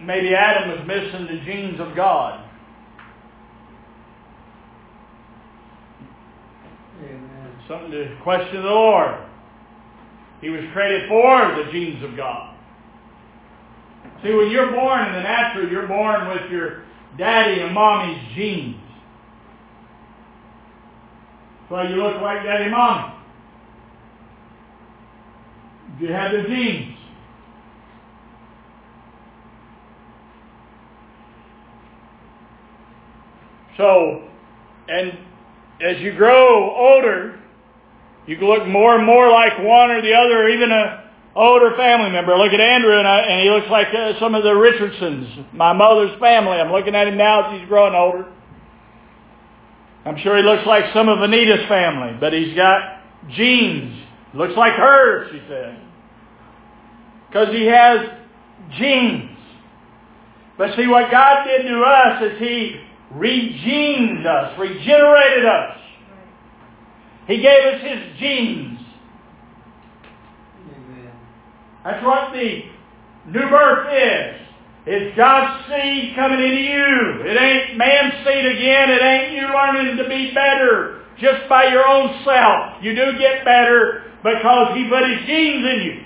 maybe 0.02 0.36
Adam 0.36 0.70
was 0.70 0.88
missing 0.88 1.26
the 1.26 1.44
genes 1.44 1.80
of 1.80 1.96
God. 1.96 2.48
Amen. 7.00 7.55
Something 7.68 7.92
to 7.92 8.18
question 8.22 8.62
the 8.62 8.70
Lord. 8.70 9.16
He 10.42 10.50
was 10.50 10.62
created 10.74 11.10
for 11.10 11.64
the 11.64 11.72
genes 11.72 12.04
of 12.04 12.16
God. 12.16 12.56
See, 14.24 14.32
when 14.32 14.52
you're 14.52 14.72
born 14.72 15.08
in 15.08 15.14
the 15.14 15.22
natural, 15.22 15.70
you're 15.70 15.88
born 15.88 16.28
with 16.28 16.52
your 16.52 16.84
daddy 17.18 17.62
and 17.62 17.74
mommy's 17.74 18.22
genes. 18.36 18.82
So 21.70 21.82
you 21.82 21.96
look 21.96 22.22
like 22.22 22.44
daddy 22.44 22.66
and 22.66 22.72
mommy. 22.72 23.14
You 26.00 26.12
have 26.12 26.32
the 26.32 26.44
genes. 26.44 26.98
So, 33.78 34.30
and 34.88 35.18
as 35.82 36.00
you 36.00 36.16
grow 36.16 36.76
older, 36.76 37.40
you 38.28 38.38
can 38.38 38.48
look 38.48 38.68
more 38.68 38.96
and 38.96 39.06
more 39.06 39.30
like 39.32 39.58
one 39.60 39.92
or 39.92 40.02
the 40.02 40.14
other, 40.14 40.44
or 40.44 40.50
even 40.50 40.72
a 40.72 41.10
older 41.36 41.76
family 41.76 42.10
member. 42.10 42.36
Look 42.38 42.54
at 42.54 42.60
Andrew, 42.60 42.98
and, 42.98 43.08
I, 43.08 43.20
and 43.22 43.42
he 43.42 43.50
looks 43.50 43.70
like 43.70 43.88
uh, 43.94 44.20
some 44.20 44.36
of 44.36 44.44
the 44.44 44.54
Richardsons, 44.54 45.46
my 45.54 45.74
mother's 45.74 46.18
family. 46.20 46.58
I'm 46.58 46.72
looking 46.72 46.96
at 46.96 47.08
him 47.08 47.18
now 47.18 47.52
as 47.52 47.60
he's 47.60 47.68
growing 47.68 47.94
older. 47.94 48.26
I'm 50.06 50.18
sure 50.20 50.38
he 50.38 50.44
looks 50.44 50.66
like 50.68 50.94
some 50.94 51.10
of 51.10 51.22
Anita's 51.22 51.68
family, 51.68 52.16
but 52.20 52.32
he's 52.32 52.56
got 52.56 53.02
genes 53.32 54.06
Looks 54.36 54.58
like 54.58 54.74
hers, 54.74 55.32
she 55.32 55.42
said. 55.48 55.80
Because 57.30 57.50
he 57.56 57.66
has 57.68 58.00
genes. 58.78 59.38
But 60.58 60.76
see, 60.76 60.88
what 60.88 61.10
God 61.10 61.46
did 61.46 61.64
to 61.64 61.82
us 61.82 62.24
is 62.24 62.40
he 62.40 62.82
regened 63.14 64.26
us, 64.26 64.60
regenerated 64.60 65.46
us. 65.46 65.78
He 67.28 67.42
gave 67.42 67.74
us 67.74 67.82
his 67.82 68.20
genes. 68.20 68.80
Amen. 70.76 71.12
That's 71.84 72.06
what 72.06 72.34
the 72.34 72.62
new 73.28 73.50
birth 73.50 73.88
is. 73.92 74.42
It's 74.88 75.18
God's 75.18 75.66
seed 75.66 76.14
coming 76.16 76.38
into 76.38 76.62
you. 76.62 77.26
It 77.26 77.42
ain't 77.42 77.78
man's 77.78 78.14
seed 78.22 78.46
again. 78.46 78.92
It 78.92 79.02
ain't 79.02 79.34
you 79.34 79.50
learning 79.50 79.98
to 79.98 80.08
be 80.08 80.32
better 80.34 81.02
just 81.18 81.50
by 81.50 81.66
your 81.74 81.88
own 81.88 82.22
self. 82.24 82.84
You 82.84 82.94
do 82.94 83.18
get 83.18 83.44
better 83.44 84.14
because 84.22 84.78
he 84.78 84.88
put 84.88 85.10
his 85.10 85.26
genes 85.26 85.66
in 85.66 85.82
you. 85.82 86.06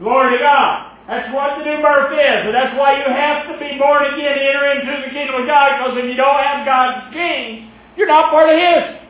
Glory 0.00 0.36
to 0.36 0.42
God. 0.42 0.90
That's 1.06 1.32
what 1.32 1.58
the 1.58 1.64
new 1.70 1.82
birth 1.82 2.10
is. 2.10 2.50
And 2.50 2.54
that's 2.54 2.74
why 2.76 2.98
you 2.98 3.06
have 3.06 3.46
to 3.46 3.54
be 3.60 3.78
born 3.78 4.02
again 4.10 4.34
to 4.34 4.42
enter 4.42 4.66
into 4.74 5.06
the 5.06 5.12
kingdom 5.14 5.42
of 5.42 5.46
God 5.46 5.78
because 5.78 5.98
if 6.02 6.06
you 6.06 6.16
don't 6.16 6.42
have 6.42 6.66
God's 6.66 7.14
genes, 7.14 7.70
you're 7.96 8.08
not 8.08 8.30
part 8.30 8.48
of 8.50 8.56
his. 8.56 9.00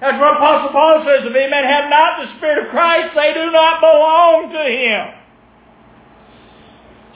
That's 0.00 0.20
what 0.20 0.36
Apostle 0.36 0.70
Paul 0.70 1.04
says. 1.06 1.24
If 1.24 1.34
any 1.34 1.50
man 1.50 1.64
have 1.64 1.88
not 1.88 2.20
the 2.20 2.36
Spirit 2.36 2.66
of 2.66 2.70
Christ, 2.70 3.14
they 3.14 3.32
do 3.32 3.50
not 3.50 3.80
belong 3.80 4.52
to 4.52 4.64
him. 4.68 5.24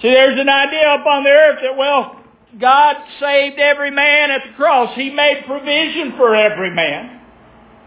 See, 0.01 0.09
there's 0.09 0.41
an 0.41 0.49
idea 0.49 0.95
upon 0.95 1.25
the 1.25 1.31
earth 1.31 1.59
that, 1.63 1.77
well, 1.77 2.23
God 2.59 2.97
saved 3.21 3.59
every 3.59 3.91
man 3.91 4.31
at 4.31 4.43
the 4.47 4.55
cross. 4.57 4.95
He 4.95 5.11
made 5.11 5.45
provision 5.47 6.15
for 6.17 6.35
every 6.35 6.71
man. 6.75 7.21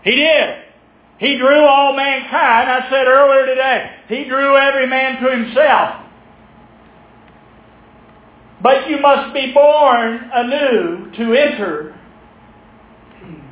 He 0.03 0.11
did. 0.11 0.55
He 1.17 1.37
drew 1.37 1.65
all 1.65 1.95
mankind. 1.95 2.69
I 2.69 2.87
said 2.89 3.07
earlier 3.07 3.45
today, 3.45 3.91
He 4.07 4.25
drew 4.25 4.55
every 4.57 4.87
man 4.87 5.21
to 5.21 5.31
Himself. 5.31 6.00
But 8.61 8.89
you 8.89 8.99
must 8.99 9.33
be 9.33 9.51
born 9.53 10.29
anew 10.33 11.11
to 11.17 11.33
enter 11.33 11.99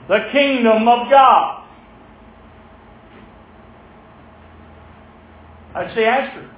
the 0.07 0.29
kingdom 0.31 0.87
of 0.87 1.09
God. 1.09 1.65
That's 5.73 5.95
the 5.95 6.05
answer. 6.05 6.49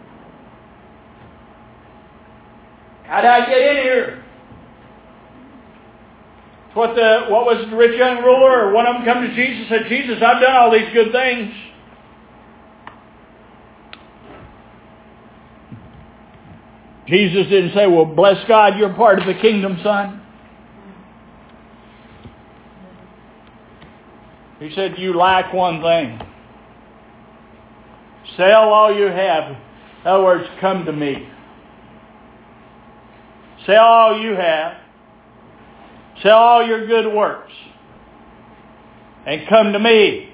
How 3.03 3.21
did 3.21 3.29
I 3.29 3.45
get 3.45 3.61
in 3.61 3.83
here? 3.83 4.23
It's 6.67 6.75
what 6.75 6.95
the 6.95 7.25
what 7.27 7.45
was 7.45 7.67
the 7.69 7.75
rich 7.75 7.99
young 7.99 8.23
ruler 8.23 8.67
or 8.67 8.73
one 8.73 8.87
of 8.87 8.95
them 8.95 9.05
come 9.05 9.21
to 9.21 9.35
Jesus 9.35 9.67
and 9.69 9.83
said, 9.83 9.89
Jesus, 9.89 10.23
I've 10.23 10.41
done 10.41 10.55
all 10.55 10.71
these 10.71 10.91
good 10.93 11.11
things. 11.11 11.53
Jesus 17.11 17.47
didn't 17.49 17.73
say, 17.73 17.87
Well, 17.87 18.05
bless 18.05 18.37
God, 18.47 18.77
you're 18.79 18.93
part 18.93 19.19
of 19.19 19.25
the 19.25 19.33
kingdom, 19.33 19.77
son. 19.83 20.21
He 24.59 24.73
said, 24.73 24.95
You 24.97 25.13
lack 25.17 25.53
one 25.53 25.81
thing. 25.81 26.21
Sell 28.37 28.69
all 28.69 28.95
you 28.95 29.07
have. 29.07 29.51
In 29.51 29.57
other 30.07 30.23
words, 30.23 30.47
come 30.61 30.85
to 30.85 30.93
me. 30.93 31.27
Sell 33.65 33.83
all 33.83 34.21
you 34.21 34.31
have. 34.31 34.77
Sell 36.23 36.37
all 36.37 36.65
your 36.65 36.87
good 36.87 37.13
works. 37.13 37.51
And 39.27 39.49
come 39.49 39.73
to 39.73 39.79
me. 39.79 40.29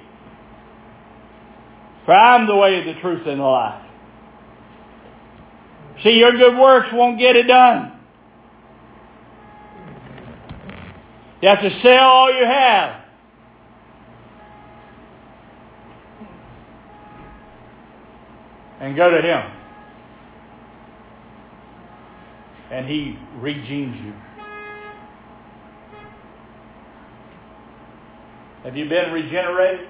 For 2.06 2.14
I'm 2.14 2.46
the 2.46 2.56
way, 2.56 2.84
the 2.86 3.00
truth, 3.02 3.26
and 3.26 3.40
the 3.40 3.44
life. 3.44 3.87
See, 6.04 6.12
your 6.12 6.32
good 6.32 6.58
works 6.58 6.90
won't 6.94 7.20
get 7.20 7.36
it 7.36 7.48
done. 7.48 7.94
You 11.42 11.50
have 11.50 11.62
to 11.62 11.70
sell 11.82 12.04
all 12.04 12.34
you 12.34 12.46
have. 12.46 13.04
And 18.80 18.96
go 18.96 19.10
to 19.10 19.22
Him. 19.22 19.52
And 22.72 22.88
He 22.88 23.18
regenes 23.40 24.04
you. 24.04 24.14
Have 28.64 28.76
you 28.76 28.88
been 28.90 29.12
regenerated? 29.12 29.88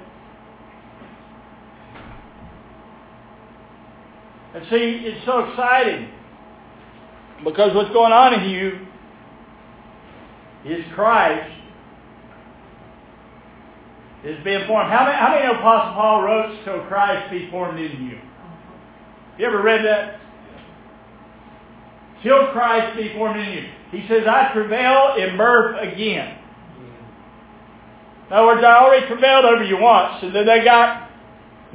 And 4.56 4.66
see, 4.70 5.02
it's 5.06 5.26
so 5.26 5.50
exciting 5.50 6.10
because 7.44 7.76
what's 7.76 7.92
going 7.92 8.12
on 8.14 8.34
in 8.34 8.50
you 8.50 8.88
is 10.66 10.86
Christ 10.96 11.54
is 14.24 14.44
being 14.44 14.66
formed. 14.68 14.92
How 14.92 15.06
many, 15.06 15.18
how 15.18 15.30
many 15.30 15.60
Apostle 15.60 15.94
Paul 15.94 16.24
wrote, 16.24 16.60
so 16.66 16.86
Christ 16.88 17.32
be 17.32 17.50
formed 17.52 17.80
in 17.80 18.06
you? 18.06 18.20
You 19.38 19.46
ever 19.46 19.62
read 19.62 19.86
that? 19.86 20.20
Till 22.24 22.48
Christ 22.48 22.98
be 22.98 23.14
formed 23.14 23.40
in 23.40 23.54
you. 23.54 23.70
He 23.92 24.08
says, 24.08 24.24
I 24.28 24.52
travail 24.54 25.16
in 25.18 25.38
birth 25.38 25.78
again. 25.82 26.40
In 28.28 28.34
other 28.34 28.48
words, 28.48 28.64
I 28.66 28.84
already 28.84 29.08
travailed 29.08 29.46
over 29.46 29.64
you 29.64 29.78
once, 29.80 30.24
and 30.24 30.36
then 30.36 30.46
they 30.46 30.64
got 30.64 31.07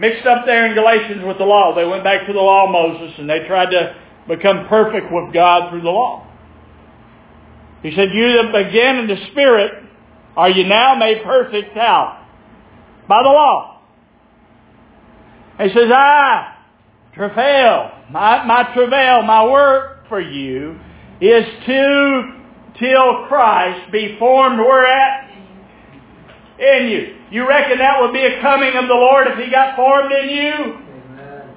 mixed 0.03 0.27
up 0.27 0.45
there 0.45 0.67
in 0.67 0.75
Galatians 0.75 1.23
with 1.25 1.39
the 1.39 1.45
law. 1.45 1.75
They 1.75 1.87
went 1.87 2.03
back 2.03 2.27
to 2.27 2.33
the 2.33 2.41
law 2.41 2.67
of 2.67 2.73
Moses 2.73 3.15
and 3.19 3.31
they 3.31 3.47
tried 3.47 3.71
to 3.71 3.95
become 4.27 4.67
perfect 4.69 5.07
with 5.13 5.33
God 5.33 5.71
through 5.71 5.83
the 5.83 5.91
law. 5.91 6.27
He 7.83 7.95
said, 7.95 8.09
you 8.13 8.43
that 8.43 8.53
began 8.53 8.99
in 8.99 9.07
the 9.07 9.17
Spirit, 9.31 9.73
are 10.37 10.51
you 10.51 10.65
now 10.67 10.97
made 10.97 11.23
perfect 11.23 11.77
how? 11.77 12.27
By 13.09 13.23
the 13.23 13.29
law. 13.29 13.81
He 15.59 15.69
says, 15.69 15.91
I 15.95 16.57
travail, 17.15 17.93
my, 18.11 18.45
my 18.45 18.73
travail, 18.75 19.23
my 19.23 19.47
work 19.47 20.09
for 20.09 20.21
you 20.21 20.81
is 21.21 21.45
to, 21.67 22.43
till 22.79 23.27
Christ 23.29 23.93
be 23.93 24.17
formed 24.19 24.59
where 24.59 24.87
at? 24.87 25.32
In 26.63 26.89
you. 26.89 27.17
You 27.33 27.49
reckon 27.49 27.79
that 27.79 28.01
would 28.01 28.13
be 28.13 28.25
a 28.25 28.41
coming 28.41 28.77
of 28.77 28.87
the 28.87 28.95
Lord 28.95 29.27
if 29.27 29.39
He 29.39 29.51
got 29.51 29.75
formed 29.75 30.13
in 30.13 30.29
you? 30.31 30.53
Amen. 30.55 31.49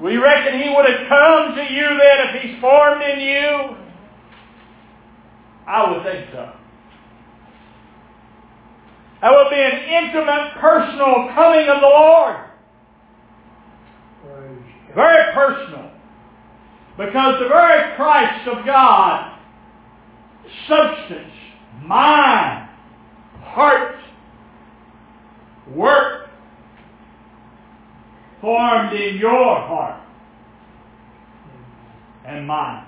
We 0.00 0.16
reckon 0.16 0.58
He 0.58 0.74
would 0.74 0.88
have 0.88 1.06
come 1.06 1.54
to 1.56 1.62
you 1.62 1.86
then 1.86 2.28
if 2.28 2.42
He's 2.42 2.60
formed 2.60 3.02
in 3.02 3.20
you? 3.20 3.76
I 5.66 5.90
would 5.90 6.02
think 6.02 6.30
so. 6.32 6.52
That 9.20 9.32
would 9.32 9.50
be 9.50 9.60
an 9.60 10.04
intimate, 10.04 10.54
personal 10.58 11.28
coming 11.34 11.68
of 11.68 11.80
the 11.82 11.86
Lord. 11.86 12.36
Very 14.94 15.34
personal. 15.34 15.90
Because 16.96 17.38
the 17.40 17.48
very 17.48 17.94
Christ 17.96 18.48
of 18.48 18.64
God, 18.64 19.38
substance, 20.66 21.34
mind, 21.82 22.68
heart, 23.40 23.96
work, 25.74 26.30
formed 28.40 28.92
in 28.92 29.18
your 29.18 29.56
heart 29.60 30.00
and 32.26 32.46
mind. 32.46 32.86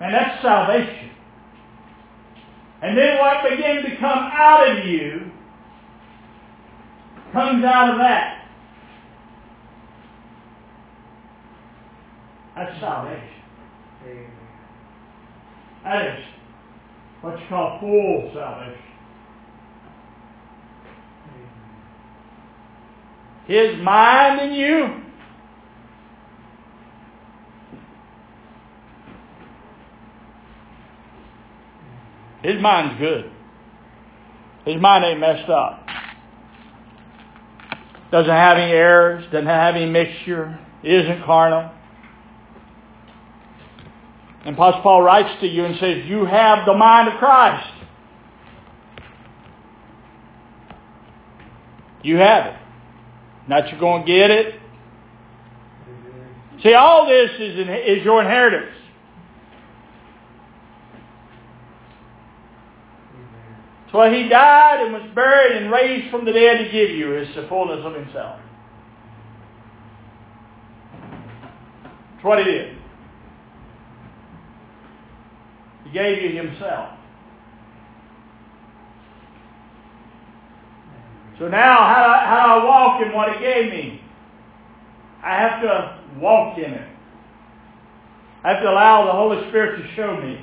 And 0.00 0.14
that's 0.14 0.42
salvation. 0.42 1.10
And 2.82 2.98
then 2.98 3.18
what 3.18 3.48
begins 3.48 3.84
to 3.84 3.96
come 3.98 4.18
out 4.18 4.68
of 4.68 4.84
you 4.84 5.30
comes 7.32 7.64
out 7.64 7.90
of 7.90 7.98
that. 7.98 8.48
That's 12.56 12.80
salvation. 12.80 13.28
Amen. 14.04 14.41
That 15.84 16.06
is 16.06 16.24
what 17.20 17.38
you 17.38 17.46
call 17.48 17.80
full 17.80 18.30
salvation. 18.34 18.82
His 23.46 23.82
mind 23.82 24.40
in 24.40 24.52
you. 24.52 25.02
His 32.42 32.60
mind's 32.60 32.98
good. 32.98 33.30
His 34.64 34.80
mind 34.80 35.04
ain't 35.04 35.20
messed 35.20 35.48
up. 35.48 35.86
Doesn't 38.10 38.30
have 38.30 38.58
any 38.58 38.72
errors, 38.72 39.24
doesn't 39.32 39.46
have 39.46 39.74
any 39.74 39.86
mixture, 39.86 40.58
isn't 40.82 41.24
carnal. 41.24 41.70
And 44.44 44.54
Apostle 44.54 44.82
Paul 44.82 45.02
writes 45.02 45.40
to 45.40 45.46
you 45.46 45.64
and 45.64 45.78
says, 45.78 46.04
you 46.06 46.24
have 46.24 46.66
the 46.66 46.74
mind 46.74 47.08
of 47.08 47.18
Christ. 47.18 47.68
You 52.02 52.16
have 52.16 52.46
it. 52.46 52.56
Not 53.48 53.70
you're 53.70 53.78
going 53.78 54.04
to 54.04 54.06
get 54.06 54.30
it. 54.30 54.60
See, 56.62 56.74
all 56.74 57.06
this 57.06 57.30
is, 57.38 57.58
is 57.58 58.04
your 58.04 58.20
inheritance. 58.20 58.76
That's 63.84 63.94
why 63.94 64.16
he 64.16 64.28
died 64.28 64.80
and 64.84 64.92
was 64.92 65.02
buried 65.14 65.62
and 65.62 65.70
raised 65.70 66.10
from 66.10 66.24
the 66.24 66.32
dead 66.32 66.58
to 66.58 66.70
give 66.72 66.90
you 66.90 67.16
is 67.18 67.28
the 67.36 67.46
fullness 67.48 67.80
of 67.84 67.94
himself. 67.94 68.40
That's 72.14 72.24
what 72.24 72.38
he 72.38 72.44
did. 72.44 72.78
He 75.81 75.81
gave 75.92 76.22
you 76.22 76.36
himself. 76.36 76.90
So 81.38 81.48
now, 81.48 81.76
how 81.78 82.04
do, 82.04 82.10
I, 82.12 82.26
how 82.26 82.46
do 82.46 82.50
I 82.52 82.64
walk 82.64 83.02
in 83.02 83.12
what 83.12 83.32
he 83.32 83.40
gave 83.40 83.72
me? 83.72 84.00
I 85.22 85.36
have 85.36 85.62
to 85.62 85.98
walk 86.20 86.58
in 86.58 86.72
it. 86.72 86.88
I 88.44 88.52
have 88.52 88.62
to 88.62 88.70
allow 88.70 89.06
the 89.06 89.12
Holy 89.12 89.48
Spirit 89.48 89.80
to 89.80 89.94
show 89.94 90.20
me. 90.20 90.38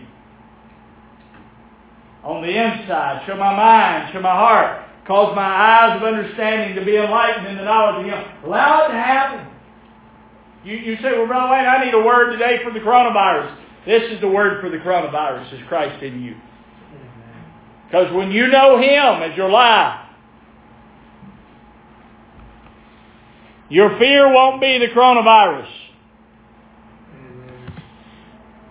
On 2.24 2.42
the 2.42 2.50
inside, 2.50 3.24
show 3.26 3.36
my 3.36 3.56
mind, 3.56 4.12
show 4.14 4.22
my 4.22 4.36
heart, 4.36 4.86
cause 5.06 5.34
my 5.36 5.42
eyes 5.42 5.98
of 5.98 6.04
understanding 6.04 6.76
to 6.76 6.84
be 6.84 6.98
enlightened 6.98 7.48
in 7.48 7.56
the 7.58 7.64
knowledge 7.64 8.06
of 8.06 8.12
Him. 8.12 8.46
Allow 8.46 8.86
it 8.86 8.88
to 8.90 8.94
happen. 8.94 9.48
You, 10.66 10.76
you 10.76 10.96
say, 10.98 11.18
well, 11.18 11.28
Brother 11.28 11.52
Wayne, 11.52 11.66
I 11.66 11.86
need 11.86 11.94
a 11.94 12.02
word 12.02 12.32
today 12.32 12.60
for 12.64 12.72
the 12.72 12.80
coronavirus. 12.80 13.56
This 13.86 14.04
is 14.12 14.22
the 14.22 14.28
word 14.28 14.62
for 14.62 14.70
the 14.70 14.78
coronavirus, 14.78 15.54
is 15.54 15.68
Christ 15.68 16.04
in 16.04 16.22
you. 16.22 16.36
Because 17.88 18.14
when 18.14 18.32
you 18.32 18.48
know 18.48 18.78
Him 18.78 19.24
as 19.24 19.36
your 19.36 19.50
life, 19.50 20.08
your 23.70 23.98
fear 23.98 24.32
won't 24.32 24.62
be 24.62 24.78
the 24.78 24.88
coronavirus. 24.88 25.70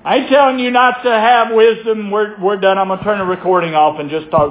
I 0.04 0.16
ain't 0.16 0.30
telling 0.30 0.59
you 0.59 0.70
not 0.70 1.02
to 1.02 1.11
have 1.11 1.52
wisdom. 1.52 2.11
We're, 2.11 2.40
we're 2.40 2.56
done. 2.59 2.78
I'm 2.78 2.88
going 2.88 2.98
to 3.00 3.04
turn 3.04 3.18
the 3.18 3.24
recording 3.24 3.74
off 3.74 3.98
and 3.98 4.09
just 4.09 4.30
talk. 4.30 4.46